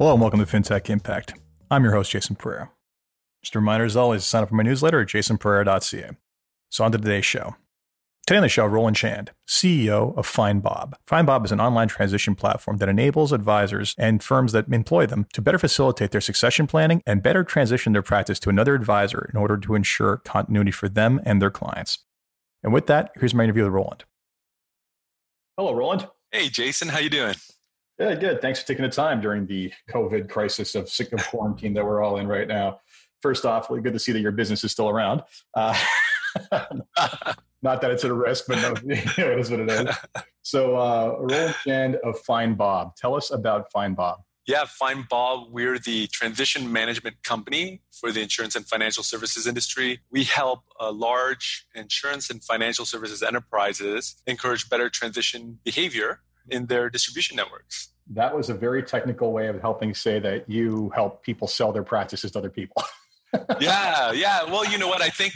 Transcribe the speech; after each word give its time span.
Hello 0.00 0.12
and 0.12 0.20
welcome 0.22 0.40
to 0.40 0.46
FinTech 0.46 0.88
Impact. 0.88 1.34
I'm 1.70 1.84
your 1.84 1.92
host, 1.92 2.10
Jason 2.10 2.34
Pereira. 2.34 2.70
Just 3.42 3.54
a 3.54 3.58
reminder, 3.58 3.84
as 3.84 3.98
always, 3.98 4.24
sign 4.24 4.42
up 4.42 4.48
for 4.48 4.54
my 4.54 4.62
newsletter 4.62 4.98
at 4.98 5.08
jasonpereira.ca. 5.08 6.12
So 6.70 6.84
on 6.84 6.92
to 6.92 6.96
today's 6.96 7.26
show. 7.26 7.54
Today 8.26 8.38
on 8.38 8.42
the 8.42 8.48
show, 8.48 8.64
Roland 8.64 8.96
Chand, 8.96 9.32
CEO 9.46 10.16
of 10.16 10.26
FindBob. 10.26 10.94
FindBob 11.06 11.44
is 11.44 11.52
an 11.52 11.60
online 11.60 11.88
transition 11.88 12.34
platform 12.34 12.78
that 12.78 12.88
enables 12.88 13.30
advisors 13.30 13.94
and 13.98 14.22
firms 14.22 14.52
that 14.52 14.72
employ 14.72 15.04
them 15.04 15.26
to 15.34 15.42
better 15.42 15.58
facilitate 15.58 16.12
their 16.12 16.22
succession 16.22 16.66
planning 16.66 17.02
and 17.04 17.22
better 17.22 17.44
transition 17.44 17.92
their 17.92 18.00
practice 18.00 18.40
to 18.40 18.48
another 18.48 18.74
advisor 18.74 19.28
in 19.34 19.38
order 19.38 19.58
to 19.58 19.74
ensure 19.74 20.16
continuity 20.24 20.70
for 20.70 20.88
them 20.88 21.20
and 21.26 21.42
their 21.42 21.50
clients. 21.50 21.98
And 22.62 22.72
with 22.72 22.86
that, 22.86 23.10
here's 23.16 23.34
my 23.34 23.44
interview 23.44 23.64
with 23.64 23.74
Roland. 23.74 24.04
Hello, 25.58 25.74
Roland. 25.74 26.08
Hey, 26.32 26.48
Jason. 26.48 26.88
How 26.88 27.00
you 27.00 27.10
doing? 27.10 27.34
Yeah, 28.00 28.14
good. 28.14 28.40
Thanks 28.40 28.62
for 28.62 28.66
taking 28.66 28.82
the 28.82 28.90
time 28.90 29.20
during 29.20 29.46
the 29.46 29.70
COVID 29.90 30.30
crisis 30.30 30.74
of 30.74 30.88
sick 30.88 31.12
of 31.12 31.22
quarantine 31.28 31.74
that 31.74 31.84
we're 31.84 32.02
all 32.02 32.16
in 32.16 32.26
right 32.26 32.48
now. 32.48 32.80
First 33.20 33.44
off, 33.44 33.68
really 33.68 33.82
good 33.82 33.92
to 33.92 33.98
see 33.98 34.10
that 34.12 34.20
your 34.20 34.32
business 34.32 34.64
is 34.64 34.72
still 34.72 34.88
around. 34.88 35.22
Uh, 35.52 35.78
not 37.62 37.82
that 37.82 37.90
it's 37.90 38.02
at 38.02 38.10
a 38.10 38.14
risk, 38.14 38.46
but 38.48 38.56
no, 38.62 38.74
it 38.94 39.38
is 39.38 39.50
what 39.50 39.60
it 39.60 39.68
is. 39.68 39.94
So, 40.40 40.76
uh, 40.76 41.16
Roland 41.18 41.54
Chand 41.66 41.96
of 41.96 42.16
FindBob. 42.24 42.96
Tell 42.96 43.14
us 43.14 43.30
about 43.32 43.70
FindBob. 43.70 44.16
Yeah, 44.46 44.64
FindBob, 44.64 45.50
We're 45.50 45.78
the 45.78 46.06
transition 46.06 46.72
management 46.72 47.22
company 47.22 47.82
for 47.92 48.10
the 48.12 48.22
insurance 48.22 48.56
and 48.56 48.66
financial 48.66 49.02
services 49.02 49.46
industry. 49.46 50.00
We 50.10 50.24
help 50.24 50.60
uh, 50.80 50.90
large 50.90 51.66
insurance 51.74 52.30
and 52.30 52.42
financial 52.42 52.86
services 52.86 53.22
enterprises 53.22 54.16
encourage 54.26 54.70
better 54.70 54.88
transition 54.88 55.58
behavior 55.64 56.20
in 56.48 56.66
their 56.66 56.90
distribution 56.90 57.36
networks. 57.36 57.92
That 58.08 58.34
was 58.34 58.50
a 58.50 58.54
very 58.54 58.82
technical 58.82 59.32
way 59.32 59.46
of 59.48 59.60
helping 59.60 59.94
say 59.94 60.18
that 60.20 60.48
you 60.48 60.90
help 60.94 61.22
people 61.22 61.46
sell 61.46 61.72
their 61.72 61.84
practices 61.84 62.32
to 62.32 62.38
other 62.38 62.50
people. 62.50 62.82
yeah, 63.60 64.10
yeah. 64.12 64.42
Well, 64.44 64.64
you 64.64 64.78
know 64.78 64.88
what? 64.88 65.00
I 65.00 65.10
think 65.10 65.34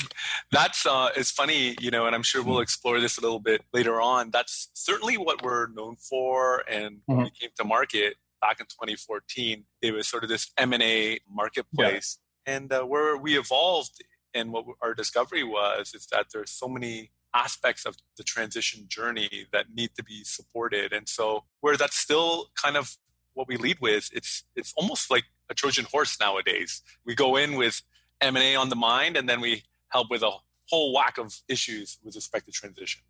that's 0.50 0.84
uh, 0.84 1.10
is 1.16 1.30
funny, 1.30 1.76
you 1.80 1.90
know, 1.90 2.06
and 2.06 2.14
I'm 2.14 2.24
sure 2.24 2.42
we'll 2.42 2.60
explore 2.60 3.00
this 3.00 3.18
a 3.18 3.20
little 3.20 3.38
bit 3.38 3.62
later 3.72 4.00
on. 4.00 4.30
That's 4.30 4.70
certainly 4.74 5.16
what 5.16 5.42
we're 5.42 5.68
known 5.68 5.96
for, 5.96 6.64
and 6.68 6.98
when 7.06 7.18
mm-hmm. 7.18 7.24
we 7.24 7.30
came 7.30 7.50
to 7.58 7.64
market 7.64 8.16
back 8.40 8.58
in 8.58 8.66
2014, 8.66 9.64
it 9.80 9.92
was 9.92 10.08
sort 10.08 10.24
of 10.24 10.28
this 10.28 10.50
M&A 10.58 11.20
marketplace, 11.30 12.18
yeah. 12.46 12.54
and 12.54 12.72
uh, 12.72 12.82
where 12.82 13.16
we 13.16 13.38
evolved 13.38 14.02
and 14.34 14.52
what 14.52 14.64
our 14.82 14.94
discovery 14.94 15.44
was 15.44 15.94
is 15.94 16.06
that 16.06 16.26
there's 16.32 16.50
so 16.50 16.68
many 16.68 17.10
aspects 17.34 17.84
of 17.84 17.96
the 18.16 18.22
transition 18.22 18.86
journey 18.88 19.46
that 19.52 19.66
need 19.74 19.90
to 19.96 20.04
be 20.04 20.22
supported. 20.24 20.92
And 20.92 21.08
so 21.08 21.44
where 21.60 21.76
that's 21.76 21.96
still 21.96 22.50
kind 22.54 22.76
of 22.76 22.96
what 23.34 23.48
we 23.48 23.56
lead 23.56 23.78
with, 23.80 24.08
it's 24.12 24.44
it's 24.54 24.72
almost 24.76 25.10
like 25.10 25.24
a 25.50 25.54
Trojan 25.54 25.86
horse 25.90 26.18
nowadays. 26.20 26.82
We 27.04 27.14
go 27.14 27.36
in 27.36 27.56
with 27.56 27.82
M&A 28.20 28.54
on 28.54 28.68
the 28.68 28.76
mind 28.76 29.16
and 29.16 29.28
then 29.28 29.40
we 29.40 29.64
help 29.88 30.10
with 30.10 30.22
a 30.22 30.30
whole 30.70 30.94
whack 30.94 31.18
of 31.18 31.34
issues 31.48 31.98
with 32.02 32.14
respect 32.14 32.46
to 32.46 32.52
transition. 32.52 33.02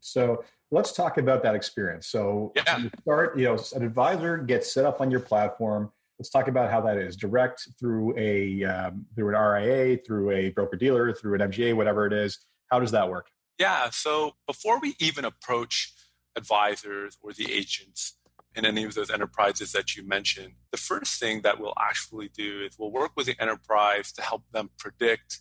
So 0.00 0.44
let's 0.70 0.92
talk 0.92 1.18
about 1.18 1.42
that 1.42 1.54
experience. 1.54 2.06
So 2.06 2.52
yeah. 2.56 2.78
you 2.78 2.90
start, 3.02 3.38
you 3.38 3.44
know, 3.44 3.58
an 3.74 3.82
advisor 3.82 4.38
gets 4.38 4.72
set 4.72 4.84
up 4.84 5.00
on 5.00 5.10
your 5.10 5.20
platform. 5.20 5.92
Let's 6.18 6.30
talk 6.30 6.48
about 6.48 6.70
how 6.70 6.80
that 6.82 6.96
is 6.96 7.14
direct 7.14 7.68
through 7.78 8.16
a 8.18 8.64
um, 8.64 9.06
through 9.14 9.34
an 9.34 9.40
RIA, 9.40 9.98
through 9.98 10.32
a 10.32 10.50
broker 10.50 10.76
dealer, 10.76 11.12
through 11.12 11.34
an 11.40 11.50
MGA, 11.50 11.74
whatever 11.76 12.06
it 12.06 12.12
is. 12.12 12.38
How 12.70 12.80
does 12.80 12.90
that 12.90 13.08
work? 13.08 13.28
Yeah. 13.58 13.90
So 13.90 14.36
before 14.46 14.78
we 14.80 14.94
even 14.98 15.24
approach 15.24 15.92
advisors 16.36 17.18
or 17.20 17.32
the 17.32 17.52
agents 17.52 18.14
in 18.54 18.64
any 18.64 18.84
of 18.84 18.94
those 18.94 19.10
enterprises 19.10 19.72
that 19.72 19.96
you 19.96 20.06
mentioned, 20.06 20.54
the 20.70 20.78
first 20.78 21.20
thing 21.20 21.42
that 21.42 21.60
we'll 21.60 21.74
actually 21.78 22.28
do 22.28 22.62
is 22.62 22.76
we'll 22.78 22.92
work 22.92 23.12
with 23.16 23.26
the 23.26 23.40
enterprise 23.40 24.12
to 24.12 24.22
help 24.22 24.44
them 24.52 24.70
predict 24.78 25.40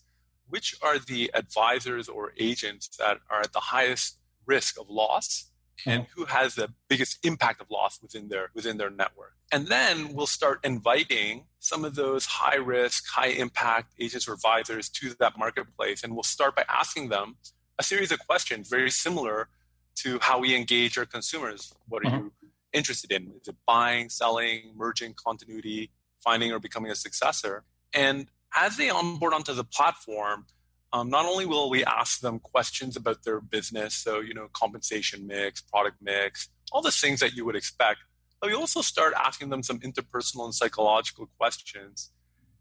which 0.50 0.75
are 0.81 0.97
the 0.97 1.30
advisors 1.34 2.08
or 2.08 2.31
agents 2.38 2.90
that 2.97 3.18
are 3.30 3.42
at 3.42 3.53
the 3.53 3.59
highest 3.59 4.18
risk 4.46 4.80
of 4.80 4.90
loss 4.90 5.52
and 5.86 6.08
who 6.16 6.25
has 6.25 6.56
the 6.56 6.74
biggest 6.90 7.24
impact 7.24 7.62
of 7.62 7.69
loss 7.69 8.02
within 8.02 8.30
their 8.30 8.50
within 8.56 8.78
their 8.78 8.90
network. 8.90 9.34
And 9.52 9.68
then 9.68 10.13
we'll 10.13 10.25
start 10.25 10.59
inviting 10.63 11.46
some 11.59 11.86
of 11.86 11.96
those 11.96 12.25
high 12.25 12.56
risk, 12.56 13.06
high 13.08 13.28
impact 13.28 13.94
agents 14.00 14.28
or 14.28 14.34
advisors 14.34 14.90
to 14.90 15.13
that 15.19 15.38
marketplace. 15.38 16.03
And 16.03 16.13
we'll 16.13 16.24
start 16.24 16.56
by 16.56 16.66
asking 16.68 17.09
them 17.09 17.36
a 17.80 17.84
series 17.84 18.12
of 18.12 18.26
questions 18.26 18.70
very 18.70 18.90
similar 18.90 19.50
to 19.96 20.20
how 20.22 20.40
we 20.40 20.56
engage 20.56 20.98
our 20.98 21.06
consumers. 21.06 21.74
What 21.88 22.06
are 22.06 22.10
mm-hmm. 22.10 22.26
you 22.26 22.50
interested 22.74 23.12
in? 23.12 23.32
Is 23.42 23.48
it 23.48 23.56
buying, 23.66 24.10
selling, 24.10 24.74
merging 24.76 25.14
continuity, 25.14 25.92
finding 26.24 26.52
or 26.52 26.60
becoming 26.60 26.92
a 26.92 26.96
successor? 26.96 27.64
And 27.94 28.28
as 28.56 28.78
they 28.78 28.90
onboard 28.90 29.34
onto 29.34 29.54
the 29.54 29.64
platform, 29.64 30.46
um, 30.94 31.10
not 31.10 31.26
only 31.26 31.46
will 31.46 31.70
we 31.70 31.84
ask 31.84 32.22
them 32.22 32.40
questions 32.40 32.96
about 32.96 33.24
their 33.24 33.42
business, 33.42 33.94
so 33.94 34.20
you 34.20 34.34
know 34.34 34.48
compensation 34.54 35.28
mix, 35.28 35.62
product 35.62 35.98
mix, 36.02 36.50
all 36.72 36.82
the 36.82 36.92
things 36.92 37.20
that 37.20 37.34
you 37.34 37.44
would 37.46 37.56
expect, 37.56 38.00
but 38.40 38.50
we 38.50 38.56
also 38.56 38.82
start 38.82 39.14
asking 39.18 39.50
them 39.50 39.64
some 39.64 39.80
interpersonal 39.80 40.46
and 40.46 40.54
psychological 40.54 41.28
questions. 41.38 42.12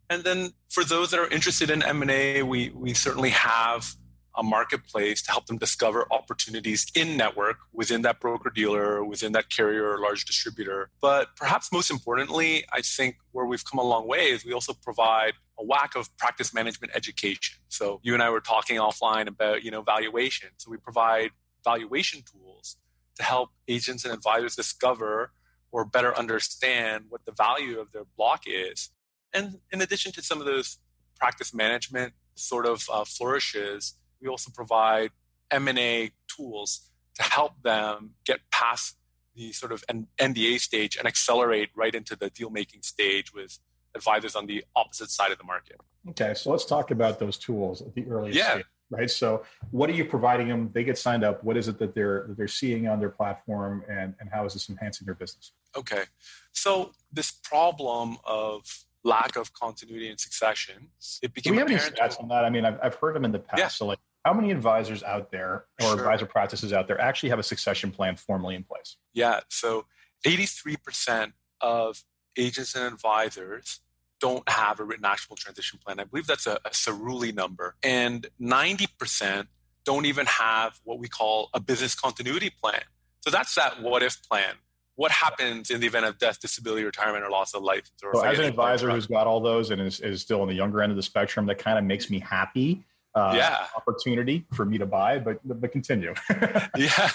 And 0.09 0.23
then 0.25 0.53
for 0.71 0.85
those 0.85 1.11
that 1.11 1.21
are 1.21 1.29
interested 1.29 1.69
in 1.71 1.83
M&A, 1.83 2.43
we, 2.43 2.71
we 2.71 2.95
certainly 2.95 3.31
have 3.31 3.95
a 4.37 4.43
marketplace 4.43 5.23
to 5.23 5.31
help 5.31 5.47
them 5.47 5.59
discover 5.59 6.07
opportunities 6.11 6.87
in 6.95 7.17
network 7.17 7.57
within 7.73 8.03
that 8.03 8.21
broker 8.21 8.51
dealer, 8.51 9.05
within 9.05 9.33
that 9.33 9.49
carrier 9.49 9.91
or 9.91 9.99
large 10.01 10.25
distributor. 10.25 10.91
But 11.01 11.29
perhaps 11.37 11.73
most 11.73 11.91
importantly, 11.91 12.65
I 12.73 12.83
think 12.83 13.17
where 13.33 13.47
we've 13.47 13.65
come 13.65 13.79
a 13.79 13.85
long 13.85 14.07
way 14.07 14.27
is 14.27 14.45
we 14.45 14.53
also 14.53 14.75
provide 14.75 15.33
a 15.59 15.65
whack 15.65 15.95
of 15.97 16.15
practice 16.19 16.53
management 16.53 16.93
education. 16.95 17.57
So 17.69 18.01
you 18.03 18.15
and 18.15 18.23
I 18.23 18.31
were 18.31 18.41
talking 18.41 18.77
offline 18.77 19.27
about, 19.27 19.65
you 19.65 19.71
know, 19.71 19.83
valuation. 19.83 20.51
So 20.59 20.71
we 20.71 20.77
provide 20.77 21.31
valuation 21.65 22.23
tools 22.31 22.77
to 23.17 23.23
help 23.23 23.51
agents 23.67 24.05
and 24.05 24.13
advisors 24.13 24.55
discover 24.55 25.33
or 25.73 25.85
better 25.85 26.17
understand 26.17 27.07
what 27.09 27.25
the 27.25 27.33
value 27.33 27.79
of 27.81 27.91
their 27.93 28.05
block 28.17 28.45
is. 28.47 28.91
And 29.33 29.59
in 29.73 29.81
addition 29.81 30.13
to 30.13 30.23
some 30.23 30.41
of 30.41 30.47
those 30.47 30.79
practice 31.19 31.53
management 31.55 32.13
sort 32.35 32.67
of 32.67 32.87
uh, 32.93 33.05
flourishes, 33.05 33.95
we 34.21 34.29
also 34.29 34.51
provide 34.55 35.11
M&A 35.51 36.11
tools 36.29 36.91
to 37.15 37.23
help 37.23 37.63
them 37.63 38.11
get 38.25 38.41
past 38.51 38.97
the 39.35 39.53
sort 39.53 39.73
of 39.73 39.85
NDA 40.19 40.61
stage 40.61 40.97
and 40.97 41.07
accelerate 41.07 41.69
right 41.77 41.95
into 41.95 42.17
the 42.17 42.31
deal 42.31 42.51
making 42.51 42.83
stage 42.83 43.33
with 43.33 43.59
advisors 43.95 44.35
on 44.35 44.47
the 44.47 44.65
opposite 44.75 45.11
side 45.11 45.33
of 45.33 45.39
the 45.39 45.45
market. 45.45 45.77
Okay, 46.11 46.35
so 46.35 46.51
let's 46.51 46.65
talk 46.65 46.91
about 46.91 47.19
those 47.19 47.37
tools 47.37 47.83
at 47.83 47.95
the 47.95 48.07
earliest 48.09 48.39
yeah. 48.39 48.53
stage, 48.53 48.65
right? 48.91 49.11
So, 49.11 49.45
what 49.71 49.91
are 49.91 49.95
you 49.95 50.05
providing 50.05 50.49
them? 50.49 50.71
They 50.73 50.85
get 50.85 50.97
signed 50.99 51.25
up. 51.25 51.43
What 51.43 51.57
is 51.57 51.69
it 51.69 51.79
that 51.79 51.95
they're 51.95 52.27
that 52.29 52.37
they're 52.37 52.49
seeing 52.49 52.87
on 52.87 53.01
their 53.01 53.11
platform, 53.11 53.85
and 53.89 54.15
and 54.21 54.31
how 54.33 54.45
is 54.45 54.53
this 54.53 54.71
enhancing 54.71 55.07
their 55.07 55.15
business? 55.15 55.53
Okay, 55.77 56.05
so 56.53 56.93
this 57.13 57.33
problem 57.33 58.19
of 58.25 58.63
lack 59.05 59.37
of 59.37 59.53
continuity 59.53 60.09
and 60.09 60.19
succession, 60.19 60.89
it 61.23 61.33
became. 61.35 61.53
Do 61.53 61.57
we 61.57 61.59
have 61.59 61.71
any 61.71 61.79
stats 61.79 62.21
on 62.21 62.29
that? 62.29 62.45
I 62.45 62.51
mean, 62.51 62.65
I've 62.65 62.79
I've 62.83 62.95
heard 62.97 63.15
them 63.15 63.25
in 63.25 63.33
the 63.33 63.39
past. 63.39 63.59
Yeah. 63.59 63.69
So, 63.69 63.87
like, 63.87 63.99
how 64.27 64.33
many 64.33 64.51
advisors 64.51 65.05
out 65.05 65.31
there 65.31 65.67
or 65.81 65.89
sure. 65.89 65.99
advisor 65.99 66.27
practices 66.27 66.73
out 66.73 66.89
there 66.89 67.01
actually 67.01 67.29
have 67.29 67.39
a 67.39 67.45
succession 67.45 67.93
plan 67.93 68.17
formally 68.17 68.57
in 68.57 68.65
place? 68.65 68.97
Yeah, 69.15 69.41
so 69.49 69.87
83% 70.27 71.33
of 71.61 72.03
agents 72.37 72.75
and 72.75 72.93
advisors 72.93 73.81
don't 74.21 74.49
have 74.49 74.81
a 74.81 74.85
written 74.85 75.05
actionable 75.05 75.37
transition 75.37 75.79
plan. 75.85 76.01
I 76.01 76.05
believe 76.05 76.27
that's 76.27 76.49
a, 76.49 76.59
a 76.65 76.71
Cerulli 76.71 77.33
number. 77.33 77.77
And 77.85 78.27
90% 78.41 79.47
don't 79.85 80.07
even 80.07 80.27
have 80.27 80.81
what 80.83 80.99
we 80.99 81.07
call 81.07 81.49
a 81.55 81.61
business 81.61 81.95
continuity 81.95 82.51
plan. 82.51 82.83
So 83.21 83.31
that's 83.31 83.55
that 83.55 83.81
what 83.81 84.03
if 84.03 84.21
plan. 84.29 84.55
What 84.97 85.13
happens 85.13 85.71
in 85.71 85.81
the 85.81 85.87
event 85.87 86.07
of 86.07 86.19
death, 86.19 86.41
disability, 86.41 86.85
retirement, 86.85 87.25
or 87.25 87.31
loss 87.31 87.55
of 87.55 87.63
life? 87.63 87.91
So, 87.97 88.21
as 88.21 88.39
an 88.39 88.47
advisor 88.47 88.91
who's 88.91 89.07
got 89.07 89.27
all 89.27 89.41
those 89.41 89.71
and 89.71 89.81
is, 89.81 90.01
is 90.01 90.23
still 90.23 90.43
on 90.43 90.49
the 90.49 90.55
younger 90.55 90.83
end 90.83 90.91
of 90.91 90.97
the 90.97 91.03
spectrum, 91.03 91.47
that 91.47 91.59
kind 91.59 91.79
of 91.79 91.85
makes 91.85 92.11
me 92.11 92.19
happy 92.19 92.85
uh, 93.17 93.33
yeah. 93.35 93.67
opportunity 93.75 94.45
for 94.53 94.65
me 94.65 94.77
to 94.79 94.87
buy, 94.87 95.19
but 95.19 95.39
but 95.45 95.73
continue. 95.73 96.15
yeah, 96.77 97.11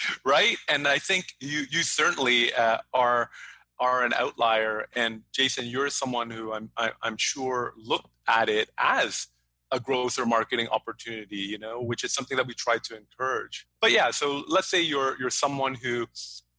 right. 0.24 0.56
And 0.68 0.88
I 0.88 0.98
think 0.98 1.26
you 1.40 1.64
you 1.70 1.82
certainly 1.82 2.52
uh, 2.54 2.78
are 2.94 3.30
are 3.78 4.04
an 4.04 4.14
outlier. 4.14 4.86
And 4.94 5.22
Jason, 5.32 5.66
you're 5.66 5.90
someone 5.90 6.30
who 6.30 6.52
I'm 6.52 6.70
I, 6.76 6.86
am 6.86 6.92
i 7.02 7.08
am 7.08 7.16
sure 7.18 7.74
looked 7.76 8.08
at 8.26 8.48
it 8.48 8.70
as 8.78 9.26
a 9.70 9.80
growth 9.80 10.18
or 10.18 10.26
marketing 10.26 10.68
opportunity, 10.68 11.36
you 11.36 11.58
know, 11.58 11.82
which 11.82 12.04
is 12.04 12.14
something 12.14 12.36
that 12.36 12.46
we 12.46 12.54
try 12.54 12.78
to 12.84 12.96
encourage. 12.96 13.66
But 13.80 13.90
yeah, 13.90 14.10
so 14.10 14.44
let's 14.48 14.68
say 14.68 14.80
you're 14.80 15.18
you're 15.20 15.30
someone 15.30 15.74
who 15.74 16.06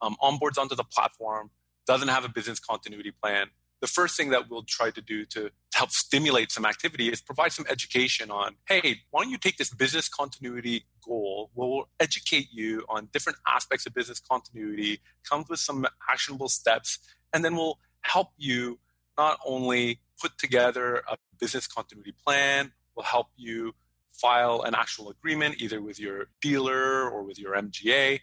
um, 0.01 0.15
onboards 0.21 0.57
onto 0.57 0.75
the 0.75 0.83
platform, 0.83 1.49
doesn't 1.85 2.07
have 2.07 2.25
a 2.25 2.29
business 2.29 2.59
continuity 2.59 3.11
plan, 3.11 3.47
the 3.83 3.87
first 3.87 4.15
thing 4.15 4.29
that 4.29 4.49
we'll 4.49 4.63
try 4.63 4.91
to 4.91 5.01
do 5.01 5.25
to, 5.25 5.49
to 5.49 5.77
help 5.77 5.91
stimulate 5.91 6.49
some 6.53 6.65
activity 6.65 7.09
is 7.09 7.19
provide 7.19 7.51
some 7.51 7.65
education 7.69 8.31
on 8.31 8.55
hey, 8.65 9.01
why 9.11 9.21
don't 9.21 9.29
you 9.29 9.37
take 9.37 9.57
this 9.57 9.71
business 9.71 10.07
continuity 10.07 10.85
goal? 11.05 11.51
We'll 11.53 11.89
educate 11.99 12.47
you 12.53 12.85
on 12.87 13.09
different 13.11 13.39
aspects 13.45 13.85
of 13.85 13.93
business 13.93 14.21
continuity, 14.21 15.01
come 15.29 15.43
with 15.49 15.59
some 15.59 15.85
actionable 16.09 16.47
steps, 16.47 16.97
and 17.33 17.43
then 17.43 17.57
we'll 17.57 17.77
help 18.03 18.29
you 18.37 18.79
not 19.17 19.37
only 19.45 19.99
put 20.21 20.37
together 20.37 21.03
a 21.11 21.17
business 21.37 21.67
continuity 21.67 22.13
plan, 22.25 22.71
we'll 22.95 23.03
help 23.03 23.27
you 23.35 23.73
file 24.13 24.61
an 24.61 24.75
actual 24.75 25.09
agreement 25.09 25.55
either 25.61 25.81
with 25.81 25.99
your 25.99 26.27
dealer 26.41 27.09
or 27.09 27.23
with 27.23 27.37
your 27.37 27.53
MGA. 27.55 28.21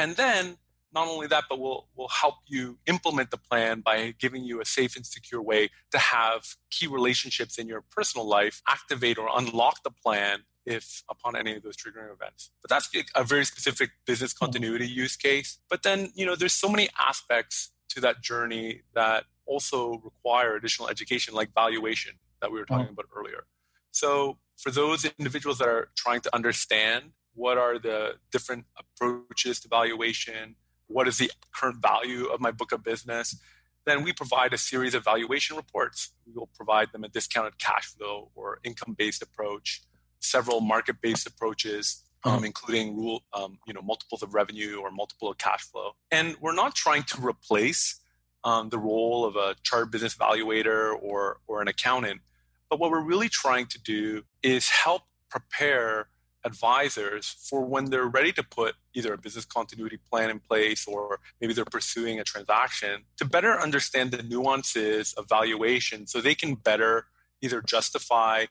And 0.00 0.16
then 0.16 0.56
not 0.92 1.08
only 1.08 1.26
that, 1.26 1.44
but 1.48 1.58
we'll, 1.58 1.88
we'll 1.94 2.08
help 2.08 2.36
you 2.46 2.78
implement 2.86 3.30
the 3.30 3.36
plan 3.36 3.80
by 3.80 4.14
giving 4.18 4.44
you 4.44 4.60
a 4.60 4.64
safe 4.64 4.96
and 4.96 5.06
secure 5.06 5.42
way 5.42 5.70
to 5.90 5.98
have 5.98 6.44
key 6.70 6.86
relationships 6.86 7.58
in 7.58 7.68
your 7.68 7.84
personal 7.90 8.26
life 8.26 8.62
activate 8.68 9.18
or 9.18 9.28
unlock 9.36 9.82
the 9.82 9.90
plan 9.90 10.40
if 10.64 11.04
upon 11.08 11.36
any 11.36 11.54
of 11.56 11.62
those 11.62 11.76
triggering 11.76 12.12
events. 12.12 12.50
But 12.62 12.70
that's 12.70 12.88
a 13.14 13.24
very 13.24 13.44
specific 13.44 13.90
business 14.06 14.32
hmm. 14.32 14.44
continuity 14.44 14.88
use 14.88 15.16
case. 15.16 15.58
But 15.70 15.82
then, 15.82 16.12
you 16.14 16.26
know, 16.26 16.34
there's 16.34 16.54
so 16.54 16.68
many 16.68 16.88
aspects 16.98 17.70
to 17.90 18.00
that 18.00 18.22
journey 18.22 18.82
that 18.94 19.24
also 19.46 20.00
require 20.04 20.56
additional 20.56 20.88
education, 20.88 21.34
like 21.34 21.50
valuation 21.54 22.14
that 22.40 22.50
we 22.50 22.58
were 22.58 22.66
talking 22.66 22.86
mm-hmm. 22.86 22.92
about 22.94 23.06
earlier. 23.16 23.46
So 23.92 24.38
for 24.56 24.70
those 24.70 25.04
individuals 25.18 25.58
that 25.58 25.68
are 25.68 25.88
trying 25.96 26.20
to 26.22 26.34
understand 26.34 27.12
what 27.34 27.58
are 27.58 27.78
the 27.78 28.14
different 28.32 28.64
approaches 28.78 29.60
to 29.60 29.68
valuation, 29.68 30.56
what 30.88 31.08
is 31.08 31.18
the 31.18 31.30
current 31.54 31.82
value 31.82 32.26
of 32.26 32.40
my 32.40 32.50
book 32.50 32.72
of 32.72 32.82
business, 32.82 33.36
then 33.84 34.02
we 34.02 34.12
provide 34.12 34.52
a 34.52 34.58
series 34.58 34.94
of 34.94 35.04
valuation 35.04 35.56
reports. 35.56 36.12
We 36.26 36.32
will 36.34 36.50
provide 36.54 36.92
them 36.92 37.04
a 37.04 37.08
discounted 37.08 37.58
cash 37.58 37.86
flow 37.86 38.30
or 38.34 38.58
income 38.64 38.94
based 38.98 39.22
approach, 39.22 39.82
several 40.18 40.60
market 40.60 40.96
based 41.00 41.26
approaches. 41.26 42.02
Um, 42.24 42.36
mm-hmm. 42.38 42.46
including 42.46 42.96
rule, 42.96 43.22
um, 43.34 43.58
you 43.68 43.74
know, 43.74 43.82
multiples 43.82 44.20
of 44.20 44.34
revenue 44.34 44.78
or 44.80 44.90
multiple 44.90 45.30
of 45.30 45.38
cash 45.38 45.60
flow, 45.60 45.92
and 46.10 46.34
we're 46.40 46.54
not 46.54 46.74
trying 46.74 47.04
to 47.04 47.24
replace 47.24 48.00
um, 48.42 48.68
the 48.70 48.78
role 48.78 49.24
of 49.24 49.36
a 49.36 49.54
chart 49.62 49.92
business 49.92 50.16
evaluator 50.16 50.96
or 51.00 51.38
or 51.46 51.62
an 51.62 51.68
accountant. 51.68 52.22
But 52.68 52.80
what 52.80 52.90
we're 52.90 53.04
really 53.04 53.28
trying 53.28 53.66
to 53.66 53.78
do 53.80 54.24
is 54.42 54.68
help 54.68 55.02
prepare 55.30 56.08
advisors 56.46 57.26
for 57.48 57.64
when 57.64 57.86
they're 57.86 58.06
ready 58.06 58.32
to 58.32 58.42
put 58.42 58.76
either 58.94 59.12
a 59.12 59.18
business 59.18 59.44
continuity 59.44 59.98
plan 60.10 60.30
in 60.30 60.38
place 60.38 60.86
or 60.86 61.18
maybe 61.40 61.52
they're 61.52 61.64
pursuing 61.64 62.20
a 62.20 62.24
transaction 62.24 63.02
to 63.16 63.24
better 63.24 63.60
understand 63.60 64.12
the 64.12 64.22
nuances 64.22 65.12
of 65.14 65.28
valuation 65.28 66.06
so 66.06 66.20
they 66.20 66.34
can 66.34 66.54
better 66.54 67.06
either 67.42 67.60
justify 67.60 68.44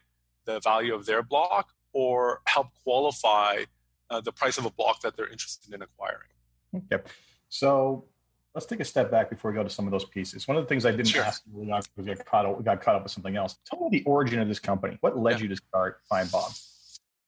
the 0.46 0.60
value 0.60 0.94
of 0.94 1.06
their 1.06 1.24
block 1.24 1.70
or 1.94 2.42
help 2.48 2.68
qualify 2.84 3.64
uh, 4.10 4.20
the 4.22 4.32
price 4.32 4.58
of 4.58 4.66
a 4.66 4.72
block 4.72 5.02
that 5.02 5.16
they're 5.16 5.30
interested 5.30 5.74
in 5.74 5.82
acquiring. 5.82 6.30
Okay. 6.76 7.02
So 7.50 8.06
let's 8.54 8.66
take 8.66 8.82
a 8.82 8.86
step 8.86 9.10
back 9.10 9.30
before 9.30 9.52
we 9.52 9.56
go 9.56 9.64
to 9.64 9.70
some 9.70 9.86
of 9.86 9.92
those 9.92 10.06
pieces. 10.06 10.48
One 10.48 10.58
of 10.58 10.64
the 10.64 10.68
things 10.68 10.86
I 10.86 10.92
didn't 10.92 11.08
sure. 11.08 11.24
ask 11.24 11.42
you 11.46 11.66
because 11.66 11.88
we 11.98 12.04
got 12.04 12.26
caught 12.26 12.46
up, 12.46 12.64
got 12.64 12.82
caught 12.82 12.96
up 12.96 13.04
with 13.04 13.12
something 13.14 13.36
else. 13.36 13.58
Tell 13.66 13.80
me 13.80 13.88
the 13.90 14.04
origin 14.04 14.40
of 14.40 14.48
this 14.48 14.60
company. 14.60 14.98
What 15.00 15.18
led 15.18 15.38
yeah. 15.38 15.44
you 15.44 15.48
to 15.50 15.56
start 15.56 16.02
Find 16.10 16.30
Bob? 16.30 16.52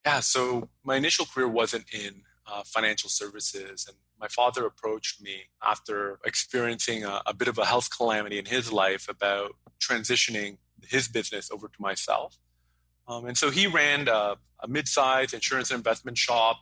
Yeah, 0.07 0.21
so 0.21 0.69
my 0.85 0.95
initial 0.95 1.25
career 1.25 1.49
wasn't 1.49 1.83
in 1.93 2.21
uh, 2.49 2.63
financial 2.63 3.09
services, 3.09 3.85
and 3.89 3.97
my 4.17 4.29
father 4.29 4.65
approached 4.65 5.21
me 5.21 5.49
after 5.61 6.19
experiencing 6.23 7.03
a, 7.03 7.21
a 7.25 7.33
bit 7.33 7.49
of 7.49 7.57
a 7.57 7.65
health 7.65 7.89
calamity 7.89 8.39
in 8.39 8.45
his 8.45 8.71
life 8.71 9.09
about 9.09 9.51
transitioning 9.81 10.59
his 10.81 11.09
business 11.09 11.51
over 11.51 11.67
to 11.67 11.81
myself. 11.81 12.37
Um, 13.09 13.25
and 13.25 13.37
so 13.37 13.51
he 13.51 13.67
ran 13.67 14.07
a, 14.07 14.37
a 14.63 14.67
mid-sized 14.69 15.33
insurance 15.33 15.71
and 15.71 15.77
investment 15.79 16.17
shop 16.17 16.55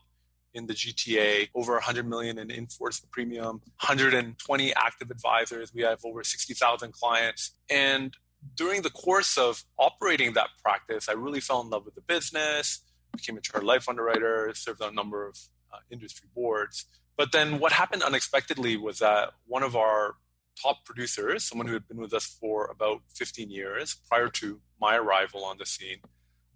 in 0.55 0.65
the 0.65 0.73
GTA, 0.73 1.49
over 1.53 1.73
100 1.73 2.09
million 2.09 2.39
in 2.39 2.49
in-force 2.49 2.99
premium, 3.11 3.61
120 3.79 4.73
active 4.73 5.11
advisors. 5.11 5.71
We 5.71 5.83
have 5.83 5.99
over 6.03 6.23
60,000 6.23 6.93
clients. 6.93 7.51
And 7.69 8.11
during 8.55 8.81
the 8.81 8.89
course 8.89 9.37
of 9.37 9.63
operating 9.77 10.33
that 10.33 10.47
practice, 10.63 11.07
I 11.07 11.13
really 11.13 11.41
fell 11.41 11.61
in 11.61 11.69
love 11.69 11.85
with 11.85 11.93
the 11.93 12.01
business, 12.01 12.81
became 13.15 13.37
a 13.37 13.41
chartered 13.41 13.65
life 13.65 13.87
underwriter, 13.89 14.51
served 14.53 14.81
on 14.81 14.89
a 14.89 14.95
number 14.95 15.27
of 15.27 15.37
uh, 15.73 15.77
industry 15.91 16.27
boards. 16.33 16.85
But 17.17 17.31
then 17.31 17.59
what 17.59 17.71
happened 17.71 18.03
unexpectedly 18.03 18.77
was 18.77 18.99
that 18.99 19.31
one 19.45 19.63
of 19.63 19.75
our 19.75 20.15
top 20.61 20.85
producers, 20.85 21.43
someone 21.43 21.67
who 21.67 21.73
had 21.73 21.87
been 21.87 21.97
with 21.97 22.13
us 22.13 22.25
for 22.25 22.65
about 22.67 23.01
15 23.13 23.49
years 23.49 23.95
prior 24.09 24.29
to 24.29 24.61
my 24.79 24.97
arrival 24.97 25.43
on 25.43 25.57
the 25.57 25.65
scene, 25.65 25.97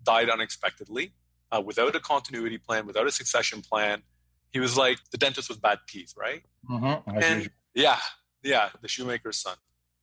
died 0.04 0.30
unexpectedly 0.30 1.14
uh, 1.52 1.62
without 1.62 1.96
a 1.96 2.00
continuity 2.00 2.58
plan, 2.58 2.86
without 2.86 3.08
a 3.08 3.12
succession 3.12 3.62
plan. 3.62 4.04
He 4.52 4.60
was 4.60 4.78
like 4.78 4.98
the 5.12 5.18
dentist 5.18 5.50
with 5.50 5.62
bad 5.62 5.80
teeth, 5.88 6.14
right? 6.18 6.44
Mm-hmm. 6.70 7.18
And 7.18 7.50
yeah, 7.74 8.00
yeah, 8.44 8.70
the 8.82 8.88
shoemaker's 8.88 9.38
son. 9.38 9.56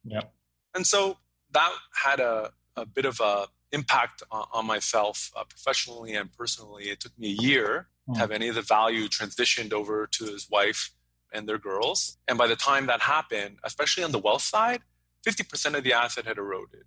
Yeah. 0.04 0.22
And 0.74 0.86
so 0.86 1.18
that 1.52 1.72
had 2.04 2.20
a, 2.20 2.52
a 2.76 2.86
bit 2.86 3.04
of 3.04 3.20
a 3.20 3.46
impact 3.72 4.22
on, 4.30 4.46
on 4.52 4.66
myself 4.66 5.30
uh, 5.36 5.44
professionally 5.44 6.14
and 6.14 6.32
personally. 6.32 6.84
It 6.84 7.00
took 7.00 7.18
me 7.18 7.32
a 7.32 7.42
year 7.42 7.88
mm. 8.08 8.14
to 8.14 8.20
have 8.20 8.30
any 8.30 8.48
of 8.48 8.54
the 8.54 8.62
value 8.62 9.08
transitioned 9.08 9.72
over 9.72 10.06
to 10.12 10.24
his 10.24 10.48
wife 10.50 10.92
and 11.32 11.48
their 11.48 11.58
girls. 11.58 12.18
And 12.28 12.38
by 12.38 12.46
the 12.46 12.56
time 12.56 12.86
that 12.86 13.02
happened, 13.02 13.58
especially 13.64 14.04
on 14.04 14.12
the 14.12 14.18
wealth 14.18 14.42
side, 14.42 14.80
50% 15.26 15.74
of 15.74 15.84
the 15.84 15.92
asset 15.92 16.26
had 16.26 16.38
eroded. 16.38 16.84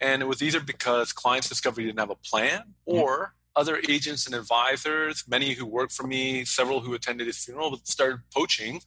And 0.00 0.22
it 0.22 0.26
was 0.26 0.42
either 0.42 0.60
because 0.60 1.12
clients 1.12 1.48
discovered 1.48 1.80
he 1.80 1.86
didn't 1.86 2.00
have 2.00 2.10
a 2.10 2.16
plan 2.16 2.74
or 2.86 3.34
other 3.54 3.80
agents 3.88 4.26
and 4.26 4.34
advisors, 4.34 5.24
many 5.28 5.52
who 5.52 5.66
worked 5.66 5.92
for 5.92 6.06
me, 6.06 6.44
several 6.44 6.80
who 6.80 6.94
attended 6.94 7.26
his 7.26 7.38
funeral, 7.44 7.78
started 7.84 8.20
poaching 8.34 8.80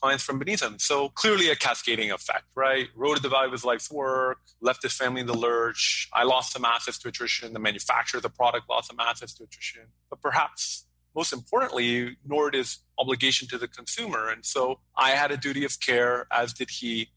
clients 0.00 0.24
from 0.24 0.38
beneath 0.38 0.62
him. 0.62 0.78
So 0.78 1.10
clearly 1.10 1.50
a 1.50 1.56
cascading 1.56 2.10
effect, 2.10 2.44
right? 2.54 2.88
Eroded 2.96 3.22
the 3.22 3.28
value 3.28 3.46
of 3.46 3.52
his 3.52 3.64
life's 3.64 3.90
work, 3.90 4.38
left 4.60 4.82
his 4.82 4.92
family 4.92 5.20
in 5.20 5.26
the 5.26 5.36
lurch. 5.36 6.08
I 6.12 6.24
lost 6.24 6.52
some 6.52 6.64
assets 6.64 6.98
to 7.00 7.08
attrition. 7.08 7.52
The 7.52 7.58
manufacturer 7.58 8.18
of 8.18 8.22
the 8.22 8.30
product 8.30 8.68
lost 8.68 8.88
some 8.88 9.00
assets 9.00 9.34
to 9.34 9.44
attrition. 9.44 9.82
But 10.08 10.20
perhaps 10.20 10.86
most 11.14 11.32
importantly, 11.32 12.16
ignored 12.24 12.54
his 12.54 12.78
obligation 12.98 13.48
to 13.48 13.58
the 13.58 13.68
consumer. 13.68 14.28
And 14.28 14.44
so 14.44 14.80
I 14.96 15.10
had 15.10 15.30
a 15.30 15.36
duty 15.36 15.64
of 15.64 15.78
care, 15.80 16.26
as 16.32 16.52
did 16.52 16.70
he. 16.70 17.08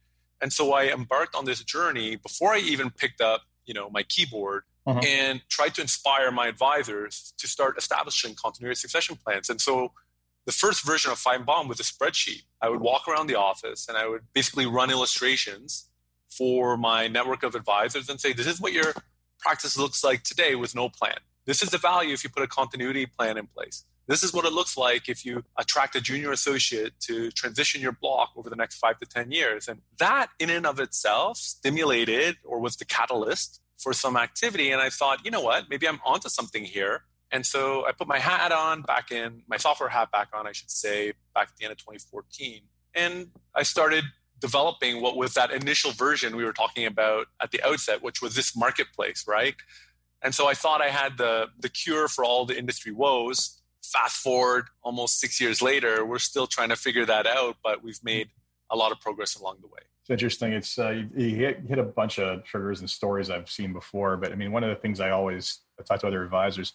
And 0.41 0.51
so 0.51 0.73
I 0.73 0.85
embarked 0.85 1.35
on 1.35 1.45
this 1.45 1.63
journey 1.63 2.15
before 2.15 2.53
I 2.53 2.59
even 2.59 2.89
picked 2.89 3.21
up, 3.21 3.41
you 3.65 3.73
know, 3.73 3.89
my 3.89 4.03
keyboard 4.03 4.63
uh-huh. 4.85 5.01
and 5.05 5.41
tried 5.49 5.75
to 5.75 5.81
inspire 5.81 6.31
my 6.31 6.47
advisors 6.47 7.33
to 7.37 7.47
start 7.47 7.77
establishing 7.77 8.35
continuity 8.35 8.75
succession 8.75 9.17
plans. 9.23 9.49
And 9.49 9.61
so 9.61 9.91
the 10.45 10.51
first 10.51 10.85
version 10.85 11.11
of 11.11 11.17
Find 11.17 11.45
Bob 11.45 11.69
was 11.69 11.79
a 11.79 11.83
spreadsheet. 11.83 12.43
I 12.61 12.69
would 12.69 12.81
walk 12.81 13.07
around 13.07 13.27
the 13.27 13.35
office 13.35 13.87
and 13.87 13.97
I 13.97 14.07
would 14.07 14.21
basically 14.33 14.65
run 14.65 14.89
illustrations 14.91 15.89
for 16.29 16.77
my 16.77 17.07
network 17.07 17.43
of 17.43 17.55
advisors 17.55 18.09
and 18.09 18.19
say, 18.19 18.33
this 18.33 18.47
is 18.47 18.59
what 18.59 18.73
your 18.73 18.93
practice 19.39 19.77
looks 19.77 20.03
like 20.03 20.23
today 20.23 20.55
with 20.55 20.75
no 20.75 20.89
plan. 20.89 21.17
This 21.45 21.61
is 21.61 21.69
the 21.69 21.77
value 21.77 22.13
if 22.13 22.23
you 22.23 22.29
put 22.29 22.43
a 22.43 22.47
continuity 22.47 23.05
plan 23.05 23.37
in 23.37 23.47
place. 23.47 23.85
This 24.07 24.23
is 24.23 24.33
what 24.33 24.45
it 24.45 24.51
looks 24.51 24.75
like 24.75 25.07
if 25.07 25.25
you 25.25 25.43
attract 25.57 25.95
a 25.95 26.01
junior 26.01 26.31
associate 26.31 26.99
to 27.01 27.31
transition 27.31 27.79
your 27.79 27.93
block 27.93 28.31
over 28.35 28.49
the 28.49 28.55
next 28.55 28.75
five 28.75 28.99
to 28.99 29.05
10 29.05 29.31
years. 29.31 29.67
And 29.69 29.81
that, 29.99 30.29
in 30.39 30.49
and 30.49 30.65
of 30.65 30.79
itself, 30.79 31.37
stimulated 31.37 32.37
or 32.43 32.59
was 32.59 32.75
the 32.75 32.85
catalyst 32.85 33.61
for 33.77 33.93
some 33.93 34.17
activity. 34.17 34.71
And 34.71 34.81
I 34.81 34.89
thought, 34.89 35.23
you 35.23 35.31
know 35.31 35.41
what, 35.41 35.69
maybe 35.69 35.87
I'm 35.87 36.01
onto 36.05 36.27
something 36.27 36.65
here. 36.65 37.03
And 37.33 37.43
so 37.43 37.83
I 37.85 37.91
put 37.91 38.07
my 38.07 38.19
hat 38.19 38.51
on 38.51 38.83
back 38.83 39.11
in, 39.11 39.41
my 39.47 39.57
software 39.57 39.89
hat 39.89 40.11
back 40.11 40.29
on, 40.33 40.45
I 40.45 40.51
should 40.51 40.69
say, 40.69 41.13
back 41.33 41.49
at 41.49 41.57
the 41.57 41.65
end 41.65 41.71
of 41.71 41.79
2014. 41.79 42.61
And 42.93 43.31
I 43.55 43.63
started 43.63 44.03
developing 44.39 45.01
what 45.01 45.17
was 45.17 45.33
that 45.33 45.51
initial 45.51 45.91
version 45.91 46.37
we 46.37 46.45
were 46.45 46.53
talking 46.53 46.85
about 46.85 47.25
at 47.41 47.49
the 47.49 47.59
outset, 47.63 48.03
which 48.03 48.21
was 48.21 48.35
this 48.35 48.55
marketplace, 48.55 49.25
right? 49.27 49.55
And 50.21 50.35
so 50.35 50.47
I 50.47 50.53
thought 50.53 50.79
I 50.79 50.89
had 50.89 51.17
the, 51.17 51.47
the 51.59 51.69
cure 51.69 52.07
for 52.07 52.23
all 52.23 52.45
the 52.45 52.57
industry 52.57 52.91
woes. 52.91 53.61
Fast 53.83 54.17
forward 54.17 54.65
almost 54.83 55.19
six 55.19 55.41
years 55.41 55.59
later, 55.59 56.05
we're 56.05 56.19
still 56.19 56.45
trying 56.45 56.69
to 56.69 56.75
figure 56.75 57.05
that 57.05 57.25
out, 57.25 57.57
but 57.63 57.83
we've 57.83 58.01
made 58.03 58.29
a 58.69 58.75
lot 58.75 58.91
of 58.91 58.99
progress 58.99 59.35
along 59.35 59.57
the 59.61 59.67
way. 59.67 59.81
It's 60.01 60.09
interesting. 60.09 60.53
It's 60.53 60.77
uh, 60.77 60.89
you, 60.89 61.09
you 61.15 61.35
hit, 61.35 61.61
hit, 61.67 61.79
a 61.79 61.83
bunch 61.83 62.19
of 62.19 62.43
triggers 62.43 62.81
and 62.81 62.89
stories 62.89 63.29
I've 63.29 63.49
seen 63.49 63.73
before, 63.73 64.17
but 64.17 64.31
I 64.31 64.35
mean, 64.35 64.51
one 64.51 64.63
of 64.63 64.69
the 64.69 64.75
things 64.75 64.99
I 64.99 65.11
always 65.11 65.61
I 65.79 65.83
talk 65.83 66.01
to 66.01 66.07
other 66.07 66.23
advisors. 66.23 66.73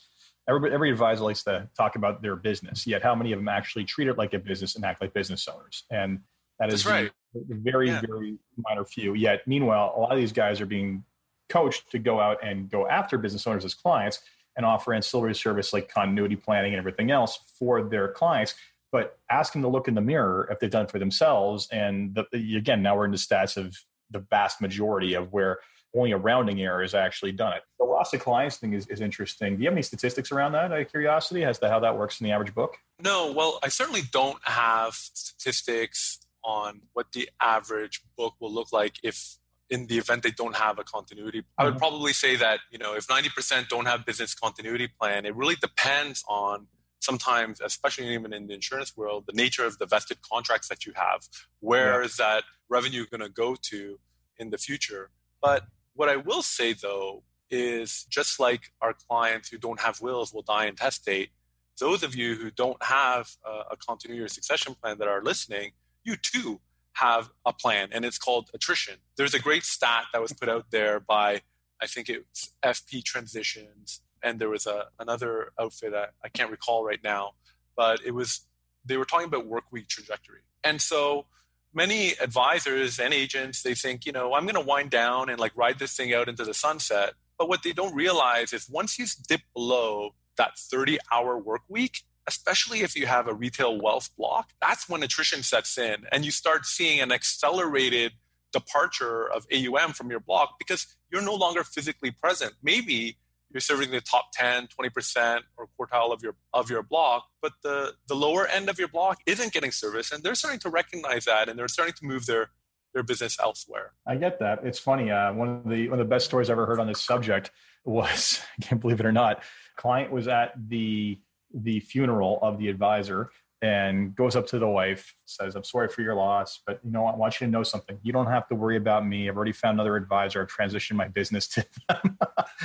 Every, 0.49 0.73
every 0.73 0.91
advisor 0.91 1.25
likes 1.25 1.43
to 1.45 1.69
talk 1.77 1.97
about 1.97 2.23
their 2.23 2.37
business, 2.37 2.87
yet 2.87 3.03
how 3.03 3.15
many 3.15 3.33
of 3.33 3.39
them 3.39 3.49
actually 3.49 3.85
treat 3.85 4.09
it 4.09 4.17
like 4.17 4.35
a 4.35 4.39
business 4.39 4.77
and 4.77 4.85
act 4.85 5.01
like 5.01 5.13
business 5.13 5.47
owners? 5.47 5.85
And 5.91 6.21
that 6.59 6.73
is 6.73 6.87
right. 6.87 7.11
very, 7.35 7.89
yeah. 7.89 8.01
very 8.01 8.39
minor 8.57 8.85
few. 8.85 9.15
Yet, 9.15 9.47
meanwhile, 9.47 9.93
a 9.97 10.01
lot 10.01 10.13
of 10.13 10.19
these 10.19 10.33
guys 10.33 10.61
are 10.61 10.67
being 10.67 11.05
coached 11.49 11.91
to 11.91 11.99
go 11.99 12.21
out 12.21 12.39
and 12.43 12.71
go 12.71 12.89
after 12.89 13.19
business 13.19 13.47
owners 13.47 13.65
as 13.65 13.75
clients 13.75 14.21
and 14.57 14.67
offer 14.67 14.93
ancillary 14.93 15.35
service 15.35 15.73
like 15.73 15.89
continuity 15.89 16.37
planning 16.37 16.73
and 16.73 16.79
everything 16.79 17.11
else 17.11 17.39
for 17.59 17.83
their 17.83 18.09
clients 18.09 18.55
but 18.91 19.19
ask 19.31 19.53
them 19.53 19.63
to 19.63 19.69
look 19.69 19.89
in 19.89 19.95
the 19.95 20.01
mirror 20.01 20.49
if 20.51 20.59
they've 20.59 20.71
done 20.71 20.85
it 20.85 20.91
for 20.91 20.99
themselves. 20.99 21.69
And 21.71 22.15
the, 22.15 22.57
again, 22.57 22.83
now 22.83 22.97
we're 22.97 23.05
in 23.05 23.11
the 23.11 23.19
stats 23.19 23.57
of 23.57 23.77
the 24.11 24.21
vast 24.21 24.61
majority 24.61 25.15
of 25.15 25.33
where 25.33 25.59
only 25.97 26.13
a 26.13 26.17
rounding 26.17 26.61
error 26.61 26.83
has 26.83 26.95
actually 26.95 27.33
done 27.33 27.55
it. 27.55 27.63
The 27.79 27.85
loss 27.85 28.13
of 28.13 28.21
clients 28.21 28.57
thing 28.57 28.75
is, 28.75 28.87
is 28.89 29.01
interesting. 29.01 29.57
Do 29.57 29.63
you 29.63 29.69
have 29.69 29.75
any 29.75 29.83
statistics 29.83 30.31
around 30.31 30.53
that 30.53 30.71
out 30.71 30.81
of 30.81 30.91
curiosity 30.91 31.45
as 31.45 31.59
to 31.61 31.69
how 31.69 31.81
that 31.81 31.97
works 31.97 32.21
in 32.21 32.25
the 32.25 32.33
average 32.33 32.55
book? 32.55 32.77
No, 33.03 33.33
well, 33.33 33.59
I 33.63 33.69
certainly 33.69 34.03
don't 34.13 34.39
have 34.43 34.95
statistics 34.95 36.21
on 36.45 36.83
what 36.93 37.13
the 37.13 37.29
average 37.41 38.03
book 38.17 38.35
will 38.41 38.53
look 38.53 38.73
like 38.73 38.97
if 39.03 39.37
in 39.71 39.87
the 39.87 39.99
event 39.99 40.23
they 40.23 40.31
don't 40.31 40.57
have 40.57 40.79
a 40.79 40.85
continuity 40.85 41.43
i 41.59 41.65
would 41.65 41.73
mm-hmm. 41.73 41.79
probably 41.79 42.13
say 42.13 42.37
that 42.37 42.61
you 42.71 42.79
know 42.79 42.95
if 42.95 43.07
90% 43.07 43.69
don't 43.69 43.87
have 43.87 44.07
business 44.07 44.35
continuity 44.35 44.89
plan 44.89 45.27
it 45.27 45.35
really 45.37 45.57
depends 45.57 46.25
on 46.27 46.67
sometimes 47.01 47.61
especially 47.61 48.15
even 48.15 48.33
in 48.33 48.47
the 48.47 48.55
insurance 48.55 48.97
world 48.97 49.25
the 49.27 49.33
nature 49.35 49.65
of 49.67 49.79
the 49.79 49.85
vested 49.85 50.19
contracts 50.23 50.69
that 50.69 50.87
you 50.87 50.93
have 50.95 51.29
where 51.61 52.01
yeah. 52.01 52.07
is 52.07 52.17
that 52.17 52.45
revenue 52.69 53.05
going 53.11 53.21
to 53.21 53.29
go 53.29 53.55
to 53.55 53.99
in 54.39 54.51
the 54.51 54.59
future 54.59 55.11
but 55.43 55.65
what 55.99 56.09
i 56.09 56.17
will 56.17 56.43
say 56.43 56.73
though 56.73 57.23
is 57.51 58.05
just 58.11 58.39
like 58.41 58.73
our 58.81 58.95
clients 59.09 59.49
who 59.49 59.59
don't 59.59 59.81
have 59.81 60.01
wills 60.01 60.33
will 60.33 60.43
die 60.43 60.67
intestate 60.67 61.31
those 61.79 62.03
of 62.03 62.15
you 62.15 62.35
who 62.35 62.51
don't 62.51 62.83
have 62.83 63.31
a, 63.47 63.73
a 63.73 63.77
continuity 63.77 64.23
or 64.23 64.29
succession 64.29 64.75
plan 64.81 64.99
that 64.99 65.09
are 65.09 65.23
listening 65.23 65.71
you 66.05 66.17
too 66.17 66.61
have 66.99 67.31
a 67.47 67.53
plan, 67.53 67.89
and 67.93 68.05
it's 68.05 68.19
called 68.19 68.51
attrition. 68.55 68.97
There's 69.17 69.35
a 69.35 69.39
great 69.39 69.65
stat 69.65 70.05
that 70.13 70.21
was 70.21 70.33
put 70.33 70.49
out 70.49 70.67
there 70.71 70.99
by, 70.99 71.43
I 71.81 71.87
think 71.87 72.09
it's 72.09 72.55
FP 72.65 73.05
Transitions, 73.05 74.01
and 74.23 74.41
there 74.41 74.49
was 74.49 74.67
a, 74.67 74.87
another 74.99 75.53
outfit 75.61 75.95
I, 75.95 76.07
I 76.25 76.29
can't 76.29 76.51
recall 76.51 76.85
right 76.85 76.99
now, 77.05 77.33
but 77.77 78.01
it 78.05 78.13
was 78.13 78.47
they 78.85 78.97
were 78.97 79.05
talking 79.05 79.27
about 79.27 79.47
work 79.47 79.65
week 79.71 79.87
trajectory. 79.87 80.41
And 80.65 80.81
so 80.81 81.27
many 81.75 82.13
advisors 82.21 82.99
and 82.99 83.13
agents 83.13 83.63
they 83.63 83.75
think, 83.75 84.07
you 84.07 84.13
know, 84.13 84.35
I'm 84.35 84.45
going 84.45 84.55
to 84.55 84.61
wind 84.61 84.91
down 84.91 85.29
and 85.29 85.39
like 85.39 85.53
ride 85.57 85.79
this 85.79 85.95
thing 85.97 86.15
out 86.15 86.29
into 86.29 86.45
the 86.45 86.55
sunset. 86.55 87.15
But 87.39 87.49
what 87.49 87.63
they 87.63 87.73
don't 87.73 87.95
realize 87.95 88.53
is 88.53 88.69
once 88.69 88.99
you 88.99 89.07
dip 89.29 89.43
below 89.55 90.15
that 90.37 90.59
30 90.59 90.99
hour 91.13 91.39
work 91.39 91.63
week, 91.69 92.03
especially 92.27 92.81
if 92.81 92.97
you 92.97 93.07
have 93.07 93.29
a 93.29 93.35
retail 93.35 93.81
wealth 93.81 94.11
block, 94.17 94.51
that's 94.61 94.89
when 94.89 95.03
attrition 95.03 95.43
sets 95.43 95.79
in 95.79 96.05
and 96.13 96.25
you 96.25 96.31
start 96.31 96.67
seeing 96.67 97.01
an 97.01 97.13
accelerated 97.13 98.13
departure 98.53 99.31
of 99.31 99.47
AUM 99.53 99.93
from 99.93 100.11
your 100.11 100.21
block 100.21 100.59
because 100.59 100.87
you're 101.13 101.23
no 101.23 101.35
longer 101.35 101.65
physically 101.65 102.11
present. 102.11 102.55
Maybe 102.63 103.19
you're 103.51 103.61
serving 103.61 103.91
the 103.91 104.01
top 104.01 104.27
10, 104.33 104.69
20% 104.69 105.41
or 105.57 105.69
quartile 105.79 106.13
of 106.13 106.23
your 106.23 106.35
of 106.53 106.71
your 106.71 106.83
block, 106.83 107.27
but 107.41 107.53
the 107.63 107.95
the 108.07 108.15
lower 108.15 108.47
end 108.47 108.69
of 108.69 108.79
your 108.79 108.89
block 108.89 109.19
isn't 109.27 109.53
getting 109.53 109.73
service 109.73 110.13
and 110.13 110.23
they're 110.23 110.35
starting 110.35 110.61
to 110.61 110.71
recognize 110.71 111.25
that 111.25 111.49
and 111.49 111.59
they're 111.59 111.69
starting 111.69 111.95
to 111.95 112.05
move 112.05 112.27
their 112.27 112.51
their 112.95 113.03
business 113.03 113.39
elsewhere. 113.41 113.93
I 114.07 114.17
get 114.17 114.39
that. 114.41 114.61
It's 114.65 114.79
funny. 114.79 115.11
Uh, 115.11 115.33
one 115.33 115.49
of 115.49 115.69
the 115.69 115.89
one 115.89 115.99
of 116.01 116.07
the 116.07 116.11
best 116.11 116.27
stories 116.27 116.51
I 116.51 116.53
ever 116.53 116.67
heard 116.67 116.81
on 116.81 116.87
this 116.87 117.01
subject 117.01 117.51
was, 117.85 118.41
I 118.63 118.67
can't 118.67 118.81
believe 118.81 119.01
it 119.01 119.07
or 119.07 119.13
not, 119.13 119.43
client 119.77 120.11
was 120.11 120.29
at 120.29 120.53
the 120.69 121.21
the 121.55 121.81
funeral 121.81 122.39
of 122.43 122.59
the 122.59 122.69
advisor 122.69 123.31
and 123.61 124.15
goes 124.15 124.37
up 124.37 124.47
to 124.49 124.59
the 124.59 124.69
wife, 124.69 125.15
says, 125.25 125.57
I'm 125.57 125.65
sorry 125.65 125.89
for 125.89 126.03
your 126.03 126.15
loss, 126.15 126.61
but 126.67 126.81
you 126.85 126.93
know, 126.93 127.03
what? 127.03 127.15
I 127.15 127.17
want 127.17 127.41
you 127.41 127.47
to 127.47 127.51
know 127.51 127.65
something. 127.65 127.99
You 128.03 128.13
don't 128.13 128.27
have 128.27 128.47
to 128.49 128.55
worry 128.55 128.77
about 128.77 129.07
me. 129.07 129.29
I've 129.29 129.37
already 129.37 129.53
found 129.53 129.77
another 129.77 129.97
advisor. 129.97 130.41
I've 130.41 130.49
transitioned 130.49 130.97
my 130.97 131.09
business 131.09 131.49
to 131.49 131.67
them. 131.89 132.19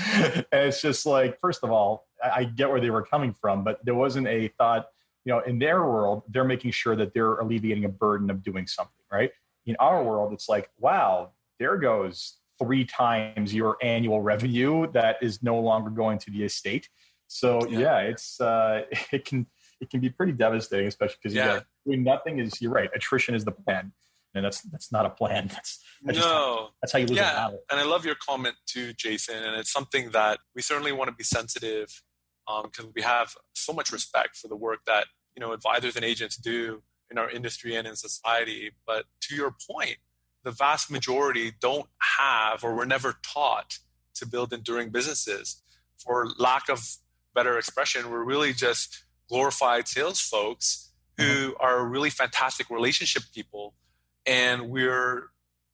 and 0.08 0.46
it's 0.52 0.82
just 0.82 1.06
like, 1.06 1.40
first 1.40 1.64
of 1.64 1.72
all, 1.72 2.08
I 2.24 2.44
get 2.44 2.70
where 2.70 2.80
they 2.80 2.92
were 2.92 3.04
coming 3.04 3.34
from, 3.34 3.64
but 3.64 3.84
there 3.84 3.96
wasn't 3.96 4.28
a 4.28 4.50
thought, 4.50 4.88
you 5.26 5.34
know, 5.34 5.40
in 5.40 5.58
their 5.58 5.82
world, 5.82 6.24
they're 6.30 6.44
making 6.44 6.72
sure 6.72 6.96
that 6.96 7.14
they're 7.14 7.38
alleviating 7.38 7.86
a 7.86 7.90
burden 7.90 8.30
of 8.30 8.44
doing 8.44 8.68
something, 8.68 8.94
right? 9.12 9.32
In 9.66 9.76
our 9.80 10.04
world, 10.04 10.32
it's 10.32 10.48
like, 10.48 10.70
wow, 10.78 11.32
there 11.60 11.78
goes 11.78 12.38
three 12.60 12.86
times 12.86 13.54
your 13.54 13.78
annual 13.82 14.22
revenue 14.22 14.92
that 14.92 15.18
is 15.22 15.42
no 15.42 15.60
longer 15.60 15.90
going 15.90 16.20
to 16.20 16.30
the 16.30 16.44
estate 16.44 16.88
so 17.28 17.66
yeah, 17.68 17.80
yeah 17.80 17.98
it's 18.00 18.40
uh, 18.40 18.84
it 19.12 19.26
can 19.26 19.48
it 19.84 19.90
can 19.90 20.00
be 20.00 20.10
pretty 20.10 20.32
devastating, 20.32 20.88
especially 20.88 21.18
because 21.22 21.36
yeah. 21.36 21.60
doing 21.86 22.04
nothing 22.04 22.40
is 22.40 22.62
you're 22.62 22.72
right. 22.72 22.90
Attrition 22.96 23.36
is 23.36 23.44
the 23.44 23.52
plan, 23.52 23.92
and 24.34 24.46
that's 24.46 24.62
that's 24.62 24.92
not 24.92 25.06
a 25.06 25.10
plan. 25.10 25.48
That's, 25.54 25.80
that's 26.04 26.18
no, 26.18 26.24
how, 26.24 26.70
that's 26.82 26.92
how 26.94 27.00
you 27.00 27.06
lose 27.08 27.18
yeah. 27.18 27.48
And 27.72 27.80
I 27.80 27.84
love 27.84 28.06
your 28.06 28.16
comment 28.16 28.56
too, 28.66 28.94
Jason. 28.94 29.36
And 29.36 29.56
it's 29.56 29.72
something 29.72 30.12
that 30.12 30.40
we 30.56 30.62
certainly 30.62 30.92
want 30.92 31.10
to 31.10 31.16
be 31.16 31.24
sensitive 31.24 32.02
because 32.46 32.86
um, 32.86 32.92
we 32.96 33.02
have 33.02 33.36
so 33.54 33.72
much 33.72 33.92
respect 33.92 34.36
for 34.36 34.48
the 34.48 34.56
work 34.56 34.80
that 34.86 35.06
you 35.36 35.42
know 35.42 35.54
advisors 35.54 35.96
and 35.96 36.04
agents 36.04 36.36
do 36.36 36.82
in 37.12 37.18
our 37.18 37.30
industry 37.30 37.76
and 37.76 37.88
in 37.88 37.96
society. 37.96 38.72
But 38.88 39.06
to 39.22 39.36
your 39.36 39.56
point, 39.70 39.98
the 40.44 40.52
vast 40.52 40.90
majority 40.90 41.52
don't 41.62 41.88
have 42.18 42.64
or 42.64 42.74
were 42.74 42.86
never 42.86 43.16
taught 43.24 43.80
to 44.16 44.26
build 44.26 44.54
enduring 44.54 44.90
businesses 44.90 45.62
for 45.98 46.28
lack 46.38 46.70
of 46.70 46.98
better 47.34 47.58
expression, 47.58 48.10
we're 48.10 48.24
really 48.24 48.54
just 48.54 49.06
glorified 49.30 49.88
sales 49.88 50.20
folks 50.20 50.92
who 51.18 51.24
mm-hmm. 51.24 51.52
are 51.60 51.86
really 51.86 52.10
fantastic 52.10 52.70
relationship 52.70 53.24
people. 53.34 53.76
And 54.26 54.70
we're, 54.70 55.30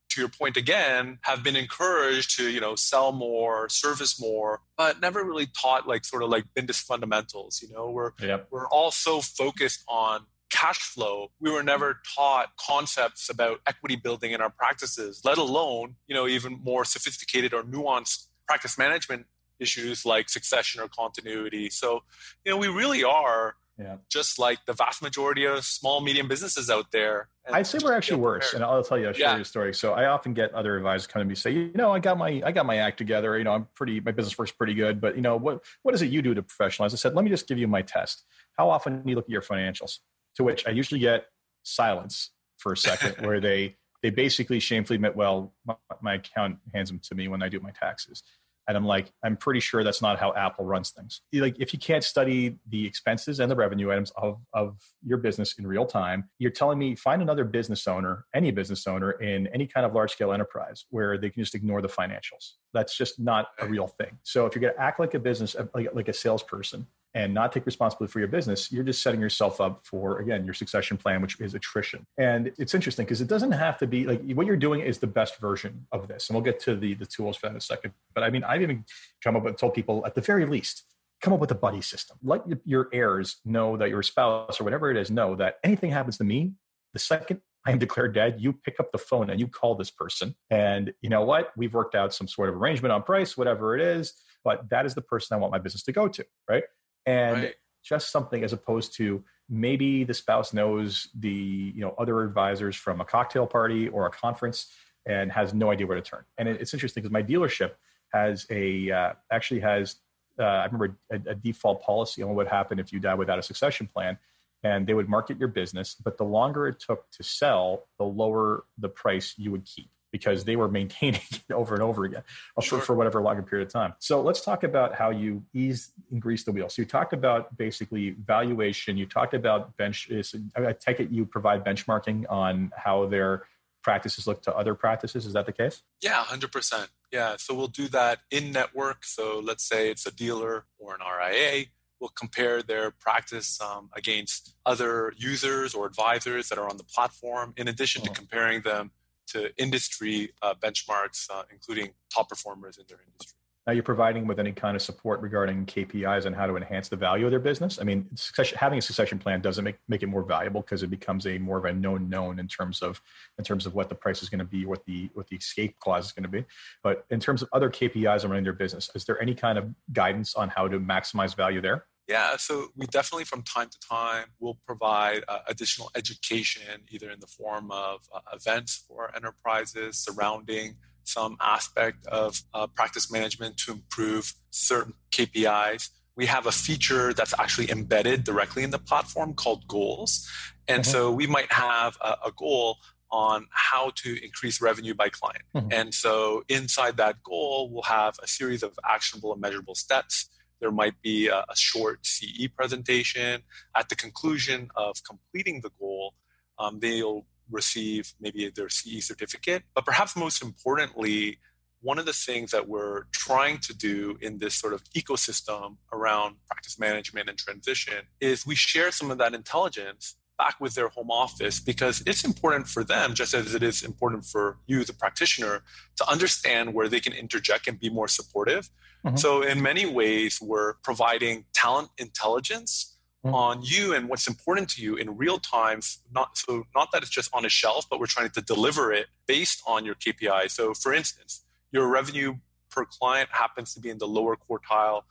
to 0.09 0.21
your 0.21 0.29
point 0.29 0.57
again, 0.57 1.19
have 1.21 1.43
been 1.43 1.55
encouraged 1.55 2.35
to, 2.37 2.49
you 2.49 2.59
know, 2.59 2.75
sell 2.75 3.11
more, 3.11 3.69
service 3.69 4.19
more, 4.19 4.61
but 4.77 4.99
never 4.99 5.23
really 5.23 5.47
taught 5.47 5.87
like 5.87 6.03
sort 6.03 6.23
of 6.23 6.29
like 6.29 6.45
business 6.55 6.79
fundamentals. 6.79 7.61
You 7.61 7.73
know, 7.73 7.89
we're 7.89 8.11
yep. 8.19 8.47
we're 8.49 8.67
all 8.67 8.91
so 8.91 9.21
focused 9.21 9.83
on 9.87 10.25
cash 10.49 10.79
flow. 10.79 11.31
We 11.39 11.51
were 11.51 11.63
never 11.63 12.01
taught 12.15 12.49
concepts 12.59 13.29
about 13.29 13.59
equity 13.67 13.95
building 13.95 14.31
in 14.31 14.41
our 14.41 14.49
practices, 14.49 15.21
let 15.23 15.37
alone, 15.37 15.95
you 16.07 16.15
know, 16.15 16.27
even 16.27 16.59
more 16.63 16.85
sophisticated 16.85 17.53
or 17.53 17.61
nuanced 17.61 18.27
practice 18.47 18.77
management 18.77 19.27
issues 19.59 20.05
like 20.05 20.29
succession 20.29 20.81
or 20.81 20.87
continuity. 20.87 21.69
So, 21.69 22.01
you 22.45 22.51
know, 22.51 22.57
we 22.57 22.67
really 22.67 23.03
are 23.03 23.55
yeah. 23.79 23.95
just 24.09 24.37
like 24.37 24.59
the 24.65 24.73
vast 24.73 25.01
majority 25.01 25.45
of 25.45 25.63
small, 25.63 26.01
medium 26.01 26.27
businesses 26.27 26.69
out 26.69 26.91
there. 26.91 27.29
I'd 27.51 27.65
say 27.65 27.79
we're 27.81 27.93
actually 27.93 28.19
worse. 28.19 28.53
And 28.53 28.63
I'll 28.63 28.83
tell 28.83 28.97
you, 28.99 29.07
I'll 29.07 29.13
share 29.13 29.29
yeah. 29.29 29.35
you 29.35 29.41
a 29.41 29.45
story. 29.45 29.73
So 29.73 29.93
I 29.93 30.05
often 30.05 30.33
get 30.33 30.53
other 30.53 30.77
advisors 30.77 31.07
come 31.07 31.21
to 31.21 31.25
me 31.25 31.33
say, 31.33 31.51
you 31.51 31.71
know, 31.73 31.91
I 31.91 31.99
got 31.99 32.17
my, 32.17 32.41
I 32.45 32.51
got 32.51 32.65
my 32.65 32.77
act 32.77 32.97
together. 32.97 33.37
You 33.37 33.45
know, 33.45 33.53
I'm 33.53 33.67
pretty, 33.75 33.99
my 34.01 34.11
business 34.11 34.37
works 34.37 34.51
pretty 34.51 34.73
good, 34.73 35.01
but 35.01 35.15
you 35.15 35.21
know, 35.21 35.37
what, 35.37 35.63
what 35.83 35.95
is 35.95 36.01
it 36.01 36.07
you 36.07 36.21
do 36.21 36.33
to 36.33 36.43
professionalize? 36.43 36.93
I 36.93 36.97
said, 36.97 37.15
let 37.15 37.23
me 37.23 37.31
just 37.31 37.47
give 37.47 37.57
you 37.57 37.67
my 37.67 37.81
test. 37.81 38.23
How 38.57 38.69
often 38.69 39.01
do 39.01 39.09
you 39.09 39.15
look 39.15 39.25
at 39.25 39.31
your 39.31 39.41
financials? 39.41 39.99
To 40.35 40.43
which 40.43 40.67
I 40.67 40.71
usually 40.71 40.99
get 40.99 41.25
silence 41.63 42.31
for 42.57 42.73
a 42.73 42.77
second 42.77 43.15
where 43.25 43.39
they, 43.39 43.77
they 44.03 44.09
basically 44.09 44.59
shamefully 44.59 44.95
admit, 44.95 45.15
well, 45.15 45.53
my, 45.65 45.75
my 46.01 46.13
account 46.15 46.57
hands 46.73 46.89
them 46.89 46.99
to 47.03 47.15
me 47.15 47.27
when 47.27 47.41
I 47.41 47.49
do 47.49 47.59
my 47.59 47.71
taxes. 47.71 48.23
And 48.69 48.77
I'm 48.77 48.85
like, 48.85 49.11
I'm 49.23 49.35
pretty 49.35 49.59
sure 49.59 49.83
that's 49.83 50.01
not 50.01 50.19
how 50.19 50.31
Apple 50.35 50.63
runs 50.63 50.91
things. 50.91 51.21
Like, 51.33 51.55
if 51.59 51.73
you 51.73 51.79
can't 51.79 52.03
study 52.03 52.59
the 52.69 52.85
expenses 52.85 53.39
and 53.39 53.49
the 53.49 53.55
revenue 53.55 53.91
items 53.91 54.11
of, 54.15 54.39
of 54.53 54.77
your 55.03 55.17
business 55.17 55.55
in 55.57 55.65
real 55.65 55.87
time, 55.87 56.29
you're 56.37 56.51
telling 56.51 56.77
me 56.77 56.93
find 56.93 57.23
another 57.23 57.43
business 57.43 57.87
owner, 57.87 58.25
any 58.35 58.51
business 58.51 58.85
owner 58.85 59.13
in 59.13 59.47
any 59.47 59.65
kind 59.65 59.87
of 59.87 59.93
large 59.95 60.11
scale 60.11 60.31
enterprise 60.33 60.85
where 60.91 61.17
they 61.17 61.31
can 61.31 61.41
just 61.41 61.55
ignore 61.55 61.81
the 61.81 61.87
financials. 61.87 62.53
That's 62.71 62.95
just 62.95 63.19
not 63.19 63.47
a 63.59 63.65
real 63.65 63.87
thing. 63.87 64.19
So 64.21 64.45
if 64.45 64.53
you're 64.53 64.61
going 64.61 64.75
to 64.75 64.79
act 64.79 64.99
like 64.99 65.15
a 65.15 65.19
business, 65.19 65.55
like, 65.73 65.89
like 65.95 66.07
a 66.07 66.13
salesperson, 66.13 66.85
and 67.13 67.33
not 67.33 67.51
take 67.51 67.65
responsibility 67.65 68.11
for 68.11 68.19
your 68.19 68.27
business, 68.27 68.71
you're 68.71 68.83
just 68.83 69.01
setting 69.01 69.19
yourself 69.19 69.59
up 69.59 69.81
for, 69.83 70.19
again, 70.19 70.45
your 70.45 70.53
succession 70.53 70.97
plan, 70.97 71.21
which 71.21 71.39
is 71.39 71.55
attrition. 71.55 72.05
And 72.17 72.51
it's 72.57 72.75
interesting 72.75 73.05
because 73.05 73.21
it 73.21 73.27
doesn't 73.27 73.51
have 73.51 73.77
to 73.79 73.87
be 73.87 74.05
like 74.05 74.21
what 74.33 74.45
you're 74.45 74.57
doing 74.57 74.81
is 74.81 74.99
the 74.99 75.07
best 75.07 75.39
version 75.39 75.87
of 75.91 76.07
this. 76.07 76.29
And 76.29 76.35
we'll 76.35 76.43
get 76.43 76.59
to 76.61 76.75
the, 76.75 76.93
the 76.93 77.05
tools 77.05 77.37
for 77.37 77.47
that 77.47 77.51
in 77.51 77.57
a 77.57 77.61
second. 77.61 77.93
But 78.13 78.23
I 78.23 78.29
mean, 78.29 78.43
I've 78.43 78.61
even 78.61 78.85
come 79.23 79.35
up 79.35 79.45
and 79.45 79.57
told 79.57 79.73
people 79.73 80.05
at 80.05 80.15
the 80.15 80.21
very 80.21 80.45
least, 80.45 80.83
come 81.21 81.33
up 81.33 81.39
with 81.39 81.51
a 81.51 81.55
buddy 81.55 81.81
system. 81.81 82.17
Let 82.23 82.43
your 82.63 82.89
heirs 82.93 83.37
know 83.43 83.75
that 83.77 83.89
your 83.89 84.03
spouse 84.03 84.61
or 84.61 84.63
whatever 84.63 84.91
it 84.91 84.97
is 84.97 85.11
know 85.11 85.35
that 85.35 85.57
anything 85.63 85.91
happens 85.91 86.17
to 86.19 86.23
me, 86.23 86.53
the 86.93 86.99
second 86.99 87.41
I 87.65 87.71
am 87.71 87.77
declared 87.77 88.13
dead, 88.13 88.37
you 88.39 88.53
pick 88.53 88.79
up 88.79 88.91
the 88.91 88.97
phone 88.97 89.29
and 89.29 89.39
you 89.39 89.47
call 89.47 89.75
this 89.75 89.91
person. 89.91 90.33
And 90.49 90.93
you 91.01 91.09
know 91.09 91.23
what? 91.23 91.51
We've 91.57 91.73
worked 91.73 91.93
out 91.93 92.13
some 92.13 92.27
sort 92.27 92.49
of 92.49 92.55
arrangement 92.55 92.93
on 92.93 93.03
price, 93.03 93.37
whatever 93.37 93.75
it 93.75 93.81
is, 93.81 94.13
but 94.43 94.69
that 94.69 94.85
is 94.85 94.95
the 94.95 95.01
person 95.01 95.35
I 95.35 95.39
want 95.39 95.51
my 95.51 95.59
business 95.59 95.83
to 95.83 95.91
go 95.91 96.07
to, 96.07 96.25
right? 96.49 96.63
And 97.09 97.43
right. 97.43 97.55
just 97.83 98.11
something 98.11 98.43
as 98.43 98.53
opposed 98.53 98.93
to 98.95 99.23
maybe 99.49 100.03
the 100.03 100.13
spouse 100.13 100.53
knows 100.53 101.09
the 101.15 101.73
you 101.75 101.81
know 101.81 101.95
other 101.97 102.21
advisors 102.21 102.75
from 102.75 103.01
a 103.01 103.05
cocktail 103.05 103.47
party 103.47 103.87
or 103.89 104.05
a 104.05 104.11
conference 104.11 104.71
and 105.05 105.31
has 105.31 105.53
no 105.53 105.71
idea 105.71 105.87
where 105.87 105.95
to 105.95 106.03
turn. 106.03 106.23
And 106.37 106.47
it's 106.47 106.73
interesting 106.73 107.01
because 107.01 107.11
my 107.11 107.23
dealership 107.23 107.71
has 108.13 108.45
a 108.51 108.91
uh, 108.91 109.13
actually 109.31 109.61
has 109.61 109.95
uh, 110.39 110.43
I 110.43 110.65
remember 110.65 110.97
a, 111.11 111.15
a, 111.31 111.35
default 111.35 111.81
policy 111.81 112.21
on 112.21 112.29
what 112.29 112.37
would 112.37 112.47
happen 112.47 112.79
if 112.79 112.93
you 112.93 112.99
die 112.99 113.15
without 113.15 113.39
a 113.39 113.43
succession 113.43 113.87
plan. 113.87 114.17
And 114.63 114.87
they 114.87 114.93
would 114.93 115.09
market 115.09 115.37
your 115.37 115.49
business, 115.49 115.95
but 115.95 116.17
the 116.17 116.23
longer 116.23 116.67
it 116.67 116.79
took 116.79 117.09
to 117.11 117.23
sell, 117.23 117.87
the 117.97 118.05
lower 118.05 118.65
the 118.77 118.89
price 118.89 119.35
you 119.37 119.51
would 119.51 119.65
keep 119.65 119.89
because 120.11 120.43
they 120.43 120.55
were 120.55 120.67
maintaining 120.67 121.21
it 121.31 121.53
over 121.53 121.73
and 121.73 121.83
over 121.83 122.05
again 122.05 122.23
sure. 122.61 122.79
for, 122.79 122.95
whatever 122.95 123.21
longer 123.21 123.43
period 123.43 123.67
of 123.67 123.73
time. 123.73 123.93
So 123.99 124.21
let's 124.21 124.41
talk 124.41 124.63
about 124.63 124.95
how 124.95 125.09
you 125.09 125.43
ease 125.53 125.91
and 126.11 126.21
grease 126.21 126.43
the 126.43 126.51
wheel. 126.51 126.69
So 126.69 126.81
you 126.81 126.85
talked 126.85 127.13
about 127.13 127.55
basically 127.57 128.11
valuation. 128.11 128.97
You 128.97 129.05
talked 129.05 129.33
about 129.33 129.75
bench. 129.77 130.09
I 130.55 130.73
take 130.73 130.99
it 130.99 131.09
you 131.11 131.25
provide 131.25 131.63
benchmarking 131.63 132.25
on 132.29 132.71
how 132.75 133.07
their 133.07 133.43
practices 133.81 134.27
look 134.27 134.41
to 134.43 134.55
other 134.55 134.75
practices. 134.75 135.25
Is 135.25 135.33
that 135.33 135.45
the 135.45 135.53
case? 135.53 135.81
Yeah, 136.01 136.23
hundred 136.23 136.51
percent. 136.51 136.89
Yeah. 137.11 137.35
So 137.37 137.53
we'll 137.53 137.67
do 137.67 137.87
that 137.89 138.19
in 138.29 138.51
network. 138.51 139.05
So 139.05 139.41
let's 139.43 139.63
say 139.63 139.89
it's 139.89 140.05
a 140.05 140.11
dealer 140.11 140.65
or 140.77 140.95
an 140.95 141.01
RIA. 141.01 141.65
We'll 141.99 142.09
compare 142.09 142.61
their 142.61 142.91
practice 142.91 143.59
um, 143.59 143.89
against 143.93 144.55
other 144.65 145.13
users 145.17 145.73
or 145.73 145.85
advisors 145.85 146.47
that 146.49 146.57
are 146.57 146.69
on 146.69 146.77
the 146.77 146.83
platform, 146.83 147.53
in 147.57 147.67
addition 147.67 148.03
to 148.03 148.09
mm-hmm. 148.09 148.15
comparing 148.15 148.61
them 148.61 148.91
to 149.33 149.51
industry 149.57 150.33
uh, 150.41 150.53
benchmarks, 150.55 151.29
uh, 151.29 151.43
including 151.51 151.91
top 152.13 152.29
performers 152.29 152.77
in 152.77 152.85
their 152.87 152.99
industry. 153.05 153.39
Now, 153.67 153.73
you're 153.73 153.83
providing 153.83 154.25
with 154.25 154.39
any 154.39 154.51
kind 154.51 154.75
of 154.75 154.81
support 154.81 155.21
regarding 155.21 155.67
KPIs 155.67 156.25
and 156.25 156.35
how 156.35 156.47
to 156.47 156.55
enhance 156.55 156.89
the 156.89 156.95
value 156.95 157.25
of 157.25 157.31
their 157.31 157.39
business? 157.39 157.77
I 157.79 157.83
mean, 157.83 158.09
having 158.55 158.79
a 158.79 158.81
succession 158.81 159.19
plan 159.19 159.41
doesn't 159.41 159.63
make, 159.63 159.75
make 159.87 160.01
it 160.01 160.07
more 160.07 160.23
valuable 160.23 160.61
because 160.61 160.81
it 160.81 160.89
becomes 160.89 161.27
a 161.27 161.37
more 161.37 161.59
of 161.59 161.65
a 161.65 161.73
known 161.73 162.09
known 162.09 162.39
in 162.39 162.47
terms 162.47 162.81
of 162.81 162.99
in 163.37 163.43
terms 163.43 163.67
of 163.67 163.75
what 163.75 163.87
the 163.89 163.93
price 163.93 164.23
is 164.23 164.29
going 164.29 164.39
to 164.39 164.45
be, 164.45 164.65
what 164.65 164.83
the 164.85 165.11
what 165.13 165.27
the 165.27 165.35
escape 165.35 165.77
clause 165.77 166.07
is 166.07 166.11
going 166.13 166.23
to 166.23 166.29
be. 166.29 166.45
But 166.81 167.05
in 167.11 167.19
terms 167.19 167.43
of 167.43 167.49
other 167.53 167.69
KPIs 167.69 168.27
around 168.27 168.43
their 168.45 168.53
business, 168.53 168.89
is 168.95 169.05
there 169.05 169.21
any 169.21 169.35
kind 169.35 169.59
of 169.59 169.69
guidance 169.93 170.33
on 170.33 170.49
how 170.49 170.67
to 170.67 170.79
maximize 170.79 171.35
value 171.35 171.61
there? 171.61 171.85
Yeah, 172.09 172.37
so 172.37 172.69
we 172.75 172.87
definitely 172.87 173.25
from 173.25 173.43
time 173.43 173.69
to 173.69 173.77
time 173.87 174.25
will 174.39 174.57
provide 174.65 175.23
uh, 175.27 175.41
additional 175.47 175.91
education, 175.95 176.81
either 176.89 177.11
in 177.11 177.19
the 177.19 177.27
form 177.27 177.69
of 177.69 177.99
uh, 178.11 178.21
events 178.33 178.83
for 178.87 179.15
enterprises 179.15 179.99
surrounding 179.99 180.77
some 181.03 181.37
aspect 181.39 182.07
of 182.07 182.41
uh, 182.55 182.65
practice 182.65 183.11
management 183.11 183.57
to 183.57 183.73
improve 183.73 184.33
certain 184.49 184.93
KPIs. 185.11 185.89
We 186.15 186.25
have 186.25 186.47
a 186.47 186.51
feature 186.51 187.13
that's 187.13 187.35
actually 187.37 187.69
embedded 187.69 188.23
directly 188.23 188.63
in 188.63 188.71
the 188.71 188.79
platform 188.79 189.35
called 189.35 189.67
goals. 189.67 190.27
And 190.67 190.81
mm-hmm. 190.81 190.91
so 190.91 191.11
we 191.11 191.27
might 191.27 191.51
have 191.51 191.95
a, 192.01 192.17
a, 192.25 192.31
goal 192.35 192.77
on 193.11 193.47
how 193.51 193.91
to 193.95 194.23
increase 194.23 194.61
revenue 194.61 194.95
by 194.95 195.09
client. 195.09 195.43
Mm-hmm. 195.55 195.71
And 195.71 195.93
so 195.93 196.43
inside 196.49 196.97
that 196.97 197.21
goal, 197.23 197.69
we'll 197.71 197.83
have 197.83 198.15
a 198.21 198.27
series 198.27 198.63
of 198.63 198.77
actionable 198.83 199.31
and 199.31 199.41
measurable 199.41 199.75
steps 199.75 200.29
there 200.61 200.71
might 200.71 201.01
be 201.01 201.27
a, 201.27 201.39
a 201.39 201.55
short 201.55 202.05
CE 202.05 202.47
presentation. 202.55 203.41
At 203.75 203.89
the 203.89 203.95
conclusion 203.95 204.69
of 204.75 204.95
completing 205.07 205.61
the 205.61 205.71
goal, 205.79 206.13
um, 206.57 206.79
they'll 206.79 207.25
receive 207.49 208.13
maybe 208.19 208.51
their 208.53 208.69
CE 208.69 209.05
certificate. 209.05 209.63
But 209.73 209.85
perhaps 209.85 210.15
most 210.15 210.43
importantly, 210.43 211.39
one 211.81 211.97
of 211.97 212.05
the 212.05 212.13
things 212.13 212.51
that 212.51 212.67
we're 212.67 213.03
trying 213.11 213.57
to 213.59 213.73
do 213.73 214.17
in 214.21 214.37
this 214.37 214.55
sort 214.55 214.73
of 214.73 214.83
ecosystem 214.95 215.77
around 215.93 216.35
practice 216.47 216.77
management 216.77 217.29
and 217.29 217.37
transition 217.37 218.03
is 218.19 218.45
we 218.45 218.55
share 218.55 218.91
some 218.91 219.11
of 219.11 219.17
that 219.17 219.33
intelligence 219.33 220.15
back 220.39 220.55
with 220.59 220.73
their 220.73 220.87
home 220.87 221.11
office 221.11 221.59
because 221.59 222.01
it's 222.07 222.23
important 222.23 222.67
for 222.67 222.83
them, 222.83 223.13
just 223.13 223.35
as 223.35 223.53
it 223.53 223.61
is 223.61 223.83
important 223.83 224.25
for 224.25 224.57
you, 224.65 224.83
the 224.85 224.93
practitioner, 224.93 225.61
to 225.97 226.09
understand 226.09 226.73
where 226.73 226.87
they 226.87 227.01
can 227.01 227.13
interject 227.13 227.67
and 227.67 227.79
be 227.79 227.89
more 227.89 228.07
supportive. 228.07 228.69
Mm-hmm. 229.05 229.17
So, 229.17 229.43
in 229.43 229.61
many 229.61 229.85
ways, 229.85 230.39
we're 230.41 230.73
providing 230.81 231.45
talent 231.53 231.89
intelligence. 231.99 232.95
Mm-hmm. 233.25 233.35
on 233.35 233.61
you 233.61 233.93
and 233.93 234.07
what's 234.07 234.29
important 234.29 234.69
to 234.69 234.81
you 234.81 234.95
in 234.95 235.17
real 235.17 235.39
time 235.39 235.81
not 236.15 236.37
so 236.37 236.63
not 236.73 236.87
that 236.93 237.01
it's 237.01 237.11
just 237.11 237.29
on 237.33 237.43
a 237.43 237.49
shelf 237.49 237.85
but 237.89 237.99
we're 237.99 238.05
trying 238.05 238.29
to 238.29 238.41
deliver 238.41 238.93
it 238.93 239.07
based 239.27 239.61
on 239.67 239.83
your 239.83 239.95
kpi 239.95 240.49
so 240.49 240.73
for 240.73 240.93
instance 240.93 241.43
your 241.73 241.89
revenue 241.89 242.35
per 242.71 242.85
client 242.85 243.27
happens 243.33 243.73
to 243.73 243.81
be 243.81 243.89
in 243.89 243.97
the 243.97 244.07
lower 244.07 244.37
quartile 244.37 245.01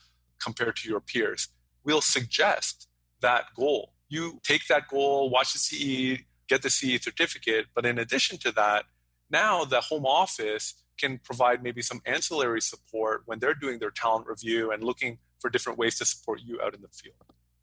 compared 0.42 0.74
to 0.76 0.88
your 0.88 1.00
peers 1.00 1.48
we'll 1.84 2.00
suggest 2.00 2.88
that 3.20 3.44
goal 3.54 3.92
you 4.08 4.40
take 4.42 4.66
that 4.68 4.88
goal, 4.88 5.30
watch 5.30 5.52
the 5.52 5.58
CE, 5.58 6.22
get 6.48 6.62
the 6.62 6.70
CE 6.70 7.02
certificate. 7.02 7.66
But 7.74 7.86
in 7.86 7.98
addition 7.98 8.38
to 8.38 8.52
that, 8.52 8.84
now 9.30 9.64
the 9.64 9.80
home 9.80 10.06
office 10.06 10.74
can 10.98 11.18
provide 11.18 11.62
maybe 11.62 11.82
some 11.82 12.00
ancillary 12.06 12.60
support 12.60 13.22
when 13.26 13.38
they're 13.38 13.54
doing 13.54 13.78
their 13.78 13.90
talent 13.90 14.26
review 14.26 14.72
and 14.72 14.82
looking 14.82 15.18
for 15.38 15.48
different 15.50 15.78
ways 15.78 15.98
to 15.98 16.04
support 16.04 16.40
you 16.44 16.60
out 16.60 16.74
in 16.74 16.82
the 16.82 16.88
field. 16.88 17.14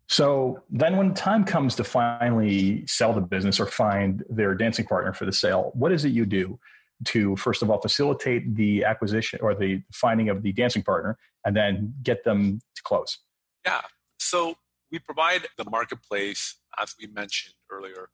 So 0.07 0.61
then, 0.69 0.97
when 0.97 1.15
time 1.15 1.43
comes 1.45 1.75
to 1.75 1.83
finally 1.83 2.85
sell 2.85 3.11
the 3.11 3.21
business 3.21 3.59
or 3.59 3.65
find 3.65 4.23
their 4.29 4.53
dancing 4.53 4.85
partner 4.85 5.13
for 5.13 5.25
the 5.25 5.33
sale, 5.33 5.71
what 5.73 5.91
is 5.91 6.05
it 6.05 6.09
you 6.09 6.27
do 6.27 6.59
to, 7.05 7.35
first 7.37 7.63
of 7.63 7.71
all, 7.71 7.81
facilitate 7.81 8.55
the 8.55 8.85
acquisition 8.85 9.39
or 9.41 9.55
the 9.55 9.81
finding 9.91 10.29
of 10.29 10.43
the 10.43 10.51
dancing 10.51 10.83
partner 10.83 11.17
and 11.43 11.55
then 11.55 11.93
get 12.03 12.23
them 12.23 12.61
to 12.75 12.83
close? 12.83 13.17
Yeah. 13.65 13.81
So 14.19 14.55
we 14.95 14.99
provide 14.99 15.45
the 15.57 15.69
marketplace, 15.69 16.55
as 16.81 16.95
we 16.97 17.05
mentioned 17.07 17.55
earlier, 17.69 18.07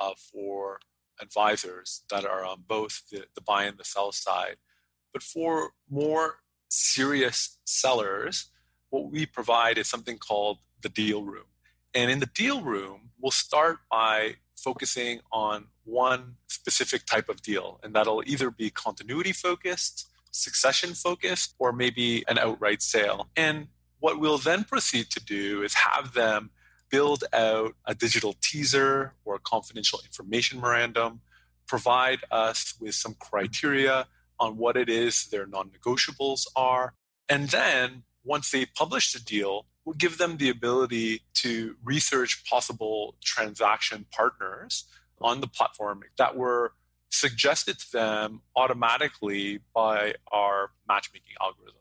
uh, 0.00 0.12
for 0.30 0.78
advisors 1.20 2.04
that 2.10 2.24
are 2.24 2.44
on 2.44 2.62
both 2.68 3.02
the, 3.10 3.24
the 3.34 3.40
buy 3.40 3.64
and 3.64 3.76
the 3.76 3.84
sell 3.84 4.12
side. 4.12 4.54
But 5.12 5.24
for 5.24 5.72
more 5.90 6.36
serious 6.68 7.58
sellers, 7.64 8.52
what 8.90 9.10
we 9.10 9.26
provide 9.26 9.78
is 9.78 9.88
something 9.88 10.16
called 10.16 10.58
the 10.80 10.88
deal 10.88 11.24
room. 11.24 11.50
And 11.92 12.08
in 12.08 12.20
the 12.20 12.30
deal 12.42 12.62
room, 12.62 13.10
we'll 13.20 13.32
start 13.32 13.78
by 13.90 14.36
focusing 14.56 15.18
on 15.32 15.66
one 15.82 16.36
specific 16.46 17.04
type 17.04 17.28
of 17.28 17.42
deal, 17.42 17.80
and 17.82 17.94
that'll 17.94 18.22
either 18.26 18.52
be 18.52 18.70
continuity 18.70 19.32
focused, 19.32 20.06
succession 20.30 20.94
focused, 20.94 21.56
or 21.58 21.72
maybe 21.72 22.24
an 22.28 22.38
outright 22.38 22.80
sale. 22.80 23.28
And 23.34 23.66
what 24.00 24.18
we'll 24.20 24.38
then 24.38 24.64
proceed 24.64 25.10
to 25.10 25.20
do 25.24 25.62
is 25.62 25.74
have 25.74 26.12
them 26.12 26.50
build 26.90 27.24
out 27.32 27.74
a 27.84 27.94
digital 27.94 28.34
teaser 28.40 29.14
or 29.24 29.36
a 29.36 29.40
confidential 29.40 30.00
information 30.04 30.60
memorandum, 30.60 31.20
provide 31.66 32.20
us 32.30 32.74
with 32.80 32.94
some 32.94 33.14
criteria 33.18 34.06
on 34.40 34.56
what 34.56 34.76
it 34.76 34.88
is 34.88 35.26
their 35.26 35.46
non 35.46 35.70
negotiables 35.70 36.46
are. 36.56 36.94
And 37.28 37.48
then 37.50 38.04
once 38.24 38.50
they 38.50 38.66
publish 38.66 39.12
the 39.12 39.20
deal, 39.20 39.66
we'll 39.84 39.94
give 39.94 40.18
them 40.18 40.36
the 40.36 40.50
ability 40.50 41.22
to 41.34 41.76
research 41.84 42.44
possible 42.44 43.16
transaction 43.22 44.06
partners 44.10 44.84
on 45.20 45.40
the 45.40 45.48
platform 45.48 46.02
that 46.16 46.36
were 46.36 46.72
suggested 47.10 47.78
to 47.78 47.92
them 47.92 48.42
automatically 48.54 49.60
by 49.74 50.14
our 50.30 50.70
matchmaking 50.88 51.34
algorithm. 51.40 51.77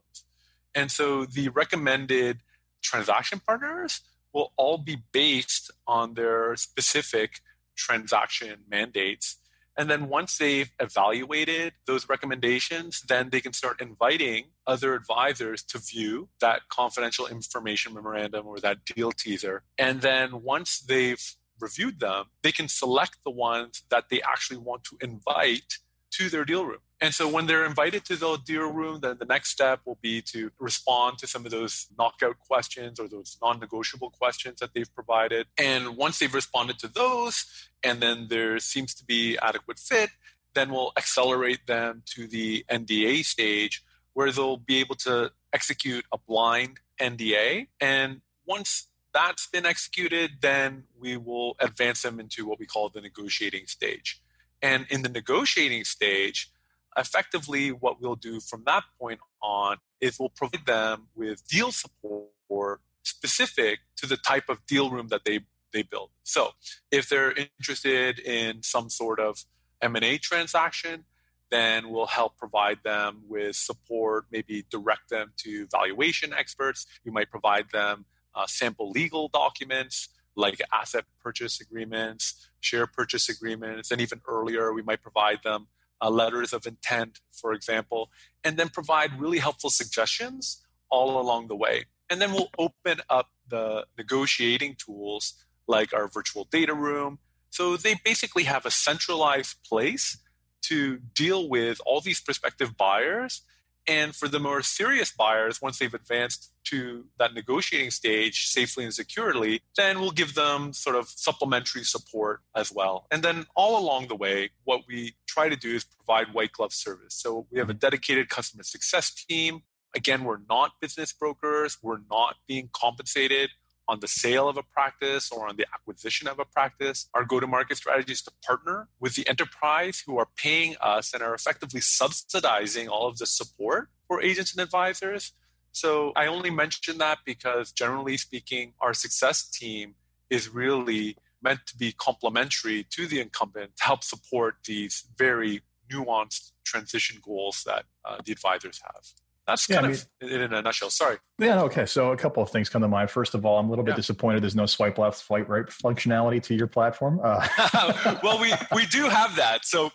And 0.75 0.91
so 0.91 1.25
the 1.25 1.49
recommended 1.49 2.39
transaction 2.81 3.41
partners 3.45 4.01
will 4.33 4.53
all 4.57 4.77
be 4.77 4.97
based 5.11 5.71
on 5.87 6.13
their 6.13 6.55
specific 6.55 7.41
transaction 7.75 8.59
mandates. 8.69 9.37
And 9.77 9.89
then 9.89 10.09
once 10.09 10.37
they've 10.37 10.71
evaluated 10.79 11.73
those 11.85 12.09
recommendations, 12.09 13.01
then 13.01 13.29
they 13.29 13.41
can 13.41 13.53
start 13.53 13.79
inviting 13.79 14.45
other 14.65 14.95
advisors 14.95 15.63
to 15.65 15.77
view 15.77 16.29
that 16.41 16.61
confidential 16.69 17.27
information 17.27 17.93
memorandum 17.93 18.47
or 18.47 18.59
that 18.59 18.85
deal 18.85 19.11
teaser. 19.11 19.63
And 19.77 20.01
then 20.01 20.41
once 20.41 20.79
they've 20.79 21.23
reviewed 21.59 21.99
them, 21.99 22.25
they 22.41 22.51
can 22.51 22.67
select 22.67 23.17
the 23.23 23.31
ones 23.31 23.83
that 23.89 24.09
they 24.09 24.21
actually 24.21 24.57
want 24.57 24.83
to 24.85 24.97
invite 24.99 25.77
to 26.17 26.29
their 26.29 26.45
deal 26.45 26.65
room. 26.65 26.79
And 26.99 27.13
so 27.13 27.29
when 27.29 27.45
they're 27.45 27.65
invited 27.65 28.05
to 28.05 28.15
the 28.15 28.37
deal 28.37 28.71
room, 28.71 29.01
then 29.01 29.17
the 29.19 29.25
next 29.25 29.51
step 29.51 29.81
will 29.85 29.99
be 30.01 30.21
to 30.23 30.49
respond 30.59 31.19
to 31.19 31.27
some 31.27 31.45
of 31.45 31.51
those 31.51 31.87
knockout 31.97 32.39
questions 32.39 32.99
or 32.99 33.07
those 33.07 33.37
non-negotiable 33.39 34.09
questions 34.09 34.59
that 34.59 34.73
they've 34.73 34.93
provided. 34.95 35.45
And 35.59 35.95
once 35.95 36.17
they've 36.17 36.33
responded 36.33 36.79
to 36.79 36.87
those, 36.87 37.45
and 37.83 38.01
then 38.01 38.27
there 38.29 38.57
seems 38.57 38.95
to 38.95 39.05
be 39.05 39.37
adequate 39.37 39.77
fit, 39.77 40.09
then 40.55 40.71
we'll 40.71 40.91
accelerate 40.97 41.67
them 41.67 42.01
to 42.15 42.25
the 42.25 42.65
NDA 42.67 43.23
stage 43.23 43.83
where 44.13 44.31
they'll 44.31 44.57
be 44.57 44.79
able 44.79 44.95
to 44.95 45.31
execute 45.53 46.03
a 46.11 46.17
blind 46.17 46.79
NDA. 46.99 47.67
And 47.79 48.21
once 48.47 48.87
that's 49.13 49.45
been 49.45 49.67
executed, 49.67 50.31
then 50.41 50.85
we 50.99 51.15
will 51.15 51.55
advance 51.59 52.01
them 52.01 52.19
into 52.19 52.47
what 52.47 52.57
we 52.59 52.65
call 52.65 52.89
the 52.89 53.01
negotiating 53.01 53.67
stage. 53.67 54.19
And 54.61 54.85
in 54.89 55.01
the 55.01 55.09
negotiating 55.09 55.83
stage, 55.83 56.51
effectively 56.97 57.71
what 57.71 58.01
we'll 58.01 58.15
do 58.15 58.39
from 58.39 58.63
that 58.65 58.83
point 58.99 59.19
on 59.41 59.77
is 60.01 60.17
we'll 60.19 60.29
provide 60.29 60.65
them 60.65 61.07
with 61.15 61.47
deal 61.47 61.71
support 61.71 62.81
specific 63.03 63.79
to 63.95 64.07
the 64.07 64.17
type 64.17 64.49
of 64.49 64.65
deal 64.65 64.89
room 64.89 65.07
that 65.09 65.23
they 65.25 65.41
they 65.73 65.83
build. 65.83 66.09
So 66.23 66.51
if 66.91 67.09
they're 67.09 67.33
interested 67.33 68.19
in 68.19 68.63
some 68.63 68.89
sort 68.89 69.19
of 69.19 69.43
M&A 69.81 70.17
transaction, 70.17 71.03
then 71.51 71.89
we'll 71.89 72.07
help 72.07 72.37
provide 72.37 72.79
them 72.83 73.23
with 73.27 73.55
support, 73.55 74.25
maybe 74.31 74.65
direct 74.69 75.09
them 75.09 75.33
to 75.37 75.67
valuation 75.71 76.33
experts. 76.33 76.85
We 77.05 77.11
might 77.11 77.29
provide 77.29 77.69
them 77.71 78.05
uh, 78.35 78.47
sample 78.47 78.91
legal 78.91 79.27
documents 79.29 80.09
like 80.35 80.61
asset 80.71 81.05
purchase 81.21 81.59
agreements, 81.59 82.46
share 82.59 82.87
purchase 82.87 83.29
agreements, 83.29 83.91
and 83.91 84.01
even 84.01 84.21
earlier, 84.27 84.73
we 84.73 84.81
might 84.81 85.01
provide 85.01 85.39
them 85.43 85.67
uh, 86.01 86.09
letters 86.09 86.53
of 86.53 86.65
intent, 86.65 87.19
for 87.31 87.53
example, 87.53 88.09
and 88.43 88.57
then 88.57 88.69
provide 88.69 89.19
really 89.19 89.39
helpful 89.39 89.69
suggestions 89.69 90.65
all 90.89 91.19
along 91.19 91.47
the 91.47 91.55
way. 91.55 91.85
And 92.09 92.21
then 92.21 92.31
we'll 92.31 92.49
open 92.57 93.01
up 93.09 93.29
the 93.47 93.85
negotiating 93.97 94.75
tools 94.77 95.33
like 95.67 95.93
our 95.93 96.07
virtual 96.07 96.47
data 96.49 96.73
room. 96.73 97.19
So 97.49 97.77
they 97.77 97.95
basically 98.03 98.43
have 98.43 98.65
a 98.65 98.71
centralized 98.71 99.57
place 99.65 100.17
to 100.63 100.99
deal 101.13 101.49
with 101.49 101.79
all 101.85 102.01
these 102.01 102.21
prospective 102.21 102.77
buyers 102.77 103.41
And 103.87 104.15
for 104.15 104.27
the 104.27 104.39
more 104.39 104.61
serious 104.61 105.11
buyers, 105.11 105.61
once 105.61 105.79
they've 105.79 105.93
advanced 105.93 106.51
to 106.65 107.05
that 107.19 107.33
negotiating 107.33 107.91
stage 107.91 108.47
safely 108.47 108.83
and 108.83 108.93
securely, 108.93 109.61
then 109.77 110.01
we'll 110.01 110.11
give 110.11 110.35
them 110.35 110.73
sort 110.73 110.95
of 110.95 111.07
supplementary 111.07 111.83
support 111.83 112.41
as 112.55 112.71
well. 112.71 113.07
And 113.11 113.23
then 113.23 113.45
all 113.55 113.79
along 113.79 114.09
the 114.09 114.15
way, 114.15 114.51
what 114.65 114.81
we 114.87 115.15
try 115.25 115.47
to 115.47 115.55
do 115.55 115.75
is 115.75 115.85
provide 115.85 116.33
white 116.33 116.51
glove 116.51 116.73
service. 116.73 117.13
So 117.15 117.47
we 117.49 117.59
have 117.59 117.69
a 117.69 117.73
mm-hmm. 117.73 117.79
dedicated 117.79 118.29
customer 118.29 118.63
success 118.63 119.11
team. 119.11 119.61
Again, 119.95 120.25
we're 120.25 120.41
not 120.49 120.71
business 120.81 121.13
brokers, 121.13 121.77
we're 121.81 122.01
not 122.09 122.35
being 122.47 122.69
compensated 122.73 123.49
on 123.87 123.99
the 123.99 124.07
sale 124.07 124.49
of 124.49 124.57
a 124.57 124.63
practice 124.63 125.31
or 125.31 125.47
on 125.47 125.55
the 125.55 125.65
acquisition 125.73 126.27
of 126.27 126.39
a 126.39 126.45
practice. 126.45 127.09
Our 127.13 127.23
go 127.23 127.39
to 127.39 127.47
market 127.47 127.77
strategy 127.77 128.13
is 128.13 128.21
to 128.23 128.31
partner 128.45 128.87
with 128.99 129.15
the 129.15 129.27
enterprise 129.27 130.03
who 130.05 130.17
are 130.17 130.27
paying 130.35 130.75
us 130.81 131.13
and 131.13 131.23
are 131.23 131.33
effectively 131.33 131.81
subsidizing 131.81 132.89
all 132.89 133.07
of 133.07 133.17
the 133.17 133.25
support 133.25 133.89
for 134.07 134.21
agents 134.21 134.53
and 134.53 134.61
advisors. 134.61 135.33
So 135.71 136.11
I 136.15 136.27
only 136.27 136.49
mention 136.49 136.97
that 136.97 137.19
because 137.25 137.71
generally 137.71 138.17
speaking, 138.17 138.73
our 138.81 138.93
success 138.93 139.47
team 139.47 139.95
is 140.29 140.49
really 140.49 141.17
meant 141.41 141.65
to 141.67 141.77
be 141.77 141.91
complementary 141.91 142.85
to 142.91 143.07
the 143.07 143.19
incumbent 143.21 143.77
to 143.77 143.83
help 143.83 144.03
support 144.03 144.57
these 144.65 145.05
very 145.17 145.61
nuanced 145.91 146.51
transition 146.65 147.19
goals 147.23 147.63
that 147.65 147.85
uh, 148.03 148.17
the 148.25 148.31
advisors 148.31 148.81
have. 148.83 149.03
That's 149.47 149.65
kind 149.65 149.85
yeah, 149.85 149.93
of 149.93 150.07
I 150.21 150.25
mean, 150.25 150.41
in 150.41 150.53
a 150.53 150.61
nutshell. 150.61 150.89
Sorry. 150.89 151.17
Yeah. 151.39 151.61
Okay. 151.63 151.85
So 151.85 152.11
a 152.11 152.17
couple 152.17 152.43
of 152.43 152.49
things 152.49 152.67
come 152.67 152.81
to 152.81 152.87
mind. 152.87 153.09
First 153.09 153.33
of 153.33 153.45
all, 153.45 153.57
I'm 153.57 153.67
a 153.67 153.69
little 153.69 153.85
bit 153.85 153.91
yeah. 153.91 153.95
disappointed. 153.95 154.43
There's 154.43 154.55
no 154.55 154.65
swipe 154.65 154.97
left, 154.97 155.19
swipe 155.19 155.47
right 155.47 155.65
functionality 155.65 156.43
to 156.43 156.55
your 156.55 156.67
platform. 156.67 157.21
Uh. 157.23 158.19
well, 158.23 158.39
we 158.39 158.53
we 158.75 158.85
do 158.87 159.07
have 159.07 159.37
that. 159.37 159.63
So 159.63 159.91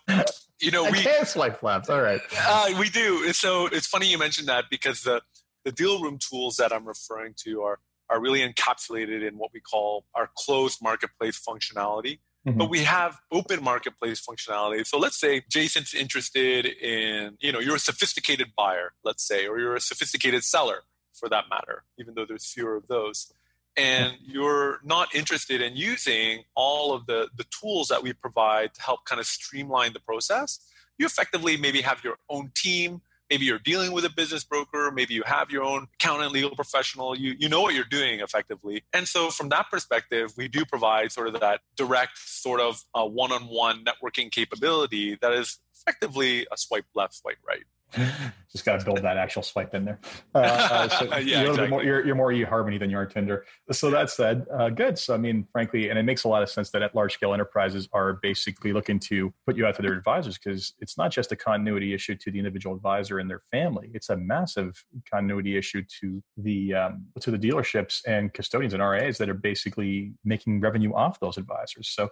you 0.61 0.71
know, 0.71 0.87
I 0.87 0.91
we 0.91 0.99
can 0.99 1.27
swipe 1.27 1.63
left. 1.63 1.91
All 1.91 2.01
right. 2.01 2.21
Uh, 2.35 2.71
we 2.79 2.89
do. 2.89 3.31
So 3.35 3.67
it's 3.67 3.87
funny 3.87 4.11
you 4.11 4.19
mentioned 4.19 4.49
that 4.49 4.65
because 4.71 5.03
the 5.03 5.21
the 5.65 5.73
deal 5.73 6.03
room 6.03 6.19
tools 6.19 6.57
that 6.57 6.73
I'm 6.73 6.87
referring 6.87 7.35
to 7.45 7.63
are 7.63 7.79
are 8.09 8.21
really 8.21 8.41
encapsulated 8.41 9.27
in 9.27 9.37
what 9.37 9.51
we 9.53 9.61
call 9.61 10.05
our 10.15 10.31
closed 10.37 10.79
marketplace 10.83 11.41
functionality. 11.47 12.21
Mm-hmm. 12.47 12.59
But 12.59 12.71
we 12.71 12.81
have 12.81 13.21
open 13.31 13.63
marketplace 13.63 14.25
functionality. 14.25 14.85
So 14.87 14.99
let's 14.99 15.19
say 15.19 15.45
Jason's 15.49 15.95
interested 15.95 16.67
in, 16.67 17.37
you 17.41 17.53
know, 17.53 17.61
you're 17.61 17.77
a 17.77 17.81
sophisticated 17.81 18.49
buyer, 18.57 18.95
let's 19.05 19.27
say, 19.27 19.47
or 19.47 19.61
you're 19.61 19.77
a 19.77 19.81
sophisticated 19.81 20.43
seller 20.43 20.81
for 21.15 21.29
that 21.29 21.45
matter, 21.49 21.85
even 21.99 22.15
though 22.15 22.27
there's 22.27 22.47
fewer 22.47 22.75
of 22.75 22.89
those. 22.89 23.33
And 23.77 24.15
you're 24.21 24.81
not 24.85 25.15
interested 25.15 25.63
in 25.63 25.77
using 25.77 26.43
all 26.57 26.93
of 26.93 27.07
the, 27.07 27.29
the 27.37 27.45
tools 27.45 27.89
that 27.89 28.03
we 28.03 28.13
provide 28.13 28.75
to 28.75 28.83
help 28.83 29.05
kind 29.05 29.21
of 29.21 29.27
streamline 29.27 29.93
the 29.93 30.01
process. 30.01 30.59
You 30.99 31.07
effectively 31.07 31.57
maybe 31.57 31.81
have 31.81 32.03
your 32.03 32.17
own 32.29 32.51
team 32.55 33.03
maybe 33.33 33.47
you're 33.47 33.59
dealing 33.59 33.93
with 33.93 34.05
a 34.05 34.11
business 34.11 34.45
broker 34.45 34.91
maybe 34.95 35.15
you 35.15 35.23
have 35.25 35.51
your 35.51 35.63
own 35.63 35.87
accountant 35.95 36.33
legal 36.33 36.55
professional 36.55 37.17
you, 37.17 37.35
you 37.39 37.49
know 37.49 37.63
what 37.63 37.75
you're 37.75 37.85
doing 37.85 38.21
effectively. 38.21 38.85
And 38.93 39.09
so 39.09 39.31
from 39.31 39.49
that 39.49 39.71
perspective 39.71 40.35
we 40.37 40.49
do 40.49 40.67
provide 40.67 41.11
sort 41.13 41.29
of 41.29 41.41
that 41.41 41.61
direct 41.75 42.19
sort 42.19 42.61
of 42.61 42.83
uh, 42.95 43.07
one-on-one 43.07 43.87
networking 43.87 44.31
capability 44.31 45.17
that 45.23 45.33
is 45.33 45.61
effectively 45.75 46.47
a 46.53 46.59
swipe 46.59 46.85
left 46.95 47.15
swipe 47.15 47.39
right 47.49 47.65
just 48.53 48.65
got 48.65 48.79
to 48.79 48.85
build 48.85 48.99
that 49.03 49.17
actual 49.17 49.43
swipe 49.43 49.75
in 49.75 49.85
there. 49.85 49.99
Uh, 50.35 50.39
uh, 50.39 50.89
so 50.89 51.05
yeah, 51.19 51.43
you're, 51.43 51.51
exactly. 51.51 51.69
more, 51.69 51.85
you're, 51.85 52.07
you're, 52.07 52.15
more 52.15 52.31
eHarmony 52.31 52.79
than 52.79 52.91
you 52.91 52.97
are 52.97 53.07
Tinder. 53.07 53.45
So 53.71 53.91
that 53.91 54.11
said, 54.11 54.47
uh, 54.53 54.71
good. 54.71 54.99
So 54.99 55.15
I 55.15 55.17
mean, 55.17 55.47
frankly, 55.53 55.91
and 55.91 55.99
it 55.99 56.03
makes 56.03 56.25
a 56.25 56.29
lot 56.29 56.43
of 56.43 56.51
sense 56.51 56.71
that 56.71 56.83
at 56.83 56.95
large 56.95 57.15
scale 57.15 57.35
enterprises 57.35 57.89
are 57.93 58.15
basically 58.23 58.73
looking 58.73 58.99
to 59.01 59.33
put 59.47 59.57
you 59.57 59.67
out 59.67 59.75
to 59.77 59.83
their 59.83 59.93
advisors 59.93 60.39
because 60.39 60.75
it's 60.81 60.97
not 60.97 61.11
just 61.11 61.33
a 61.33 61.37
continuity 61.37 61.95
issue 61.95 62.15
to 62.17 62.31
the 62.31 62.39
individual 62.39 62.75
advisor 62.77 63.19
and 63.19 63.29
their 63.29 63.43
family. 63.51 63.91
It's 63.95 64.11
a 64.11 64.17
massive 64.17 64.83
continuity 65.11 65.57
issue 65.57 65.83
to 66.01 66.23
the 66.37 66.75
um, 66.75 67.07
to 67.21 67.31
the 67.31 67.39
dealerships 67.39 68.01
and 68.07 68.33
custodians 68.33 68.75
and 68.75 68.83
RAs 68.83 69.19
that 69.19 69.29
are 69.29 69.35
basically 69.35 70.13
making 70.25 70.61
revenue 70.61 70.93
off 70.95 71.21
those 71.21 71.37
advisors. 71.37 71.89
So 71.89 72.05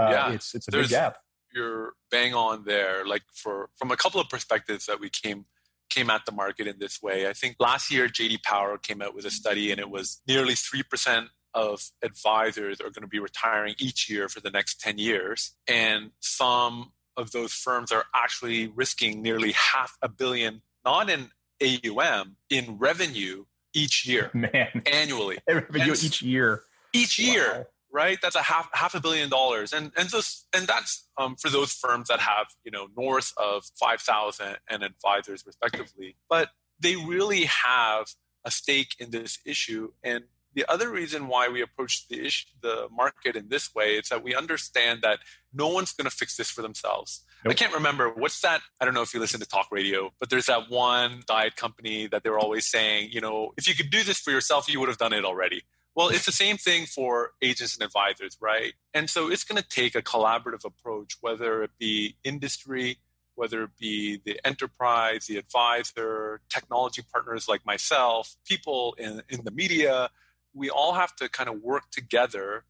uh, 0.00 0.08
yeah, 0.10 0.32
it's 0.32 0.54
it's 0.54 0.68
a 0.68 0.70
big 0.70 0.88
gap 0.88 1.18
you're 1.56 1.94
bang 2.10 2.34
on 2.34 2.64
there. 2.64 3.06
Like 3.06 3.22
for 3.32 3.70
from 3.76 3.90
a 3.90 3.96
couple 3.96 4.20
of 4.20 4.28
perspectives 4.28 4.86
that 4.86 5.00
we 5.00 5.10
came 5.10 5.46
came 5.88 6.10
at 6.10 6.26
the 6.26 6.32
market 6.32 6.66
in 6.66 6.78
this 6.78 7.00
way. 7.02 7.28
I 7.28 7.32
think 7.32 7.56
last 7.58 7.90
year 7.90 8.08
JD 8.08 8.42
Power 8.42 8.78
came 8.78 9.00
out 9.02 9.14
with 9.14 9.24
a 9.24 9.30
study, 9.30 9.72
and 9.72 9.80
it 9.80 9.90
was 9.90 10.20
nearly 10.28 10.54
three 10.54 10.82
percent 10.82 11.28
of 11.54 11.80
advisors 12.02 12.80
are 12.80 12.90
going 12.90 13.02
to 13.02 13.08
be 13.08 13.18
retiring 13.18 13.74
each 13.78 14.10
year 14.10 14.28
for 14.28 14.40
the 14.40 14.50
next 14.50 14.78
10 14.78 14.98
years. 14.98 15.52
And 15.66 16.10
some 16.20 16.92
of 17.16 17.30
those 17.30 17.54
firms 17.54 17.90
are 17.90 18.04
actually 18.14 18.66
risking 18.68 19.22
nearly 19.22 19.52
half 19.52 19.96
a 20.02 20.08
billion, 20.08 20.60
not 20.84 21.08
in 21.08 21.30
AUM, 21.62 22.36
in 22.50 22.76
revenue 22.76 23.46
each 23.72 24.06
year. 24.06 24.30
Man. 24.34 24.82
Annually. 24.84 25.38
Revenue 25.48 25.92
each 25.92 26.20
year. 26.20 26.60
Each 26.92 27.18
year. 27.18 27.52
Wow 27.56 27.64
right? 27.96 28.18
That's 28.20 28.36
a 28.36 28.42
half 28.42 28.68
half 28.74 28.94
a 28.94 29.00
billion 29.00 29.30
dollars, 29.30 29.72
and 29.72 29.90
and 29.96 30.10
so 30.10 30.20
and 30.54 30.66
that's 30.68 31.08
um, 31.16 31.34
for 31.34 31.48
those 31.48 31.72
firms 31.72 32.08
that 32.08 32.20
have 32.20 32.48
you 32.62 32.70
know 32.70 32.88
north 32.94 33.32
of 33.38 33.64
five 33.80 34.02
thousand 34.02 34.58
and 34.68 34.82
advisors 34.82 35.44
respectively. 35.46 36.14
But 36.28 36.50
they 36.78 36.96
really 36.96 37.44
have 37.44 38.08
a 38.44 38.50
stake 38.50 38.94
in 38.98 39.10
this 39.12 39.38
issue, 39.46 39.92
and 40.04 40.24
the 40.52 40.70
other 40.70 40.90
reason 40.90 41.28
why 41.28 41.48
we 41.48 41.62
approach 41.62 42.06
the 42.08 42.24
issue, 42.26 42.46
the 42.60 42.88
market 42.90 43.34
in 43.34 43.48
this 43.48 43.74
way 43.74 43.96
is 43.96 44.08
that 44.10 44.22
we 44.22 44.34
understand 44.34 45.00
that 45.02 45.18
no 45.52 45.68
one's 45.68 45.92
going 45.92 46.08
to 46.08 46.14
fix 46.14 46.36
this 46.36 46.50
for 46.50 46.62
themselves. 46.62 47.24
Nope. 47.44 47.52
I 47.52 47.54
can't 47.54 47.74
remember 47.74 48.10
what's 48.10 48.40
that. 48.40 48.60
I 48.80 48.84
don't 48.86 48.94
know 48.94 49.02
if 49.02 49.12
you 49.12 49.20
listen 49.20 49.40
to 49.40 49.46
talk 49.46 49.68
radio, 49.70 50.12
but 50.18 50.30
there's 50.30 50.46
that 50.46 50.70
one 50.70 51.22
diet 51.26 51.56
company 51.56 52.06
that 52.08 52.22
they're 52.22 52.38
always 52.38 52.66
saying, 52.66 53.10
you 53.12 53.20
know, 53.20 53.52
if 53.58 53.68
you 53.68 53.74
could 53.74 53.90
do 53.90 54.02
this 54.02 54.18
for 54.18 54.30
yourself, 54.30 54.66
you 54.70 54.80
would 54.80 54.88
have 54.88 54.98
done 54.98 55.12
it 55.12 55.24
already. 55.24 55.62
Well, 55.96 56.10
it's 56.10 56.26
the 56.26 56.32
same 56.32 56.58
thing 56.58 56.84
for 56.84 57.32
agents 57.40 57.74
and 57.74 57.82
advisors, 57.82 58.36
right? 58.38 58.74
And 58.92 59.08
so 59.08 59.30
it's 59.30 59.44
going 59.44 59.60
to 59.60 59.66
take 59.66 59.94
a 59.94 60.02
collaborative 60.02 60.66
approach, 60.66 61.16
whether 61.22 61.62
it 61.62 61.70
be 61.78 62.16
industry, 62.22 62.98
whether 63.34 63.62
it 63.62 63.70
be 63.78 64.20
the 64.22 64.38
enterprise, 64.44 65.26
the 65.26 65.38
advisor, 65.38 66.42
technology 66.50 67.02
partners 67.10 67.48
like 67.48 67.64
myself, 67.64 68.36
people 68.44 68.94
in, 68.98 69.22
in 69.30 69.42
the 69.44 69.50
media. 69.50 70.10
We 70.52 70.68
all 70.68 70.92
have 70.92 71.16
to 71.16 71.30
kind 71.30 71.48
of 71.48 71.62
work 71.62 71.90
together 71.90 72.64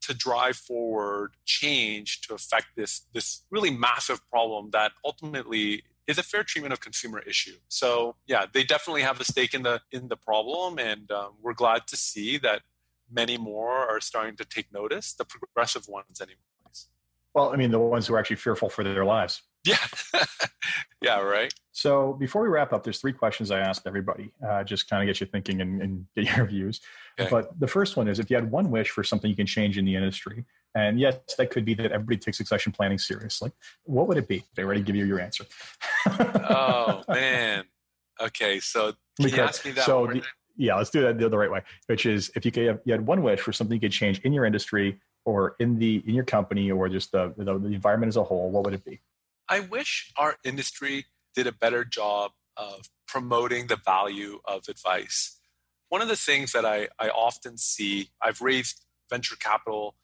to 0.00 0.12
drive 0.12 0.56
forward 0.56 1.34
change 1.44 2.22
to 2.22 2.34
affect 2.34 2.66
this, 2.74 3.02
this 3.14 3.42
really 3.50 3.70
massive 3.70 4.28
problem 4.28 4.70
that 4.72 4.90
ultimately 5.04 5.84
is 6.08 6.18
a 6.18 6.22
fair 6.24 6.42
treatment 6.42 6.72
of 6.72 6.80
consumer 6.80 7.20
issue. 7.20 7.54
So 7.68 8.16
yeah, 8.26 8.46
they 8.52 8.64
definitely 8.64 9.02
have 9.02 9.20
a 9.20 9.24
stake 9.24 9.54
in 9.54 9.62
the 9.62 9.80
in 9.92 10.08
the 10.08 10.16
problem, 10.16 10.80
and 10.80 11.08
um, 11.12 11.34
we're 11.40 11.54
glad 11.54 11.86
to 11.86 11.96
see 11.96 12.38
that 12.38 12.62
many 13.12 13.36
more 13.38 13.72
are 13.72 14.00
starting 14.00 14.36
to 14.36 14.44
take 14.44 14.72
notice, 14.72 15.12
the 15.12 15.24
progressive 15.24 15.86
ones, 15.88 16.20
anyways. 16.20 16.38
Well, 17.34 17.52
I 17.52 17.56
mean, 17.56 17.70
the 17.70 17.78
ones 17.78 18.06
who 18.06 18.14
are 18.14 18.18
actually 18.18 18.36
fearful 18.36 18.68
for 18.68 18.84
their 18.84 19.04
lives. 19.04 19.42
Yeah. 19.64 19.76
yeah, 21.02 21.20
right. 21.20 21.52
So 21.72 22.14
before 22.14 22.42
we 22.42 22.48
wrap 22.48 22.72
up, 22.72 22.84
there's 22.84 22.98
three 22.98 23.12
questions 23.12 23.50
I 23.50 23.60
asked 23.60 23.86
everybody, 23.86 24.30
uh, 24.46 24.64
just 24.64 24.90
kind 24.90 25.02
of 25.02 25.12
get 25.12 25.20
you 25.20 25.26
thinking 25.26 25.60
and, 25.60 25.80
and 25.80 26.06
get 26.16 26.36
your 26.36 26.46
views. 26.46 26.80
Okay. 27.18 27.30
But 27.30 27.58
the 27.58 27.68
first 27.68 27.96
one 27.96 28.08
is 28.08 28.18
if 28.18 28.28
you 28.30 28.36
had 28.36 28.50
one 28.50 28.70
wish 28.70 28.90
for 28.90 29.02
something 29.02 29.30
you 29.30 29.36
can 29.36 29.46
change 29.46 29.78
in 29.78 29.84
the 29.84 29.94
industry, 29.94 30.44
and 30.74 30.98
yes, 30.98 31.16
that 31.38 31.50
could 31.50 31.64
be 31.64 31.74
that 31.74 31.92
everybody 31.92 32.18
takes 32.18 32.38
succession 32.38 32.72
planning 32.72 32.98
seriously, 32.98 33.52
what 33.84 34.08
would 34.08 34.16
it 34.16 34.28
be? 34.28 34.44
They 34.56 34.64
already 34.64 34.82
give 34.82 34.96
you 34.96 35.04
your 35.04 35.20
answer. 35.20 35.44
oh, 36.06 37.02
man. 37.08 37.64
Okay, 38.20 38.60
so 38.60 38.92
can 38.92 38.96
because, 39.18 39.36
you 39.36 39.42
ask 39.42 39.64
me 39.64 39.70
that 39.72 39.84
so 39.84 40.12
yeah, 40.62 40.76
let's 40.76 40.90
do 40.90 41.02
that 41.02 41.18
the, 41.18 41.28
the 41.28 41.36
right 41.36 41.50
way. 41.50 41.62
Which 41.86 42.06
is 42.06 42.30
if 42.36 42.44
you 42.44 42.52
could 42.52 42.66
have, 42.66 42.80
you 42.84 42.92
had 42.92 43.06
one 43.06 43.22
wish 43.22 43.40
for 43.40 43.52
something 43.52 43.74
you 43.74 43.80
could 43.80 43.92
change 43.92 44.20
in 44.20 44.32
your 44.32 44.44
industry 44.44 45.00
or 45.24 45.56
in 45.58 45.78
the 45.78 46.02
in 46.06 46.14
your 46.14 46.24
company 46.24 46.70
or 46.70 46.88
just 46.88 47.12
the, 47.12 47.34
the, 47.36 47.58
the 47.58 47.74
environment 47.74 48.08
as 48.08 48.16
a 48.16 48.24
whole, 48.24 48.50
what 48.50 48.64
would 48.64 48.74
it 48.74 48.84
be? 48.84 49.00
I 49.48 49.60
wish 49.60 50.12
our 50.16 50.36
industry 50.44 51.06
did 51.34 51.46
a 51.46 51.52
better 51.52 51.84
job 51.84 52.32
of 52.56 52.88
promoting 53.06 53.66
the 53.66 53.76
value 53.84 54.40
of 54.44 54.68
advice. 54.68 55.38
One 55.88 56.00
of 56.00 56.08
the 56.08 56.16
things 56.16 56.52
that 56.52 56.64
I, 56.64 56.88
I 56.98 57.08
often 57.08 57.58
see, 57.58 58.08
I've 58.22 58.40
raised 58.40 58.80
venture 59.10 59.36
capital, 59.36 59.94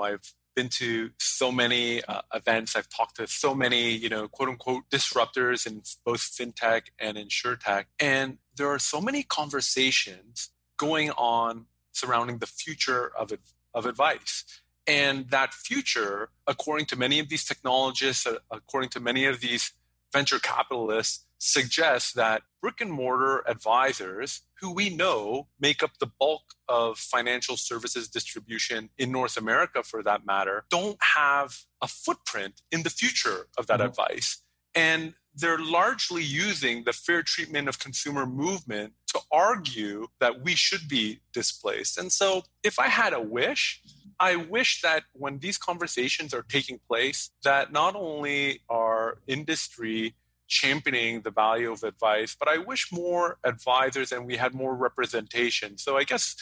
I've 0.00 0.32
been 0.54 0.68
to 0.68 1.10
so 1.18 1.50
many 1.50 2.02
uh, 2.04 2.22
events. 2.34 2.76
I've 2.76 2.88
talked 2.88 3.16
to 3.16 3.26
so 3.26 3.54
many, 3.54 3.90
you 3.90 4.08
know, 4.08 4.28
quote 4.28 4.48
unquote 4.48 4.84
disruptors 4.90 5.66
in 5.66 5.82
both 6.04 6.20
fintech 6.20 6.82
and 6.98 7.16
insurtech. 7.16 7.84
And 7.98 8.38
there 8.56 8.68
are 8.68 8.78
so 8.78 9.00
many 9.00 9.22
conversations 9.22 10.50
going 10.76 11.10
on 11.12 11.66
surrounding 11.92 12.38
the 12.38 12.46
future 12.46 13.12
of, 13.16 13.32
of 13.74 13.86
advice. 13.86 14.44
And 14.86 15.30
that 15.30 15.54
future, 15.54 16.30
according 16.46 16.86
to 16.86 16.96
many 16.96 17.20
of 17.20 17.28
these 17.28 17.44
technologists, 17.44 18.26
uh, 18.26 18.38
according 18.50 18.90
to 18.90 19.00
many 19.00 19.26
of 19.26 19.40
these 19.40 19.72
venture 20.12 20.38
capitalists, 20.38 21.24
suggests 21.38 22.12
that 22.12 22.42
brick 22.60 22.80
and 22.80 22.92
mortar 22.92 23.42
advisors, 23.48 24.42
who 24.60 24.72
we 24.72 24.90
know 24.90 25.48
make 25.58 25.82
up 25.82 25.98
the 25.98 26.10
bulk 26.20 26.42
of 26.68 26.98
financial 26.98 27.56
services 27.56 28.08
distribution 28.08 28.90
in 28.96 29.10
North 29.10 29.36
America 29.36 29.82
for 29.82 30.02
that 30.04 30.24
matter, 30.24 30.64
don't 30.70 30.98
have 31.16 31.58
a 31.80 31.88
footprint 31.88 32.62
in 32.70 32.84
the 32.84 32.90
future 32.90 33.48
of 33.58 33.66
that 33.66 33.80
mm-hmm. 33.80 33.88
advice. 33.88 34.42
And 34.74 35.14
they're 35.34 35.58
largely 35.58 36.22
using 36.22 36.84
the 36.84 36.92
fair 36.92 37.22
treatment 37.22 37.68
of 37.68 37.78
consumer 37.78 38.26
movement 38.26 38.92
to 39.08 39.20
argue 39.30 40.06
that 40.20 40.42
we 40.42 40.54
should 40.54 40.88
be 40.88 41.20
displaced. 41.32 41.98
And 41.98 42.12
so, 42.12 42.42
if 42.62 42.78
I 42.78 42.88
had 42.88 43.12
a 43.12 43.20
wish, 43.20 43.82
I 44.20 44.36
wish 44.36 44.82
that 44.82 45.04
when 45.12 45.38
these 45.38 45.58
conversations 45.58 46.32
are 46.34 46.42
taking 46.42 46.78
place, 46.88 47.30
that 47.44 47.72
not 47.72 47.96
only 47.96 48.60
our 48.68 49.18
industry 49.26 50.14
championing 50.48 51.22
the 51.22 51.30
value 51.30 51.72
of 51.72 51.82
advice, 51.82 52.36
but 52.38 52.46
I 52.46 52.58
wish 52.58 52.92
more 52.92 53.38
advisors 53.42 54.12
and 54.12 54.26
we 54.26 54.36
had 54.36 54.54
more 54.54 54.76
representation. 54.76 55.78
So 55.78 55.96
I 55.96 56.04
guess 56.04 56.36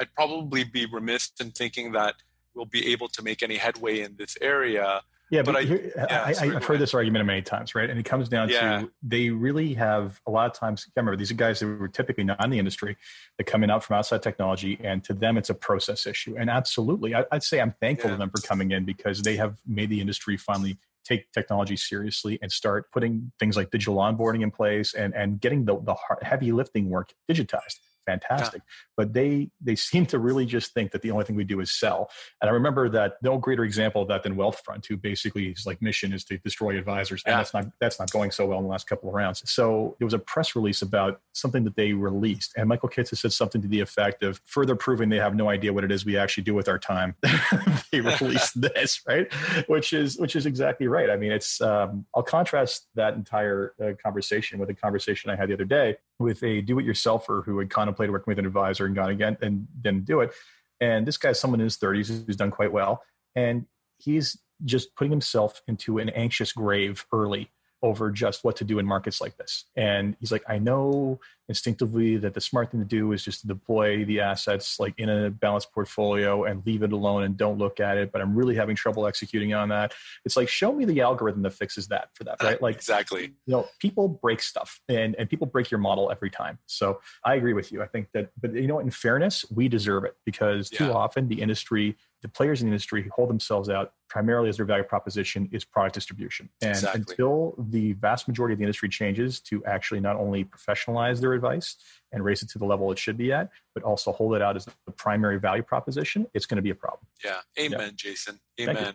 I'd 0.00 0.12
probably 0.14 0.64
be 0.64 0.86
remiss 0.86 1.30
in 1.40 1.52
thinking 1.52 1.92
that 1.92 2.16
we'll 2.54 2.66
be 2.66 2.92
able 2.92 3.08
to 3.08 3.22
make 3.22 3.42
any 3.42 3.56
headway 3.56 4.00
in 4.00 4.16
this 4.16 4.36
area 4.40 5.02
yeah, 5.34 5.42
but, 5.42 5.52
but 5.52 5.62
I, 5.62 5.64
here, 5.64 5.92
yeah, 5.96 6.24
I, 6.40 6.46
have 6.46 6.64
heard 6.64 6.78
this 6.78 6.94
argument 6.94 7.26
many 7.26 7.42
times, 7.42 7.74
right? 7.74 7.90
And 7.90 7.98
it 7.98 8.04
comes 8.04 8.28
down 8.28 8.48
yeah. 8.48 8.80
to 8.80 8.90
they 9.02 9.30
really 9.30 9.74
have 9.74 10.20
a 10.26 10.30
lot 10.30 10.46
of 10.46 10.52
times. 10.52 10.86
I 10.86 11.00
remember 11.00 11.16
these 11.16 11.30
are 11.30 11.34
guys 11.34 11.60
that 11.60 11.66
were 11.66 11.88
typically 11.88 12.24
not 12.24 12.42
in 12.44 12.50
the 12.50 12.58
industry 12.58 12.96
that 13.38 13.44
come 13.44 13.64
in 13.64 13.70
out 13.70 13.82
from 13.82 13.96
outside 13.96 14.22
technology, 14.22 14.78
and 14.82 15.02
to 15.04 15.12
them 15.12 15.36
it's 15.36 15.50
a 15.50 15.54
process 15.54 16.06
issue. 16.06 16.36
And 16.38 16.48
absolutely, 16.48 17.14
I, 17.14 17.24
would 17.32 17.42
say 17.42 17.60
I'm 17.60 17.74
thankful 17.80 18.10
yeah. 18.10 18.16
to 18.16 18.18
them 18.20 18.30
for 18.30 18.40
coming 18.46 18.70
in 18.70 18.84
because 18.84 19.22
they 19.22 19.36
have 19.36 19.58
made 19.66 19.90
the 19.90 20.00
industry 20.00 20.36
finally 20.36 20.78
take 21.04 21.30
technology 21.32 21.76
seriously 21.76 22.38
and 22.40 22.50
start 22.50 22.90
putting 22.92 23.32
things 23.38 23.56
like 23.56 23.70
digital 23.70 23.96
onboarding 23.96 24.42
in 24.42 24.50
place 24.50 24.94
and 24.94 25.14
and 25.14 25.40
getting 25.40 25.64
the 25.64 25.78
the 25.80 25.96
heavy 26.22 26.52
lifting 26.52 26.88
work 26.88 27.12
digitized 27.30 27.80
fantastic. 28.06 28.62
Yeah. 28.64 28.72
But 28.96 29.12
they 29.12 29.50
they 29.60 29.76
seem 29.90 30.06
to 30.06 30.18
really 30.18 30.46
just 30.46 30.72
think 30.74 30.92
that 30.92 31.02
the 31.02 31.10
only 31.10 31.24
thing 31.24 31.36
we 31.36 31.44
do 31.44 31.60
is 31.60 31.78
sell. 31.78 32.10
And 32.40 32.50
I 32.50 32.52
remember 32.52 32.88
that 32.90 33.14
no 33.22 33.38
greater 33.38 33.64
example 33.64 34.02
of 34.02 34.08
that 34.08 34.22
than 34.22 34.36
Wealthfront, 34.36 34.86
who 34.86 34.96
basically 34.96 35.52
his 35.52 35.66
like 35.66 35.80
mission 35.82 36.12
is 36.12 36.24
to 36.24 36.38
destroy 36.38 36.76
advisors, 36.78 37.22
and 37.26 37.38
that's 37.38 37.54
not 37.54 37.66
that's 37.80 37.98
not 37.98 38.10
going 38.10 38.30
so 38.30 38.46
well 38.46 38.58
in 38.58 38.64
the 38.64 38.70
last 38.70 38.86
couple 38.86 39.08
of 39.08 39.14
rounds. 39.14 39.42
So 39.50 39.96
there 39.98 40.06
was 40.06 40.14
a 40.14 40.18
press 40.18 40.56
release 40.56 40.82
about 40.82 41.20
something 41.32 41.64
that 41.64 41.76
they 41.76 41.92
released, 41.92 42.52
and 42.56 42.68
Michael 42.68 42.88
Kitces 42.88 43.10
has 43.10 43.20
said 43.20 43.32
something 43.32 43.62
to 43.62 43.68
the 43.68 43.80
effect 43.80 44.22
of 44.22 44.40
further 44.44 44.76
proving 44.76 45.08
they 45.08 45.16
have 45.16 45.34
no 45.34 45.48
idea 45.48 45.72
what 45.72 45.84
it 45.84 45.92
is 45.92 46.04
we 46.04 46.16
actually 46.16 46.44
do 46.44 46.54
with 46.54 46.68
our 46.68 46.78
time. 46.78 47.14
they 47.92 48.00
released 48.00 48.60
this, 48.60 49.00
right? 49.06 49.32
Which 49.66 49.92
is 49.92 50.18
which 50.18 50.36
is 50.36 50.46
exactly 50.46 50.86
right. 50.86 51.10
I 51.10 51.16
mean, 51.16 51.32
it's 51.32 51.60
um, 51.60 52.06
I'll 52.14 52.22
contrast 52.22 52.88
that 52.94 53.14
entire 53.14 53.74
uh, 53.82 53.92
conversation 54.02 54.58
with 54.58 54.70
a 54.70 54.74
conversation 54.74 55.30
I 55.30 55.36
had 55.36 55.48
the 55.48 55.54
other 55.54 55.64
day 55.64 55.96
with 56.18 56.42
a 56.42 56.60
do-it-yourselfer 56.60 57.44
who 57.44 57.58
had 57.58 57.70
contemplated 57.70 58.12
working 58.12 58.30
with 58.30 58.38
an 58.38 58.46
advisor 58.46 58.86
and 58.86 58.94
gone 58.94 59.10
again 59.10 59.36
and 59.42 59.66
didn't 59.80 60.04
do 60.04 60.20
it. 60.20 60.32
And 60.80 61.06
this 61.06 61.16
guy's 61.16 61.40
someone 61.40 61.60
in 61.60 61.64
his 61.64 61.78
30s 61.78 62.26
who's 62.26 62.36
done 62.36 62.50
quite 62.50 62.72
well, 62.72 63.02
and 63.34 63.66
he's 63.98 64.38
just 64.64 64.94
putting 64.96 65.10
himself 65.10 65.62
into 65.66 65.98
an 65.98 66.08
anxious 66.10 66.52
grave 66.52 67.04
early 67.12 67.50
over 67.84 68.10
just 68.10 68.44
what 68.44 68.56
to 68.56 68.64
do 68.64 68.78
in 68.78 68.86
markets 68.86 69.20
like 69.20 69.36
this. 69.36 69.66
And 69.76 70.16
he's 70.18 70.32
like, 70.32 70.42
I 70.48 70.58
know 70.58 71.20
instinctively 71.50 72.16
that 72.16 72.32
the 72.32 72.40
smart 72.40 72.70
thing 72.70 72.80
to 72.80 72.86
do 72.86 73.12
is 73.12 73.22
just 73.22 73.42
to 73.42 73.46
deploy 73.46 74.02
the 74.06 74.20
assets 74.20 74.80
like 74.80 74.94
in 74.96 75.10
a 75.10 75.28
balanced 75.28 75.70
portfolio 75.70 76.44
and 76.44 76.64
leave 76.64 76.82
it 76.82 76.92
alone 76.92 77.24
and 77.24 77.36
don't 77.36 77.58
look 77.58 77.80
at 77.80 77.98
it. 77.98 78.10
But 78.10 78.22
I'm 78.22 78.34
really 78.34 78.54
having 78.54 78.74
trouble 78.74 79.06
executing 79.06 79.52
on 79.52 79.68
that. 79.68 79.92
It's 80.24 80.34
like, 80.34 80.48
show 80.48 80.72
me 80.72 80.86
the 80.86 81.02
algorithm 81.02 81.42
that 81.42 81.52
fixes 81.52 81.86
that 81.88 82.08
for 82.14 82.24
that, 82.24 82.42
uh, 82.42 82.46
right? 82.46 82.62
Like 82.62 82.76
exactly. 82.76 83.34
You 83.44 83.52
know, 83.52 83.66
people 83.78 84.08
break 84.08 84.40
stuff 84.40 84.80
and, 84.88 85.14
and 85.16 85.28
people 85.28 85.46
break 85.46 85.70
your 85.70 85.78
model 85.78 86.10
every 86.10 86.30
time. 86.30 86.58
So 86.64 87.00
I 87.22 87.34
agree 87.34 87.52
with 87.52 87.70
you. 87.70 87.82
I 87.82 87.86
think 87.86 88.08
that, 88.14 88.30
but 88.40 88.54
you 88.54 88.66
know, 88.66 88.78
in 88.78 88.90
fairness, 88.90 89.44
we 89.54 89.68
deserve 89.68 90.04
it 90.04 90.16
because 90.24 90.70
too 90.70 90.90
often 90.90 91.28
the 91.28 91.42
industry 91.42 91.96
the 92.24 92.28
players 92.30 92.62
in 92.62 92.68
the 92.68 92.72
industry 92.72 93.02
who 93.02 93.10
hold 93.10 93.28
themselves 93.28 93.68
out 93.68 93.92
primarily 94.08 94.48
as 94.48 94.56
their 94.56 94.64
value 94.64 94.82
proposition 94.82 95.46
is 95.52 95.62
product 95.62 95.94
distribution. 95.94 96.48
And 96.62 96.70
exactly. 96.70 97.02
until 97.06 97.54
the 97.68 97.92
vast 97.92 98.28
majority 98.28 98.54
of 98.54 98.58
the 98.58 98.64
industry 98.64 98.88
changes 98.88 99.40
to 99.40 99.62
actually 99.66 100.00
not 100.00 100.16
only 100.16 100.44
professionalize 100.44 101.20
their 101.20 101.34
advice 101.34 101.76
and 102.12 102.24
raise 102.24 102.42
it 102.42 102.48
to 102.48 102.58
the 102.58 102.64
level 102.64 102.90
it 102.90 102.98
should 102.98 103.18
be 103.18 103.30
at, 103.30 103.50
but 103.74 103.82
also 103.82 104.10
hold 104.10 104.34
it 104.36 104.40
out 104.40 104.56
as 104.56 104.64
the 104.64 104.92
primary 104.92 105.38
value 105.38 105.62
proposition, 105.62 106.26
it's 106.32 106.46
going 106.46 106.56
to 106.56 106.62
be 106.62 106.70
a 106.70 106.74
problem. 106.74 107.06
Yeah. 107.22 107.40
Amen, 107.60 107.80
yeah. 107.80 107.90
Jason. 107.94 108.40
Amen. 108.58 108.94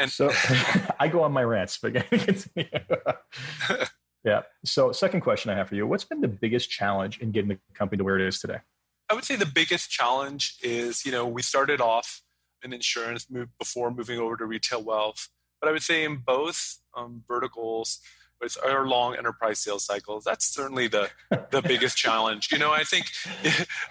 And 0.00 0.10
so 0.10 0.28
I 0.98 1.06
go 1.06 1.22
on 1.22 1.30
my 1.30 1.44
rants, 1.44 1.78
but 1.80 1.94
yeah. 4.24 4.42
So, 4.64 4.90
second 4.90 5.20
question 5.20 5.52
I 5.52 5.54
have 5.54 5.68
for 5.68 5.76
you 5.76 5.86
What's 5.86 6.04
been 6.04 6.20
the 6.20 6.26
biggest 6.26 6.68
challenge 6.68 7.20
in 7.20 7.30
getting 7.30 7.48
the 7.48 7.58
company 7.74 7.98
to 7.98 8.04
where 8.04 8.18
it 8.18 8.26
is 8.26 8.40
today? 8.40 8.58
I 9.08 9.14
would 9.14 9.24
say 9.24 9.36
the 9.36 9.46
biggest 9.46 9.88
challenge 9.88 10.56
is, 10.62 11.06
you 11.06 11.12
know, 11.12 11.28
we 11.28 11.42
started 11.42 11.80
off 11.80 12.22
in 12.66 12.72
insurance 12.74 13.30
move 13.30 13.48
before 13.58 13.90
moving 13.90 14.18
over 14.18 14.36
to 14.36 14.44
retail 14.44 14.82
wealth. 14.82 15.28
But 15.60 15.68
I 15.68 15.72
would 15.72 15.82
say 15.82 16.04
in 16.04 16.16
both 16.16 16.78
um, 16.94 17.22
verticals, 17.26 18.00
with 18.40 18.56
our 18.64 18.86
long 18.86 19.16
enterprise 19.16 19.58
sales 19.58 19.84
cycles, 19.84 20.24
that's 20.24 20.46
certainly 20.46 20.88
the 20.88 21.08
the 21.50 21.62
biggest 21.62 21.96
challenge. 22.04 22.50
You 22.52 22.58
know, 22.58 22.70
I 22.70 22.84
think, 22.84 23.06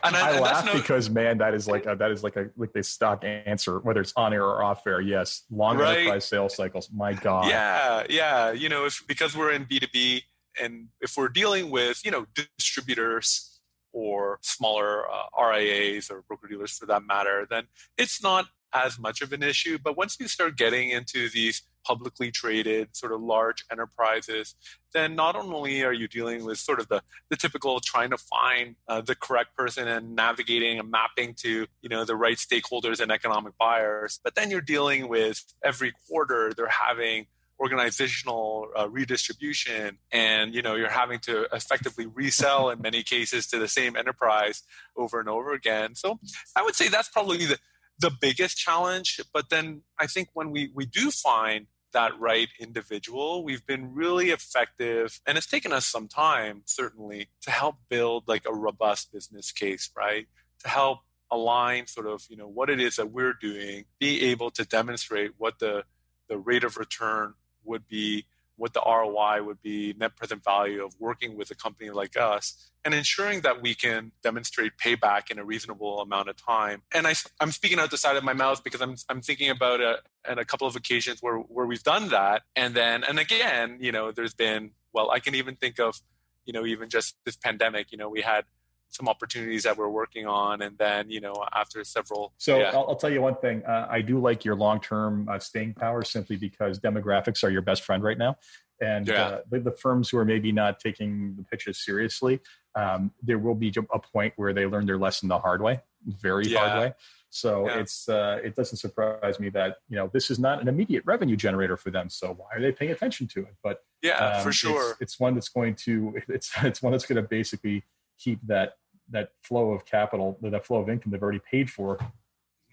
and 0.04 0.16
I, 0.16 0.30
I 0.30 0.32
and 0.34 0.42
laugh 0.42 0.66
no, 0.66 0.74
because 0.74 1.10
man, 1.10 1.38
that 1.40 1.54
is 1.54 1.68
like 1.68 1.86
a, 1.86 1.96
that 1.96 2.12
is 2.12 2.24
like 2.24 2.36
a 2.36 2.50
like 2.56 2.74
the 2.74 2.84
stock 2.84 3.24
answer, 3.24 3.80
whether 3.80 4.02
it's 4.02 4.14
on 4.16 4.34
air 4.34 4.44
or 4.44 4.64
off 4.64 4.86
air. 4.86 5.02
Yes, 5.02 5.44
long 5.50 5.78
right? 5.78 6.00
enterprise 6.00 6.26
sales 6.26 6.56
cycles. 6.56 6.90
My 6.94 7.14
God. 7.14 7.48
Yeah, 7.48 8.06
yeah. 8.10 8.52
You 8.52 8.70
know, 8.70 8.86
if 8.86 9.04
because 9.08 9.36
we're 9.36 9.52
in 9.52 9.66
B 9.66 9.80
two 9.80 9.88
B, 9.92 10.24
and 10.62 10.90
if 11.02 11.18
we're 11.18 11.30
dealing 11.30 11.72
with 11.72 12.02
you 12.06 12.12
know 12.12 12.26
distributors 12.58 13.52
or 13.94 14.40
smaller 14.42 15.10
uh, 15.10 15.42
RIAs 15.42 16.12
or 16.12 16.22
broker 16.28 16.48
dealers 16.48 16.78
for 16.78 16.86
that 16.86 17.04
matter, 17.06 17.48
then 17.50 17.64
it's 17.98 18.22
not 18.22 18.46
as 18.76 19.00
much 19.00 19.22
of 19.22 19.32
an 19.32 19.42
issue. 19.42 19.78
But 19.82 19.96
once 19.96 20.18
you 20.20 20.28
start 20.28 20.58
getting 20.58 20.90
into 20.90 21.30
these 21.30 21.64
publicly 21.86 22.32
traded 22.32 22.96
sort 22.96 23.14
of 23.14 23.22
large 23.22 23.64
enterprises, 23.72 24.56
then 24.94 25.16
not 25.16 25.36
only 25.36 25.84
are 25.84 25.94
you 25.94 26.08
dealing 26.08 26.44
with 26.44 26.58
sort 26.58 26.80
of 26.80 26.88
the, 26.90 27.02
the 27.30 27.38
typical 27.38 27.80
trying 27.80 28.10
to 28.10 28.18
find 28.18 28.76
uh, 28.88 29.02
the 29.02 29.16
correct 29.16 29.56
person 29.56 29.88
and 29.88 30.16
navigating 30.16 30.80
and 30.80 30.92
mapping 30.92 31.34
to 31.36 31.68
you 31.82 31.90
know 31.90 32.04
the 32.04 32.16
right 32.16 32.38
stakeholders 32.38 33.00
and 33.00 33.12
economic 33.12 33.58
buyers, 33.58 34.20
but 34.24 34.36
then 34.36 34.52
you're 34.52 34.62
dealing 34.62 35.08
with 35.08 35.42
every 35.64 35.94
quarter 36.08 36.52
they're 36.56 36.68
having 36.68 37.28
organizational 37.60 38.68
uh, 38.78 38.90
redistribution 38.90 39.98
and 40.12 40.54
you 40.54 40.62
know 40.62 40.76
you're 40.76 40.90
having 40.90 41.20
to 41.20 41.44
effectively 41.54 42.06
resell 42.06 42.70
in 42.70 42.82
many 42.82 43.02
cases 43.02 43.48
to 43.48 43.58
the 43.58 43.68
same 43.68 43.96
enterprise 43.96 44.64
over 44.98 45.22
and 45.22 45.30
over 45.30 45.54
again 45.54 45.96
so 45.96 46.20
i 46.58 46.62
would 46.62 46.76
say 46.76 46.90
that's 46.90 47.08
probably 47.08 47.46
the, 47.46 47.58
the 48.00 48.12
biggest 48.22 48.58
challenge 48.58 49.20
but 49.34 49.50
then 49.50 49.82
i 50.00 50.06
think 50.06 50.30
when 50.34 50.52
we 50.52 50.72
we 50.74 50.86
do 50.86 51.12
find 51.12 51.68
that 51.94 52.12
right 52.20 52.50
individual 52.60 53.44
we've 53.44 53.66
been 53.66 53.94
really 53.94 54.30
effective 54.30 55.22
and 55.26 55.38
it's 55.38 55.48
taken 55.48 55.72
us 55.72 55.86
some 55.86 56.10
time 56.10 56.62
certainly 56.66 57.30
to 57.42 57.50
help 57.50 57.76
build 57.90 58.28
like 58.28 58.44
a 58.46 58.54
robust 58.54 59.14
business 59.14 59.52
case 59.52 59.90
right? 59.96 60.28
To 60.64 60.68
help 60.70 61.00
align 61.32 61.88
sort 61.88 62.06
of 62.06 62.24
you 62.30 62.38
know 62.38 62.48
what 62.48 62.70
it 62.70 62.80
is 62.80 62.98
that 62.98 63.12
we're 63.12 63.34
doing 63.34 63.86
be 64.00 64.26
able 64.26 64.52
to 64.52 64.66
demonstrate 64.66 65.32
what 65.38 65.58
the 65.60 65.84
the 66.28 66.38
rate 66.38 66.64
of 66.64 66.78
return 66.78 67.34
would 67.64 67.88
be 67.88 68.26
what 68.58 68.74
the 68.74 68.82
ROI 68.86 69.44
would 69.44 69.62
be, 69.62 69.94
net 69.98 70.16
present 70.16 70.44
value 70.44 70.84
of 70.84 70.94
working 71.00 71.36
with 71.38 71.52
a 71.52 71.56
company 71.56 71.90
like 71.90 72.18
us, 72.18 72.72
and 72.84 72.94
ensuring 72.94 73.42
that 73.42 73.62
we 73.62 73.74
can 73.74 74.12
demonstrate 74.24 74.74
payback 74.78 75.32
in 75.32 75.40
a 75.40 75.44
reasonable 75.44 76.02
amount 76.02 76.30
of 76.30 76.38
time. 76.38 76.84
And 76.94 77.08
I, 77.08 77.16
am 77.42 77.52
speaking 77.52 77.80
out 77.80 77.92
the 77.92 77.98
side 77.98 78.16
of 78.16 78.24
my 78.24 78.34
mouth 78.34 78.64
because 78.64 78.82
I'm, 78.82 78.96
I'm 79.10 79.22
thinking 79.22 79.50
about 79.50 79.82
a, 79.82 79.98
and 80.24 80.40
a 80.40 80.46
couple 80.46 80.68
of 80.68 80.76
occasions 80.76 81.22
where, 81.22 81.38
where 81.38 81.66
we've 81.66 81.84
done 81.84 82.10
that. 82.10 82.44
And 82.56 82.76
then, 82.76 83.04
and 83.04 83.20
again, 83.20 83.78
you 83.82 83.92
know, 83.92 84.12
there's 84.12 84.34
been, 84.34 84.72
well, 84.94 85.12
I 85.12 85.20
can 85.20 85.36
even 85.36 85.56
think 85.56 85.80
of, 85.80 86.00
you 86.46 86.54
know, 86.54 86.66
even 86.66 86.90
just 86.90 87.16
this 87.26 87.36
pandemic, 87.36 87.92
you 87.92 87.98
know, 87.98 88.10
we 88.10 88.22
had 88.22 88.46
some 88.90 89.08
opportunities 89.08 89.64
that 89.64 89.78
we're 89.78 89.90
working 89.90 90.26
on 90.26 90.62
and 90.62 90.78
then 90.78 91.10
you 91.10 91.20
know 91.20 91.44
after 91.54 91.84
several 91.84 92.34
so 92.38 92.60
yeah. 92.60 92.72
I'll, 92.74 92.86
I'll, 92.90 92.96
tell 92.96 93.10
you 93.10 93.22
one 93.22 93.36
thing 93.36 93.64
uh, 93.66 93.88
i 93.90 94.02
do 94.02 94.20
like 94.20 94.46
your 94.46 94.56
long-term 94.56 95.28
uh, 95.30 95.40
staying 95.40 95.74
power 95.74 96.04
simply 96.04 96.38
because 96.38 96.80
demographics 96.80 97.44
are 97.44 97.50
your 97.50 97.62
best 97.62 97.84
friend 97.84 98.04
right 98.04 98.18
now 98.18 98.38
and 98.82 99.08
yeah. 99.08 99.24
uh, 99.24 99.42
the, 99.50 99.60
the, 99.60 99.72
firms 99.72 100.10
who 100.10 100.18
are 100.18 100.26
maybe 100.26 100.52
not 100.52 100.80
taking 100.80 101.36
the 101.38 101.44
pitches 101.44 101.84
seriously 101.84 102.40
um, 102.76 103.12
there 103.22 103.38
will 103.38 103.56
be 103.56 103.74
a 103.94 104.00
point 104.00 104.34
where 104.38 104.54
they 104.54 104.66
learn 104.66 104.86
their 104.86 104.98
lesson 104.98 105.28
the 105.28 105.40
hard 105.40 105.62
way 105.62 105.82
very 106.22 106.48
yeah. 106.48 106.60
hard 106.60 106.80
way 106.80 106.94
so 107.36 107.68
it's 107.68 108.08
uh, 108.08 108.40
it 108.46 108.56
doesn't 108.56 108.78
surprise 108.78 109.42
me 109.42 109.50
that 109.50 109.80
you 109.90 109.98
know 109.98 110.10
this 110.14 110.32
is 110.32 110.40
not 110.40 110.62
an 110.62 110.70
immediate 110.70 111.04
revenue 111.06 111.36
generator 111.36 111.76
for 111.76 111.92
them. 111.92 112.10
So 112.10 112.34
why 112.34 112.46
are 112.54 112.62
they 112.62 112.72
paying 112.72 112.92
attention 112.92 113.28
to 113.28 113.42
it? 113.42 113.56
But 113.62 113.84
yeah, 114.02 114.20
um, 114.20 114.42
for 114.42 114.54
sure, 114.54 114.92
it's, 114.92 115.02
it's, 115.02 115.20
one 115.20 115.34
that's 115.34 115.50
going 115.50 115.76
to 115.84 116.18
it's 116.30 116.50
it's 116.64 116.82
one 116.82 116.94
that's 116.94 117.06
going 117.06 117.22
to 117.22 117.28
basically 117.28 117.84
keep 118.20 118.40
that 118.48 118.78
that 119.12 119.30
flow 119.42 119.72
of 119.72 119.86
capital, 119.86 120.38
that 120.42 120.66
flow 120.66 120.82
of 120.82 120.90
income 120.90 121.12
they've 121.12 121.22
already 121.22 121.42
paid 121.52 121.70
for, 121.70 122.00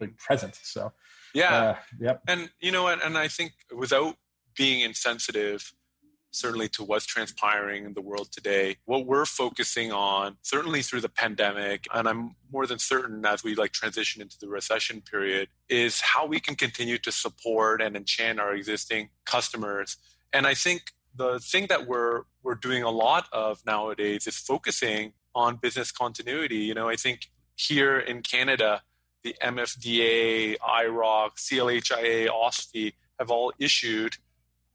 like 0.00 0.16
present. 0.16 0.58
So, 0.62 0.92
yeah, 1.34 1.54
uh, 1.54 1.76
yep. 2.00 2.22
And 2.26 2.50
you 2.60 2.72
know, 2.72 2.88
and, 2.88 3.02
and 3.02 3.18
I 3.18 3.28
think 3.28 3.52
without 3.74 4.16
being 4.56 4.80
insensitive, 4.80 5.72
certainly 6.30 6.68
to 6.70 6.82
what's 6.82 7.04
transpiring 7.04 7.84
in 7.84 7.92
the 7.92 8.00
world 8.00 8.32
today, 8.32 8.76
what 8.86 9.06
we're 9.06 9.26
focusing 9.26 9.92
on, 9.92 10.36
certainly 10.42 10.82
through 10.82 11.02
the 11.02 11.08
pandemic, 11.08 11.86
and 11.92 12.08
I'm 12.08 12.34
more 12.50 12.66
than 12.66 12.78
certain 12.78 13.24
as 13.26 13.44
we 13.44 13.54
like 13.54 13.72
transition 13.72 14.22
into 14.22 14.38
the 14.40 14.48
recession 14.48 15.02
period, 15.02 15.48
is 15.68 16.00
how 16.00 16.26
we 16.26 16.40
can 16.40 16.54
continue 16.54 16.98
to 16.98 17.12
support 17.12 17.82
and 17.82 17.96
enchant 17.96 18.40
our 18.40 18.54
existing 18.54 19.10
customers. 19.26 19.96
And 20.32 20.46
I 20.46 20.54
think 20.54 20.92
the 21.14 21.38
thing 21.38 21.66
that 21.68 21.86
we're 21.86 22.22
we're 22.42 22.54
doing 22.54 22.82
a 22.82 22.90
lot 22.90 23.26
of 23.32 23.60
nowadays 23.66 24.26
is 24.26 24.36
focusing 24.36 25.12
on 25.34 25.56
business 25.56 25.90
continuity. 25.92 26.56
You 26.56 26.74
know, 26.74 26.88
I 26.88 26.96
think 26.96 27.30
here 27.56 27.98
in 27.98 28.22
Canada, 28.22 28.82
the 29.22 29.34
MFDA, 29.42 30.58
IIROC, 30.58 31.30
CLHIA, 31.36 32.28
OSFI 32.28 32.92
have 33.18 33.30
all 33.30 33.52
issued 33.58 34.16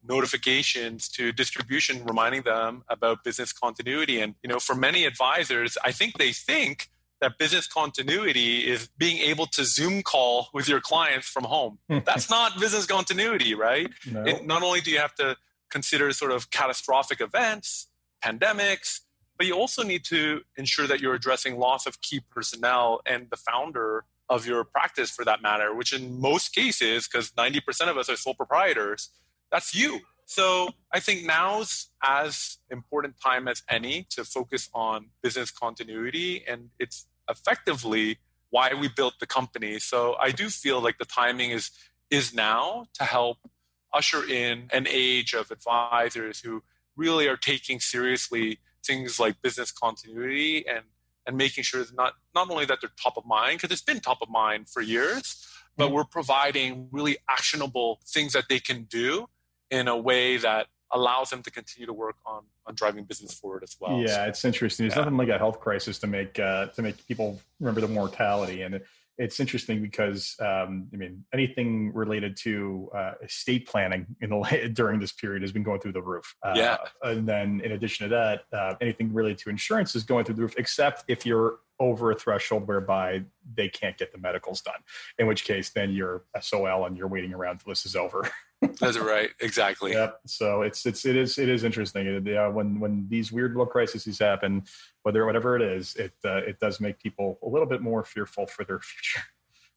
notifications 0.08 1.10
to 1.10 1.32
distribution 1.32 2.06
reminding 2.06 2.44
them 2.44 2.84
about 2.90 3.24
business 3.24 3.52
continuity. 3.52 4.22
And, 4.22 4.36
you 4.42 4.48
know, 4.48 4.60
for 4.60 4.76
many 4.76 5.06
advisors, 5.06 5.78
I 5.84 5.92
think 5.92 6.18
they 6.18 6.32
think 6.32 6.90
that 7.20 7.38
business 7.38 7.68
continuity 7.68 8.60
is 8.70 8.90
being 8.98 9.18
able 9.18 9.48
to 9.48 9.66
Zoom 9.66 10.04
call 10.04 10.48
with 10.54 10.70
your 10.70 10.80
clients 10.80 11.28
from 11.28 11.46
home. 11.46 11.80
That's 11.90 12.30
not 12.30 12.60
business 12.60 12.86
continuity, 12.86 13.56
right? 13.56 13.90
No. 14.10 14.24
It, 14.24 14.46
not 14.46 14.64
only 14.64 14.82
do 14.82 14.92
you 14.92 15.00
have 15.00 15.16
to 15.16 15.36
consider 15.70 16.12
sort 16.14 16.32
of 16.32 16.52
catastrophic 16.52 17.20
events, 17.20 17.88
pandemics, 18.24 19.02
but 19.38 19.46
you 19.46 19.54
also 19.54 19.84
need 19.84 20.04
to 20.06 20.42
ensure 20.58 20.88
that 20.88 21.00
you're 21.00 21.14
addressing 21.14 21.58
loss 21.58 21.86
of 21.86 22.02
key 22.02 22.22
personnel 22.32 23.02
and 23.06 23.28
the 23.30 23.38
founder 23.38 24.06
of 24.30 24.46
your 24.46 24.64
practice 24.64 25.10
for 25.10 25.24
that 25.26 25.42
matter, 25.42 25.74
which 25.74 25.94
in 25.94 26.20
most 26.20 26.54
cases, 26.54 27.08
because 27.08 27.32
90% 27.32 27.88
of 27.88 27.98
us 27.98 28.10
are 28.10 28.16
sole 28.16 28.34
proprietors, 28.34 29.10
that's 29.52 29.74
you. 29.74 30.02
So 30.26 30.70
I 30.92 31.00
think 31.00 31.26
now's 31.26 31.88
as 32.04 32.58
important 32.70 33.16
time 33.24 33.48
as 33.48 33.64
any 33.70 34.06
to 34.10 34.26
focus 34.26 34.70
on 34.74 35.08
business 35.24 35.52
continuity, 35.52 36.44
and 36.46 36.70
it's 36.80 37.08
effectively 37.30 38.18
why 38.50 38.74
we 38.74 38.90
built 38.90 39.16
the 39.20 39.26
company. 39.26 39.80
So 39.80 40.16
I 40.20 40.32
do 40.32 40.50
feel 40.50 40.82
like 40.82 40.98
the 40.98 41.06
timing 41.06 41.52
is 41.52 41.72
is 42.10 42.34
now 42.34 42.86
to 42.94 43.04
help 43.04 43.38
usher 43.94 44.24
in 44.26 44.70
an 44.72 44.88
age 44.90 45.34
of 45.34 45.52
advisors 45.52 46.40
who 46.40 46.64
really 46.96 47.28
are 47.28 47.38
taking 47.38 47.80
seriously 47.80 48.60
things 48.88 49.20
like 49.20 49.42
business 49.42 49.72
continuity 49.72 50.66
and 50.68 50.86
and 51.28 51.36
making 51.36 51.64
sure 51.64 51.84
that 51.84 51.94
not 51.96 52.14
not 52.34 52.50
only 52.50 52.66
that 52.66 52.80
they're 52.82 52.90
top 53.02 53.18
of 53.18 53.26
mind 53.26 53.60
because 53.60 53.72
it's 53.72 53.82
been 53.82 54.00
top 54.00 54.20
of 54.22 54.30
mind 54.30 54.70
for 54.70 54.82
years 54.82 55.46
but 55.76 55.86
mm-hmm. 55.86 55.96
we're 55.96 56.04
providing 56.06 56.88
really 56.92 57.18
actionable 57.30 58.00
things 58.08 58.34
that 58.34 58.46
they 58.50 58.60
can 58.60 58.84
do 58.84 59.28
in 59.70 59.88
a 59.88 59.98
way 59.98 60.38
that 60.38 60.68
allows 60.92 61.30
them 61.30 61.44
to 61.44 61.52
continue 61.52 61.86
to 61.86 61.94
work 61.94 62.16
on 62.26 62.44
on 62.66 62.76
driving 62.76 63.04
business 63.04 63.34
forward 63.34 63.64
as 63.64 63.76
well. 63.80 64.00
Yeah, 64.00 64.08
so, 64.08 64.24
it's 64.24 64.46
interesting. 64.46 64.86
There's 64.86 64.98
yeah. 64.98 65.04
nothing 65.04 65.18
like 65.18 65.30
a 65.30 65.38
health 65.38 65.60
crisis 65.60 66.00
to 66.00 66.08
make 66.08 66.40
uh, 66.40 66.68
to 66.68 66.82
make 66.82 67.06
people 67.08 67.40
remember 67.60 67.82
the 67.82 67.88
mortality, 67.88 68.62
and 68.62 68.82
it's 69.18 69.40
interesting 69.40 69.82
because 69.82 70.36
um, 70.40 70.88
I 70.94 70.98
mean 70.98 71.24
anything 71.34 71.94
related 71.94 72.38
to 72.38 72.90
uh, 72.96 73.14
estate 73.24 73.68
planning 73.68 74.06
in 74.22 74.30
the 74.30 74.70
during 74.74 75.00
this 75.00 75.12
period 75.12 75.42
has 75.42 75.52
been 75.52 75.64
going 75.64 75.80
through 75.80 75.94
the 75.94 76.02
roof. 76.02 76.36
Uh, 76.44 76.54
yeah, 76.56 76.78
and 77.04 77.28
then 77.28 77.62
in 77.64 77.74
addition 77.74 78.10
to 78.10 78.16
that, 78.16 78.58
uh, 78.58 78.76
anything 78.82 79.14
related 79.14 79.38
to 79.40 79.50
insurance 79.50 79.96
is 79.96 80.04
going 80.04 80.26
through 80.26 80.36
the 80.36 80.42
roof, 80.42 80.56
except 80.58 81.04
if 81.08 81.26
you're 81.26 81.60
over 81.80 82.12
a 82.12 82.16
threshold 82.16 82.68
whereby 82.68 83.24
they 83.56 83.70
can't 83.70 83.98
get 83.98 84.12
the 84.12 84.18
medicals 84.18 84.62
done. 84.62 84.80
In 85.20 85.28
which 85.28 85.44
case, 85.44 85.70
then 85.70 85.92
you're 85.92 86.24
SOL 86.40 86.86
and 86.86 86.98
you're 86.98 87.08
waiting 87.08 87.34
around 87.34 87.60
till 87.60 87.72
this 87.72 87.86
is 87.86 87.96
over. 87.96 88.30
That's 88.62 88.98
right. 88.98 89.30
Exactly. 89.40 89.92
Yep. 89.92 90.22
So 90.26 90.64
it's 90.64 90.86
it's 90.86 91.06
it 91.06 91.16
is 91.16 91.38
it 91.38 91.48
is 91.48 91.64
interesting. 91.64 92.08
It, 92.08 92.36
uh, 92.36 92.50
when 92.50 92.80
when 92.80 93.08
these 93.08 93.32
weird 93.32 93.52
little 93.52 93.68
crises 93.68 94.18
happen, 94.18 94.64
whether 95.04 95.26
whatever 95.26 95.56
it 95.56 95.62
is, 95.62 95.96
it 95.96 96.14
uh, 96.26 96.38
it 96.38 96.60
does 96.60 96.80
make 96.80 96.98
people 97.00 97.38
a 97.44 97.48
little 97.48 97.68
bit 97.68 97.82
more 97.82 98.04
fearful 98.04 98.48
for 98.48 98.64
their 98.64 98.80
future. 98.82 99.22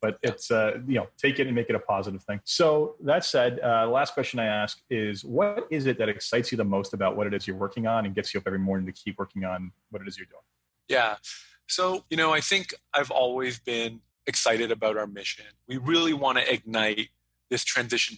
But 0.01 0.19
it's 0.23 0.51
uh, 0.51 0.79
you 0.87 0.95
know 0.95 1.09
take 1.19 1.39
it 1.39 1.47
and 1.47 1.55
make 1.55 1.69
it 1.69 1.75
a 1.75 1.81
positive 1.81 2.23
thing. 2.23 2.41
So 2.45 2.97
that 3.03 3.25
said, 3.25 3.61
uh, 3.63 3.87
last 3.89 4.15
question 4.15 4.41
I 4.41 4.47
ask 4.47 4.81
is, 4.89 5.25
what 5.25 5.67
is 5.71 5.87
it 5.87 5.99
that 5.99 6.09
excites 6.09 6.51
you 6.51 6.57
the 6.57 6.65
most 6.65 6.95
about 6.95 7.17
what 7.17 7.27
it 7.27 7.35
is 7.35 7.47
you're 7.47 7.57
working 7.57 7.87
on 7.87 8.07
and 8.07 8.15
gets 8.15 8.33
you 8.33 8.41
up 8.41 8.45
every 8.47 8.59
morning 8.59 8.87
to 8.87 8.93
keep 8.93 9.19
working 9.19 9.45
on 9.45 9.73
what 9.91 10.01
it 10.01 10.09
is 10.09 10.17
you're 10.17 10.27
doing? 10.27 10.41
Yeah. 10.89 11.17
So 11.69 12.07
you 12.09 12.17
know, 12.17 12.33
I 12.33 12.41
think 12.41 12.75
I've 12.95 13.11
always 13.11 13.59
been 13.59 14.01
excited 14.27 14.71
about 14.71 14.97
our 14.97 15.07
mission. 15.07 15.45
We 15.69 15.77
really 15.77 16.15
want 16.15 16.39
to 16.39 16.51
ignite 16.51 17.09
this 17.51 17.63
transition 17.65 18.17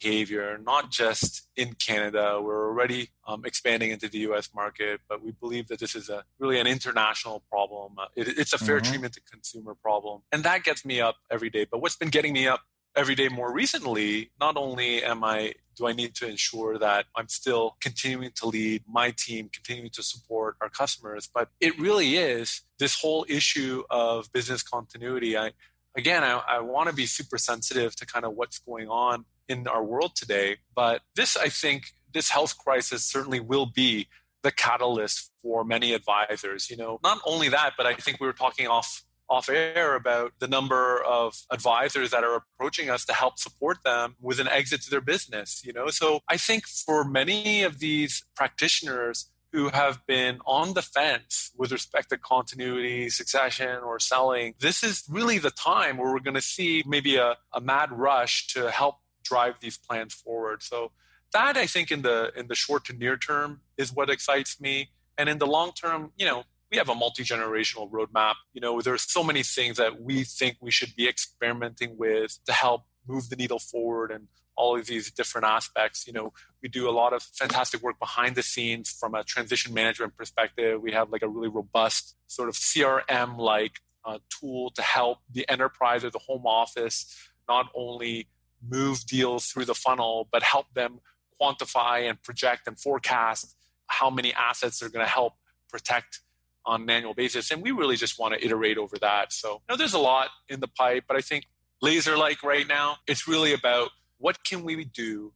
behavior, 0.00 0.58
not 0.58 0.90
just 0.90 1.48
in 1.56 1.74
Canada. 1.74 2.40
We're 2.42 2.68
already 2.68 3.10
um, 3.26 3.44
expanding 3.44 3.90
into 3.90 4.08
the 4.08 4.18
US 4.30 4.50
market, 4.54 5.00
but 5.08 5.22
we 5.22 5.32
believe 5.32 5.68
that 5.68 5.78
this 5.78 5.94
is 5.94 6.08
a 6.08 6.24
really 6.38 6.58
an 6.60 6.66
international 6.66 7.42
problem. 7.50 7.94
Uh, 7.98 8.06
it, 8.16 8.38
it's 8.38 8.52
a 8.52 8.58
fair 8.58 8.78
mm-hmm. 8.78 8.90
treatment 8.90 9.14
to 9.14 9.20
consumer 9.30 9.74
problem. 9.74 10.22
And 10.32 10.44
that 10.44 10.64
gets 10.64 10.84
me 10.84 11.00
up 11.00 11.16
every 11.30 11.50
day. 11.50 11.66
But 11.70 11.80
what's 11.80 11.96
been 11.96 12.10
getting 12.10 12.32
me 12.32 12.46
up 12.48 12.60
every 12.96 13.14
day 13.14 13.28
more 13.28 13.52
recently, 13.52 14.30
not 14.40 14.56
only 14.56 15.02
am 15.02 15.24
I 15.24 15.54
do 15.76 15.88
I 15.88 15.92
need 15.92 16.14
to 16.16 16.28
ensure 16.28 16.78
that 16.78 17.06
I'm 17.16 17.28
still 17.28 17.76
continuing 17.80 18.30
to 18.36 18.46
lead 18.46 18.84
my 18.88 19.12
team, 19.16 19.50
continuing 19.52 19.90
to 19.90 20.04
support 20.04 20.56
our 20.60 20.68
customers, 20.68 21.28
but 21.32 21.48
it 21.60 21.76
really 21.80 22.16
is 22.16 22.62
this 22.78 23.00
whole 23.00 23.26
issue 23.28 23.82
of 23.90 24.32
business 24.32 24.62
continuity. 24.62 25.36
I 25.36 25.50
again, 25.96 26.22
I, 26.22 26.40
I 26.48 26.60
want 26.60 26.88
to 26.88 26.94
be 26.94 27.06
super 27.06 27.38
sensitive 27.38 27.96
to 27.96 28.06
kind 28.06 28.24
of 28.24 28.34
what's 28.34 28.58
going 28.58 28.88
on 28.88 29.24
in 29.48 29.66
our 29.68 29.84
world 29.84 30.14
today. 30.14 30.56
But 30.74 31.02
this, 31.16 31.36
I 31.36 31.48
think, 31.48 31.86
this 32.12 32.30
health 32.30 32.56
crisis 32.58 33.04
certainly 33.04 33.40
will 33.40 33.66
be 33.66 34.08
the 34.42 34.52
catalyst 34.52 35.30
for 35.42 35.64
many 35.64 35.94
advisors. 35.94 36.70
You 36.70 36.76
know, 36.76 37.00
not 37.02 37.18
only 37.24 37.48
that, 37.48 37.72
but 37.76 37.86
I 37.86 37.94
think 37.94 38.20
we 38.20 38.26
were 38.26 38.32
talking 38.32 38.66
off 38.66 39.04
off 39.30 39.48
air 39.48 39.94
about 39.94 40.32
the 40.38 40.46
number 40.46 41.02
of 41.02 41.34
advisors 41.50 42.10
that 42.10 42.22
are 42.22 42.34
approaching 42.34 42.90
us 42.90 43.06
to 43.06 43.14
help 43.14 43.38
support 43.38 43.78
them 43.82 44.14
with 44.20 44.38
an 44.38 44.46
exit 44.48 44.82
to 44.82 44.90
their 44.90 45.00
business 45.00 45.62
you 45.64 45.72
know 45.72 45.88
so 45.88 46.20
i 46.28 46.36
think 46.36 46.66
for 46.66 47.04
many 47.04 47.62
of 47.62 47.78
these 47.78 48.22
practitioners 48.36 49.30
who 49.54 49.68
have 49.68 50.04
been 50.08 50.40
on 50.46 50.74
the 50.74 50.82
fence 50.82 51.52
with 51.56 51.70
respect 51.70 52.10
to 52.10 52.18
continuity, 52.18 53.08
succession, 53.08 53.78
or 53.84 54.00
selling, 54.00 54.52
this 54.58 54.82
is 54.82 55.04
really 55.08 55.38
the 55.38 55.52
time 55.52 55.96
where 55.96 56.12
we're 56.12 56.18
going 56.18 56.34
to 56.34 56.42
see 56.42 56.82
maybe 56.88 57.14
a, 57.14 57.36
a 57.52 57.60
mad 57.60 57.92
rush 57.92 58.48
to 58.48 58.68
help 58.68 58.96
drive 59.24 59.54
these 59.60 59.76
plans 59.76 60.14
forward. 60.14 60.62
So 60.62 60.92
that 61.32 61.56
I 61.56 61.66
think 61.66 61.90
in 61.90 62.02
the 62.02 62.32
in 62.36 62.46
the 62.46 62.54
short 62.54 62.84
to 62.86 62.92
near 62.92 63.16
term 63.16 63.60
is 63.76 63.92
what 63.92 64.08
excites 64.08 64.60
me. 64.60 64.90
And 65.18 65.28
in 65.28 65.38
the 65.38 65.46
long 65.46 65.72
term, 65.72 66.12
you 66.16 66.26
know, 66.26 66.44
we 66.70 66.78
have 66.78 66.88
a 66.88 66.94
multi-generational 66.94 67.90
roadmap. 67.90 68.34
You 68.52 68.60
know, 68.60 68.80
there's 68.80 69.02
so 69.02 69.22
many 69.22 69.42
things 69.42 69.76
that 69.76 70.00
we 70.00 70.24
think 70.24 70.56
we 70.60 70.70
should 70.70 70.94
be 70.96 71.08
experimenting 71.08 71.96
with 71.96 72.38
to 72.46 72.52
help 72.52 72.84
move 73.06 73.28
the 73.28 73.36
needle 73.36 73.58
forward 73.58 74.10
and 74.10 74.28
all 74.56 74.78
of 74.78 74.86
these 74.86 75.10
different 75.10 75.46
aspects. 75.46 76.06
You 76.06 76.12
know, 76.12 76.32
we 76.62 76.68
do 76.68 76.88
a 76.88 76.92
lot 76.92 77.12
of 77.12 77.22
fantastic 77.22 77.82
work 77.82 77.98
behind 77.98 78.36
the 78.36 78.42
scenes 78.42 78.90
from 78.90 79.14
a 79.14 79.24
transition 79.24 79.74
management 79.74 80.16
perspective. 80.16 80.80
We 80.80 80.92
have 80.92 81.10
like 81.10 81.22
a 81.22 81.28
really 81.28 81.48
robust 81.48 82.16
sort 82.28 82.48
of 82.48 82.54
CRM 82.54 83.38
like 83.38 83.80
uh, 84.04 84.18
tool 84.30 84.70
to 84.70 84.82
help 84.82 85.18
the 85.30 85.48
enterprise 85.48 86.04
or 86.04 86.10
the 86.10 86.18
home 86.20 86.46
office 86.46 87.14
not 87.48 87.66
only 87.74 88.28
move 88.68 89.06
deals 89.06 89.46
through 89.46 89.64
the 89.64 89.74
funnel, 89.74 90.28
but 90.30 90.42
help 90.42 90.66
them 90.74 91.00
quantify 91.40 92.08
and 92.08 92.22
project 92.22 92.66
and 92.66 92.78
forecast 92.78 93.56
how 93.86 94.10
many 94.10 94.32
assets 94.34 94.78
they're 94.78 94.88
going 94.88 95.04
to 95.04 95.10
help 95.10 95.34
protect 95.68 96.20
on 96.66 96.82
an 96.82 96.90
annual 96.90 97.14
basis. 97.14 97.50
And 97.50 97.62
we 97.62 97.70
really 97.70 97.96
just 97.96 98.18
want 98.18 98.34
to 98.34 98.44
iterate 98.44 98.78
over 98.78 98.96
that. 98.98 99.32
So, 99.32 99.54
you 99.54 99.60
know, 99.70 99.76
there's 99.76 99.94
a 99.94 99.98
lot 99.98 100.28
in 100.48 100.60
the 100.60 100.68
pipe, 100.68 101.04
but 101.06 101.16
I 101.16 101.20
think 101.20 101.46
laser 101.82 102.16
like 102.16 102.42
right 102.42 102.66
now, 102.66 102.96
it's 103.06 103.28
really 103.28 103.52
about 103.52 103.90
what 104.18 104.44
can 104.44 104.64
we 104.64 104.84
do 104.84 105.32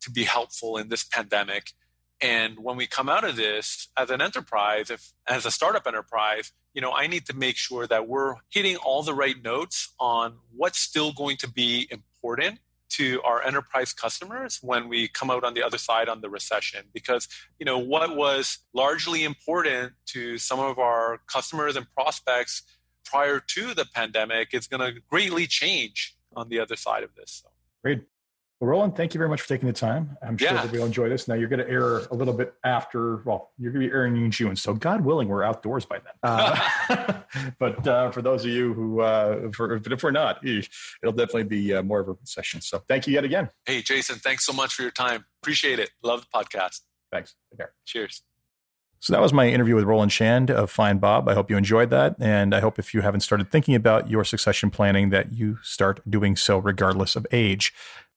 to 0.00 0.10
be 0.10 0.24
helpful 0.24 0.76
in 0.76 0.88
this 0.88 1.04
pandemic 1.04 1.72
and 2.20 2.58
when 2.60 2.76
we 2.76 2.86
come 2.86 3.08
out 3.08 3.24
of 3.24 3.36
this 3.36 3.88
as 3.96 4.10
an 4.10 4.20
enterprise 4.20 4.90
if 4.90 5.12
as 5.26 5.46
a 5.46 5.50
startup 5.50 5.86
enterprise 5.86 6.52
you 6.74 6.80
know 6.80 6.92
i 6.92 7.06
need 7.06 7.26
to 7.26 7.34
make 7.34 7.56
sure 7.56 7.86
that 7.86 8.06
we're 8.08 8.34
hitting 8.50 8.76
all 8.76 9.02
the 9.02 9.14
right 9.14 9.42
notes 9.42 9.94
on 9.98 10.36
what's 10.54 10.78
still 10.78 11.12
going 11.12 11.36
to 11.36 11.48
be 11.48 11.88
important 11.90 12.58
to 12.90 13.20
our 13.22 13.42
enterprise 13.42 13.92
customers 13.92 14.58
when 14.62 14.88
we 14.88 15.08
come 15.08 15.30
out 15.30 15.44
on 15.44 15.54
the 15.54 15.62
other 15.62 15.78
side 15.78 16.08
on 16.08 16.20
the 16.20 16.28
recession 16.28 16.84
because 16.92 17.28
you 17.58 17.66
know 17.66 17.78
what 17.78 18.16
was 18.16 18.58
largely 18.74 19.24
important 19.24 19.92
to 20.06 20.38
some 20.38 20.60
of 20.60 20.78
our 20.78 21.20
customers 21.26 21.76
and 21.76 21.86
prospects 21.94 22.62
prior 23.04 23.40
to 23.40 23.74
the 23.74 23.86
pandemic 23.94 24.52
is 24.52 24.66
going 24.66 24.80
to 24.80 25.00
greatly 25.08 25.46
change 25.46 26.16
on 26.36 26.48
the 26.48 26.58
other 26.58 26.76
side 26.76 27.02
of 27.02 27.14
this 27.14 27.42
so. 27.42 27.50
great 27.82 28.02
well, 28.60 28.68
Roland, 28.68 28.94
thank 28.94 29.14
you 29.14 29.18
very 29.18 29.30
much 29.30 29.40
for 29.40 29.48
taking 29.48 29.66
the 29.66 29.72
time. 29.72 30.18
I'm 30.22 30.36
sure 30.36 30.48
yeah. 30.48 30.62
that 30.62 30.70
we'll 30.70 30.84
enjoy 30.84 31.08
this. 31.08 31.26
Now 31.26 31.34
you're 31.34 31.48
going 31.48 31.64
to 31.64 31.70
air 31.70 32.00
a 32.00 32.14
little 32.14 32.34
bit 32.34 32.52
after. 32.62 33.22
Well, 33.24 33.52
you're 33.56 33.72
going 33.72 33.84
to 33.84 33.88
be 33.88 33.94
airing 33.94 34.16
in 34.16 34.30
June, 34.30 34.54
so 34.54 34.74
God 34.74 35.00
willing, 35.00 35.28
we're 35.28 35.42
outdoors 35.42 35.86
by 35.86 35.98
then. 35.98 36.12
Uh, 36.22 37.20
but 37.58 37.86
uh, 37.86 38.10
for 38.10 38.20
those 38.22 38.44
of 38.44 38.50
you 38.50 38.74
who, 38.74 39.00
uh, 39.00 39.50
for, 39.52 39.78
but 39.78 39.92
if 39.92 40.02
we're 40.02 40.10
not, 40.10 40.44
it'll 40.44 41.12
definitely 41.12 41.44
be 41.44 41.74
uh, 41.74 41.82
more 41.82 42.00
of 42.00 42.08
a 42.08 42.16
session. 42.24 42.60
So 42.60 42.82
thank 42.88 43.06
you 43.06 43.14
yet 43.14 43.24
again. 43.24 43.48
Hey, 43.64 43.80
Jason, 43.82 44.16
thanks 44.16 44.44
so 44.44 44.52
much 44.52 44.74
for 44.74 44.82
your 44.82 44.90
time. 44.90 45.24
Appreciate 45.42 45.78
it. 45.78 45.90
Love 46.02 46.22
the 46.22 46.38
podcast. 46.38 46.80
Thanks. 47.12 47.34
Take 47.50 47.58
care. 47.58 47.72
Cheers. 47.86 48.22
So 49.00 49.14
that 49.14 49.22
was 49.22 49.32
my 49.32 49.48
interview 49.48 49.76
with 49.76 49.84
Roland 49.84 50.12
Shand 50.12 50.50
of 50.50 50.70
FindBob. 50.72 51.28
I 51.28 51.34
hope 51.34 51.50
you 51.50 51.56
enjoyed 51.56 51.88
that. 51.88 52.16
And 52.20 52.54
I 52.54 52.60
hope 52.60 52.78
if 52.78 52.92
you 52.92 53.00
haven't 53.00 53.20
started 53.20 53.50
thinking 53.50 53.74
about 53.74 54.10
your 54.10 54.24
succession 54.24 54.70
planning, 54.70 55.08
that 55.08 55.32
you 55.32 55.58
start 55.62 56.00
doing 56.08 56.36
so 56.36 56.58
regardless 56.58 57.16
of 57.16 57.26
age. 57.32 57.72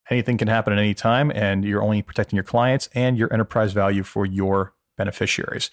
Anything 0.09 0.37
can 0.37 0.47
happen 0.47 0.73
at 0.73 0.79
any 0.79 0.93
time, 0.93 1.31
and 1.33 1.63
you're 1.63 1.81
only 1.81 2.01
protecting 2.01 2.35
your 2.35 2.43
clients 2.43 2.89
and 2.93 3.17
your 3.17 3.31
enterprise 3.31 3.73
value 3.73 4.03
for 4.03 4.25
your 4.25 4.73
beneficiaries. 4.97 5.71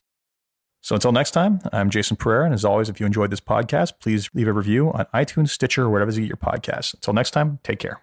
So 0.82 0.94
until 0.94 1.12
next 1.12 1.32
time, 1.32 1.60
I'm 1.72 1.90
Jason 1.90 2.16
Pereira. 2.16 2.44
And 2.46 2.54
as 2.54 2.64
always, 2.64 2.88
if 2.88 3.00
you 3.00 3.06
enjoyed 3.06 3.30
this 3.30 3.40
podcast, 3.40 3.94
please 4.00 4.30
leave 4.32 4.48
a 4.48 4.52
review 4.52 4.92
on 4.92 5.06
iTunes, 5.14 5.50
Stitcher, 5.50 5.84
or 5.84 5.90
wherever 5.90 6.10
you 6.10 6.20
get 6.20 6.28
your 6.28 6.36
podcasts. 6.36 6.94
Until 6.94 7.12
next 7.12 7.32
time, 7.32 7.58
take 7.62 7.80
care. 7.80 8.02